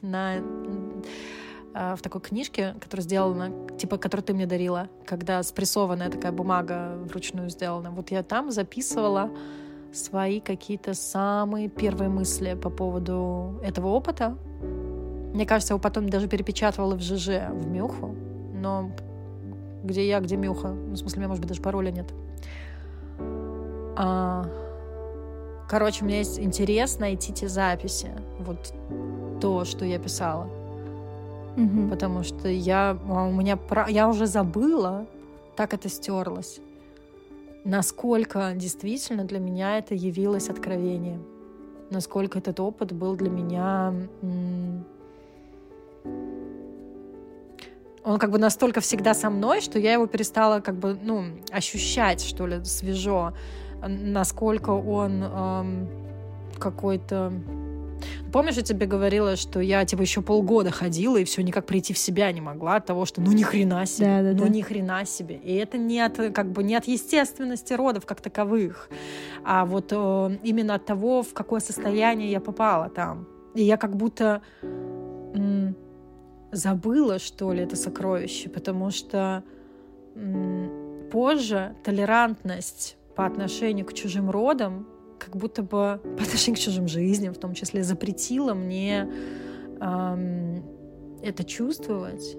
на 0.02 0.36
э, 0.36 1.94
в 1.96 2.02
такой 2.02 2.20
книжке, 2.20 2.74
которая 2.80 3.04
сделана, 3.04 3.52
типа, 3.76 3.98
которую 3.98 4.24
ты 4.24 4.34
мне 4.34 4.46
дарила, 4.46 4.88
когда 5.06 5.42
спрессованная 5.42 6.10
такая 6.10 6.32
бумага 6.32 6.96
вручную 7.04 7.50
сделана. 7.50 7.90
Вот 7.90 8.10
я 8.10 8.22
там 8.22 8.50
записывала 8.50 9.30
свои 9.92 10.40
какие-то 10.40 10.94
самые 10.94 11.68
первые 11.68 12.08
мысли 12.08 12.54
по 12.54 12.70
поводу 12.70 13.60
этого 13.62 13.88
опыта. 13.88 14.36
Мне 15.32 15.46
кажется, 15.46 15.74
его 15.74 15.80
потом 15.80 16.08
даже 16.08 16.28
перепечатывала 16.28 16.94
в 16.94 17.00
ЖЖ, 17.00 17.50
в 17.50 17.66
Мюху, 17.66 18.14
но 18.54 18.90
где 19.82 20.06
я, 20.06 20.20
где 20.20 20.36
Мюха. 20.36 20.68
Ну, 20.68 20.94
в 20.94 20.96
смысле, 20.96 21.16
у 21.16 21.20
меня, 21.20 21.28
может 21.28 21.42
быть, 21.42 21.48
даже 21.48 21.62
пароля 21.62 21.90
нет. 21.90 22.12
А, 23.96 24.46
Короче, 25.68 26.04
мне 26.04 26.18
есть 26.18 26.38
интерес 26.38 26.98
найти 26.98 27.32
те 27.32 27.48
записи, 27.48 28.10
вот 28.38 28.74
то, 29.40 29.64
что 29.64 29.84
я 29.84 29.98
писала. 29.98 30.48
Мгм. 31.56 31.90
Потому 31.90 32.22
что 32.22 32.48
я, 32.48 32.98
а, 33.08 33.26
у 33.26 33.32
меня, 33.32 33.58
я 33.88 34.08
уже 34.08 34.26
забыла, 34.26 35.06
так 35.56 35.72
это 35.72 35.88
стерлось. 35.88 36.60
Насколько 37.64 38.52
действительно 38.54 39.24
для 39.24 39.38
меня 39.38 39.78
это 39.78 39.94
явилось 39.94 40.50
откровением. 40.50 41.24
Насколько 41.90 42.38
этот 42.38 42.60
опыт 42.60 42.92
был 42.92 43.16
для 43.16 43.30
меня... 43.30 43.94
Он 48.06 48.18
как 48.18 48.30
бы 48.30 48.38
настолько 48.38 48.80
всегда 48.80 49.14
со 49.14 49.30
мной, 49.30 49.62
что 49.62 49.78
я 49.78 49.94
его 49.94 50.06
перестала 50.06 50.60
как 50.60 50.74
бы, 50.74 50.98
ну, 51.02 51.24
ощущать, 51.50 52.22
что 52.22 52.46
ли, 52.46 52.62
свежо. 52.64 53.32
Насколько 53.88 54.70
он 54.70 55.22
эм, 55.22 55.88
какой-то... 56.58 57.32
Помнишь, 58.32 58.56
я 58.56 58.62
тебе 58.62 58.86
говорила, 58.86 59.36
что 59.36 59.60
я 59.60 59.84
типа 59.84 60.02
еще 60.02 60.20
полгода 60.20 60.70
ходила 60.70 61.16
и 61.16 61.24
все 61.24 61.42
никак 61.42 61.66
прийти 61.66 61.94
в 61.94 61.98
себя 61.98 62.30
не 62.32 62.40
могла 62.40 62.76
от 62.76 62.86
того, 62.86 63.04
что 63.06 63.20
ну 63.20 63.32
ни 63.32 63.42
хрена 63.42 63.86
себе, 63.86 64.06
Да, 64.06 64.22
да, 64.22 64.32
ну 64.32 64.44
да. 64.44 64.48
ни 64.48 64.60
хрена 64.60 65.04
себе. 65.06 65.36
И 65.36 65.54
это 65.54 65.78
не 65.78 66.00
от 66.00 66.16
как 66.34 66.50
бы 66.50 66.62
не 66.64 66.74
от 66.74 66.86
естественности 66.86 67.72
родов 67.74 68.04
как 68.04 68.20
таковых, 68.20 68.90
а 69.44 69.64
вот 69.64 69.92
э, 69.92 70.38
именно 70.42 70.74
от 70.74 70.84
того, 70.84 71.22
в 71.22 71.32
какое 71.32 71.60
состояние 71.60 72.30
я 72.30 72.40
попала 72.40 72.88
там. 72.90 73.26
И 73.54 73.62
я 73.62 73.76
как 73.76 73.96
будто 73.96 74.42
м, 74.62 75.76
забыла, 76.52 77.18
что 77.20 77.52
ли, 77.52 77.62
это 77.62 77.76
сокровище, 77.76 78.48
потому 78.48 78.90
что 78.90 79.44
м, 80.16 81.08
позже 81.12 81.74
толерантность 81.84 82.96
по 83.16 83.26
отношению 83.26 83.86
к 83.86 83.92
чужим 83.92 84.30
родам 84.30 84.86
как 85.18 85.36
будто 85.36 85.62
бы 85.62 86.00
по 86.02 86.22
отношению 86.22 86.56
к 86.56 86.62
чужим 86.62 86.88
жизням, 86.88 87.32
в 87.34 87.38
том 87.38 87.54
числе, 87.54 87.82
запретила 87.82 88.54
мне 88.54 89.08
ам, 89.80 90.62
это 91.22 91.44
чувствовать 91.44 92.36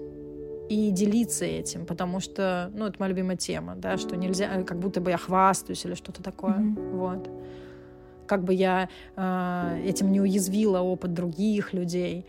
и 0.68 0.90
делиться 0.90 1.44
этим, 1.44 1.86
потому 1.86 2.20
что, 2.20 2.70
ну, 2.74 2.86
это 2.86 2.96
моя 2.98 3.10
любимая 3.10 3.36
тема, 3.36 3.74
да, 3.76 3.96
что 3.96 4.16
нельзя, 4.16 4.48
э, 4.52 4.64
как 4.64 4.78
будто 4.78 5.00
бы 5.00 5.10
я 5.10 5.16
хвастаюсь 5.16 5.84
или 5.84 5.94
что-то 5.94 6.22
такое, 6.22 6.58
Мгм. 6.58 6.98
вот. 6.98 7.30
Как 8.26 8.42
бы 8.42 8.52
я 8.54 8.88
а, 9.14 9.78
этим 9.84 10.10
не 10.10 10.20
уязвила 10.20 10.80
опыт 10.80 11.14
других 11.14 11.72
людей, 11.72 12.26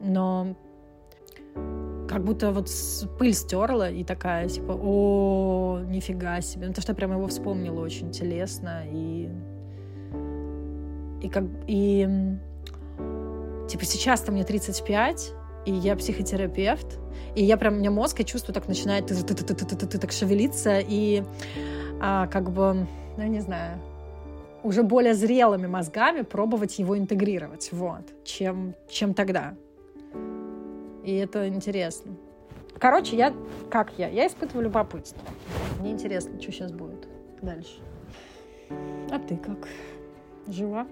но 0.00 0.56
как 2.08 2.24
будто 2.24 2.50
вот 2.52 2.68
пыль 3.18 3.34
стерла 3.34 3.90
и 3.90 4.02
такая, 4.02 4.48
типа, 4.48 4.72
о, 4.72 5.80
нифига 5.86 6.40
себе. 6.40 6.68
Ну, 6.68 6.72
то, 6.72 6.80
что 6.80 6.92
я 6.92 6.96
прямо 6.96 7.14
его 7.14 7.26
вспомнила 7.26 7.80
очень 7.80 8.10
телесно 8.10 8.84
и... 8.90 9.28
И 11.22 11.28
как... 11.28 11.44
И... 11.66 12.08
Типа, 13.68 13.84
сейчас-то 13.84 14.32
мне 14.32 14.44
35, 14.44 15.32
и 15.66 15.72
я 15.72 15.94
психотерапевт, 15.94 16.98
и 17.36 17.44
я 17.44 17.58
прям, 17.58 17.74
у 17.74 17.76
меня 17.78 17.90
мозг, 17.90 18.18
я 18.20 18.24
чувствую, 18.24 18.54
так 18.54 18.66
начинает 18.66 19.06
так 19.06 20.12
шевелиться, 20.12 20.78
и 20.80 21.22
а, 22.00 22.26
как 22.28 22.50
бы, 22.50 22.86
ну, 23.18 23.22
не 23.24 23.40
знаю, 23.40 23.78
уже 24.62 24.82
более 24.82 25.12
зрелыми 25.12 25.66
мозгами 25.66 26.22
пробовать 26.22 26.78
его 26.78 26.96
интегрировать, 26.96 27.68
вот, 27.72 28.24
чем, 28.24 28.74
чем 28.88 29.12
тогда. 29.12 29.54
И 31.08 31.14
это 31.14 31.48
интересно. 31.48 32.12
Короче, 32.78 33.16
я, 33.16 33.32
как 33.70 33.92
я? 33.96 34.08
Я 34.10 34.26
испытываю 34.26 34.64
любопытство. 34.64 35.22
Мне 35.80 35.92
интересно, 35.92 36.38
что 36.38 36.52
сейчас 36.52 36.70
будет 36.70 37.08
дальше. 37.40 37.78
А 39.10 39.18
ты 39.18 39.36
как? 39.36 39.68
Жива? 40.48 40.86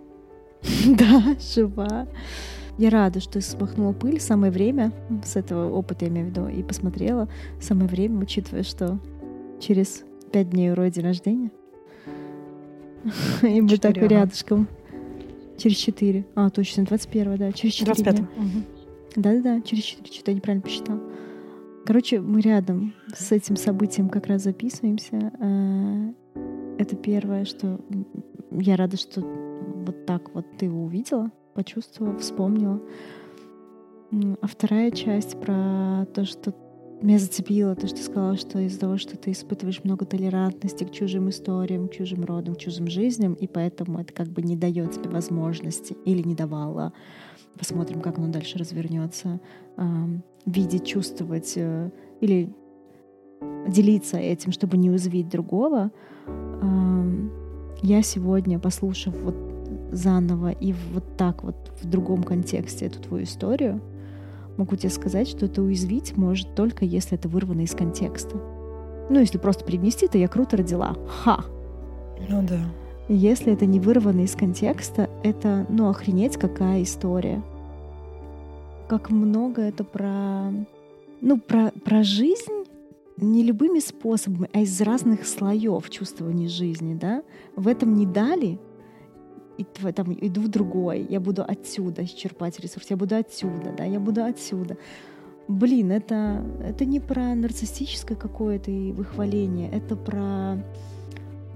Да, 0.87 1.37
жива. 1.39 2.09
Я 2.79 2.89
рада, 2.89 3.21
что 3.21 3.43
смахнула 3.43 3.93
пыль. 3.93 4.19
Самое 4.19 4.51
время 4.51 4.91
с 5.23 5.37
этого 5.37 5.71
опыта, 5.71 6.07
я 6.07 6.11
имею 6.11 6.29
в 6.29 6.31
виду, 6.31 6.49
и 6.49 6.63
посмотрела. 6.63 7.29
Самое 7.61 7.87
время, 7.87 8.19
учитывая, 8.19 8.63
что 8.63 8.99
через 9.61 10.03
пять 10.33 10.49
дней 10.49 10.71
у 10.71 10.75
Роя 10.77 10.91
день 10.91 11.05
рождения. 11.05 11.51
И 13.43 13.61
мы 13.61 13.77
так 13.77 13.99
рядышком. 13.99 14.67
Через 15.59 15.77
четыре. 15.77 16.25
А, 16.35 16.49
точно, 16.49 16.85
21 16.85 17.37
да. 17.37 17.53
Через 17.53 17.75
четыре 17.75 18.03
25 18.03 18.76
Да-да-да, 19.17 19.61
через 19.63 19.83
четыре. 19.85 20.13
Что-то 20.13 20.31
я 20.31 20.37
неправильно 20.37 20.63
посчитала. 20.63 21.01
Короче, 21.85 22.21
мы 22.21 22.41
рядом 22.41 22.95
с 23.15 23.33
этим 23.33 23.57
событием 23.57 24.09
как 24.09 24.27
раз 24.27 24.43
записываемся. 24.43 25.33
Э, 25.39 26.13
это 26.79 26.97
первое, 26.97 27.45
что 27.45 27.81
я 28.51 28.77
рада, 28.77 28.97
что 28.97 29.21
вот 29.21 30.07
так 30.07 30.35
вот 30.35 30.47
ты 30.59 30.67
его 30.67 30.85
увидела 30.85 31.31
почувствовала, 31.57 32.17
вспомнила. 32.19 32.81
А 34.13 34.47
вторая 34.47 34.91
часть 34.93 35.41
про 35.41 36.07
то, 36.15 36.25
что 36.25 36.55
меня 37.03 37.19
зацепило, 37.19 37.75
то, 37.75 37.87
что 37.87 37.97
ты 37.97 38.03
сказала, 38.03 38.37
что 38.37 38.59
из-за 38.61 38.81
того, 38.81 38.99
что 38.99 39.17
ты 39.17 39.33
испытываешь 39.33 39.83
много 39.83 40.07
толерантности 40.07 40.85
к 40.85 40.93
чужим 40.93 41.29
историям, 41.31 41.89
к 41.89 41.93
чужим 41.93 42.25
родам, 42.25 42.55
к 42.55 42.59
чужим 42.59 42.87
жизням, 42.87 43.35
и 43.35 43.47
поэтому 43.47 44.01
это 44.01 44.13
как 44.13 44.29
бы 44.29 44.43
не 44.43 44.57
дает 44.57 44.93
тебе 44.93 45.11
возможности 45.11 45.97
или 46.05 46.23
не 46.23 46.35
давало. 46.35 46.93
Посмотрим, 47.59 48.01
как 48.01 48.19
оно 48.19 48.29
дальше 48.29 48.59
развернется. 48.59 49.41
Видеть, 50.45 50.87
чувствовать 50.87 51.55
э, 51.57 51.91
или 52.21 52.53
делиться 53.69 54.17
этим, 54.17 54.53
чтобы 54.53 54.77
не 54.77 54.91
уязвить 54.91 55.29
другого. 55.29 55.91
Я 57.83 58.03
сегодня, 58.03 58.59
послушав 58.59 59.15
вот 59.23 59.35
заново 59.93 60.51
и 60.51 60.75
вот 60.93 61.17
так 61.17 61.43
вот 61.43 61.73
в 61.83 61.89
другом 61.89 62.23
контексте 62.23 62.87
эту 62.87 63.01
твою 63.01 63.25
историю, 63.25 63.81
могу 64.57 64.77
тебе 64.77 64.91
сказать, 64.91 65.29
что 65.29 65.47
это 65.47 65.63
уязвить 65.63 66.17
может 66.17 66.55
только 66.55 66.85
если 66.85 67.19
это 67.19 67.29
вырвано 67.29 67.63
из 67.63 67.75
контекста. 67.75 68.37
Ну, 69.11 69.21
если 69.21 69.39
просто 69.39 69.65
привнести, 69.65 70.09
то 70.09 70.19
я 70.19 70.29
круто 70.29 70.57
родила. 70.57 70.97
Ха! 71.07 71.45
Ну 72.29 72.43
да. 72.43 72.61
Если 73.09 73.53
это 73.53 73.67
не 73.67 73.79
вырвано 73.79 74.23
из 74.23 74.35
контекста, 74.35 75.09
это, 75.23 75.65
ну, 75.69 75.89
охренеть, 75.89 76.37
какая 76.37 76.83
история. 76.83 77.41
Как 78.89 79.11
много 79.11 79.63
это 79.63 79.85
про, 79.85 80.51
ну, 81.21 81.39
про, 81.39 81.71
про 81.85 82.03
жизнь 82.03 82.65
не 83.17 83.45
любыми 83.45 83.79
способами, 83.79 84.51
а 84.53 84.61
из 84.61 84.81
разных 84.81 85.27
слоев 85.27 85.89
чувствования 85.89 86.49
жизни, 86.49 86.95
да? 86.95 87.23
В 87.55 87.69
этом 87.69 87.95
не 87.95 88.07
дали, 88.07 88.59
и 89.57 89.65
там, 89.65 90.13
иду 90.21 90.43
в 90.43 90.49
другой, 90.49 91.07
я 91.09 91.21
буду 91.21 91.45
отсюда 91.47 92.07
черпать 92.07 92.59
ресурс, 92.61 92.87
я 92.91 92.97
буду 92.97 93.17
отсюда, 93.17 93.73
да, 93.77 93.85
я 93.85 94.01
буду 94.01 94.25
отсюда. 94.25 94.77
Блин, 95.49 95.93
это, 95.93 96.45
это 96.63 96.85
не 96.85 96.99
про 96.99 97.35
нарциссическое 97.35 98.19
какое-то 98.19 98.71
и 98.71 98.93
выхваление, 98.93 99.71
это 99.71 99.95
про 99.97 100.59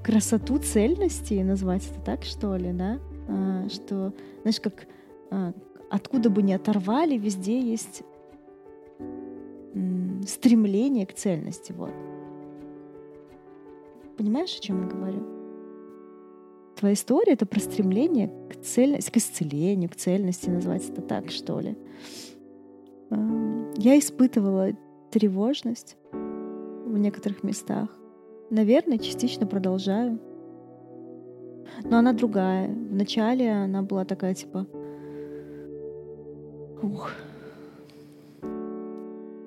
красоту 0.03 0.59
цельности, 0.59 1.35
назвать 1.35 1.87
это 1.91 2.01
так, 2.01 2.25
что 2.25 2.57
ли, 2.57 2.73
да? 2.73 2.99
А, 3.29 3.69
что, 3.69 4.13
знаешь, 4.43 4.61
как 4.61 4.87
а, 5.31 5.53
откуда 5.91 6.31
бы 6.31 6.43
ни 6.43 6.53
оторвали, 6.53 7.17
везде 7.17 7.61
есть 7.61 8.03
м, 9.75 10.23
стремление 10.27 11.07
к 11.07 11.15
цельности, 11.15 11.73
вот. 11.73 11.93
Понимаешь, 14.17 14.57
о 14.57 14.61
чем 14.61 14.83
я 14.83 14.89
говорю? 14.89 15.41
твоя 16.81 16.95
история— 16.95 17.33
это 17.35 17.45
про 17.45 17.61
стремление 17.61 18.33
к 18.49 18.57
цельности, 18.63 19.11
к 19.11 19.17
исцелению, 19.19 19.91
к 19.91 19.97
цельности, 19.97 20.49
назвать 20.49 20.89
это 20.89 21.03
так, 21.03 21.31
что 21.31 21.61
ли. 21.61 21.77
Эм, 23.11 23.71
я 23.77 23.99
испытывала 23.99 24.71
тревожность 25.11 25.97
в 26.13 26.97
некоторых 26.97 27.43
местах. 27.43 28.00
Наверное, 28.51 28.99
частично 28.99 29.47
продолжаю. 29.47 30.19
Но 31.85 31.99
она 31.99 32.13
другая. 32.13 32.69
Вначале 32.69 33.51
она 33.51 33.83
была 33.83 34.05
такая, 34.05 34.35
типа... 34.35 34.67
Ух. 36.83 37.11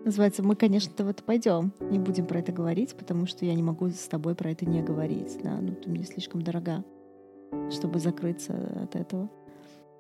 Называется, 0.05 0.43
мы, 0.43 0.55
конечно-то 0.55 1.05
в 1.05 1.09
это 1.09 1.23
пойдем. 1.23 1.71
Не 1.79 1.99
будем 1.99 2.25
про 2.25 2.39
это 2.39 2.51
говорить, 2.51 2.95
потому 2.95 3.25
что 3.25 3.45
я 3.45 3.53
не 3.53 3.63
могу 3.63 3.89
с 3.89 4.07
тобой 4.07 4.35
про 4.35 4.51
это 4.51 4.65
не 4.65 4.81
говорить. 4.81 5.37
Да? 5.43 5.57
Ну, 5.61 5.73
ты 5.75 5.89
мне 5.89 6.03
слишком 6.03 6.41
дорога 6.41 6.83
чтобы 7.71 7.99
закрыться 7.99 8.53
от 8.83 8.95
этого. 8.95 9.29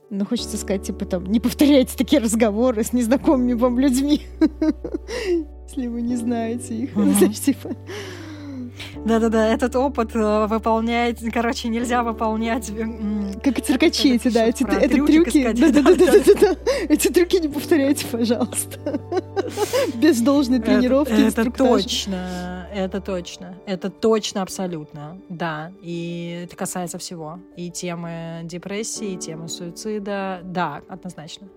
Но 0.09 0.25
хочется 0.25 0.57
сказать, 0.57 0.83
типа, 0.83 1.05
там, 1.05 1.25
не 1.25 1.39
повторяйте 1.39 1.97
такие 1.97 2.21
разговоры 2.21 2.83
с 2.83 2.93
незнакомыми 2.93 3.53
вам 3.53 3.79
людьми, 3.79 4.21
если 5.67 5.87
вы 5.87 6.01
не 6.01 6.15
знаете 6.15 6.75
их. 6.75 6.93
Типа, 7.45 7.71
да-да-да, 9.05 9.47
этот 9.47 9.75
опыт 9.75 10.15
э, 10.15 10.45
выполняет, 10.47 11.19
короче, 11.33 11.67
нельзя 11.67 12.03
выполнять. 12.03 12.71
Как 13.43 13.59
и 13.59 13.61
циркачи 13.61 14.15
эти, 14.15 14.29
да, 14.29 14.45
эти, 14.45 14.63
это 14.63 15.05
трюки. 15.05 15.51
Да-да-да, 15.53 16.55
эти 16.89 17.07
трюки 17.09 17.37
не 17.37 17.47
повторяйте, 17.49 18.05
пожалуйста. 18.07 19.01
Без 19.95 20.21
должной 20.21 20.59
тренировки, 20.59 21.27
Это 21.27 21.51
точно, 21.51 22.67
это 22.73 23.01
точно, 23.01 23.55
это 23.65 23.89
точно 23.89 24.41
абсолютно, 24.41 25.17
да. 25.29 25.71
И 25.81 26.45
это 26.45 26.55
касается 26.55 26.97
всего. 26.97 27.39
И 27.57 27.71
темы 27.71 28.41
депрессии, 28.43 29.13
и 29.13 29.17
темы 29.17 29.49
суицида, 29.49 30.41
да, 30.43 30.81
однозначно. 30.87 31.47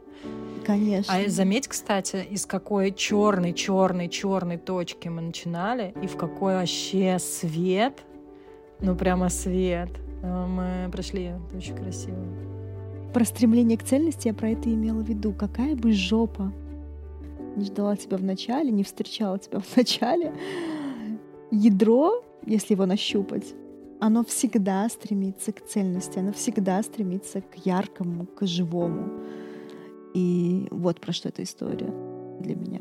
Конечно. 0.65 1.15
А 1.15 1.29
заметь, 1.29 1.69
кстати, 1.69 2.27
из 2.29 2.45
какой 2.45 2.93
черной, 2.93 3.53
черной, 3.53 4.09
черной 4.09 4.57
точки 4.57 5.09
мы 5.09 5.23
начинали 5.23 5.95
и 6.03 6.07
в 6.07 6.17
какой 6.17 6.55
вообще 6.55 7.19
свет, 7.21 8.03
ну 8.81 8.97
прямо 8.97 9.29
свет, 9.29 9.91
э, 10.23 10.47
мы 10.47 10.91
прошли. 10.91 11.25
Это 11.25 11.57
очень 11.57 11.77
красиво. 11.77 12.19
Про 13.15 13.25
стремление 13.25 13.79
к 13.79 13.85
цельности 13.85 14.29
я 14.29 14.35
про 14.35 14.51
это 14.51 14.69
имела 14.69 15.03
в 15.03 15.09
виду. 15.09 15.33
Какая 15.33 15.77
бы 15.77 15.93
жопа 15.93 16.53
не 17.57 17.65
ждала 17.65 17.97
тебя 17.97 18.17
в 18.17 18.25
начале, 18.25 18.71
не 18.71 18.83
встречала 18.83 19.39
тебя 19.39 19.61
в 19.61 19.77
начале, 19.77 20.35
ядро, 21.51 22.23
если 22.45 22.75
его 22.75 22.87
нащупать, 22.87 23.55
оно 24.01 24.25
всегда 24.25 24.89
стремится 24.89 25.53
к 25.53 25.65
цельности, 25.65 26.19
оно 26.19 26.33
всегда 26.33 26.83
стремится 26.83 27.41
к 27.41 27.65
яркому, 27.65 28.27
к 28.27 28.47
живому. 28.47 29.23
И 30.17 30.67
вот 30.71 30.99
про 30.99 31.13
что 31.13 31.29
эта 31.29 31.43
история 31.43 31.93
для 32.41 32.57
меня. 32.57 32.81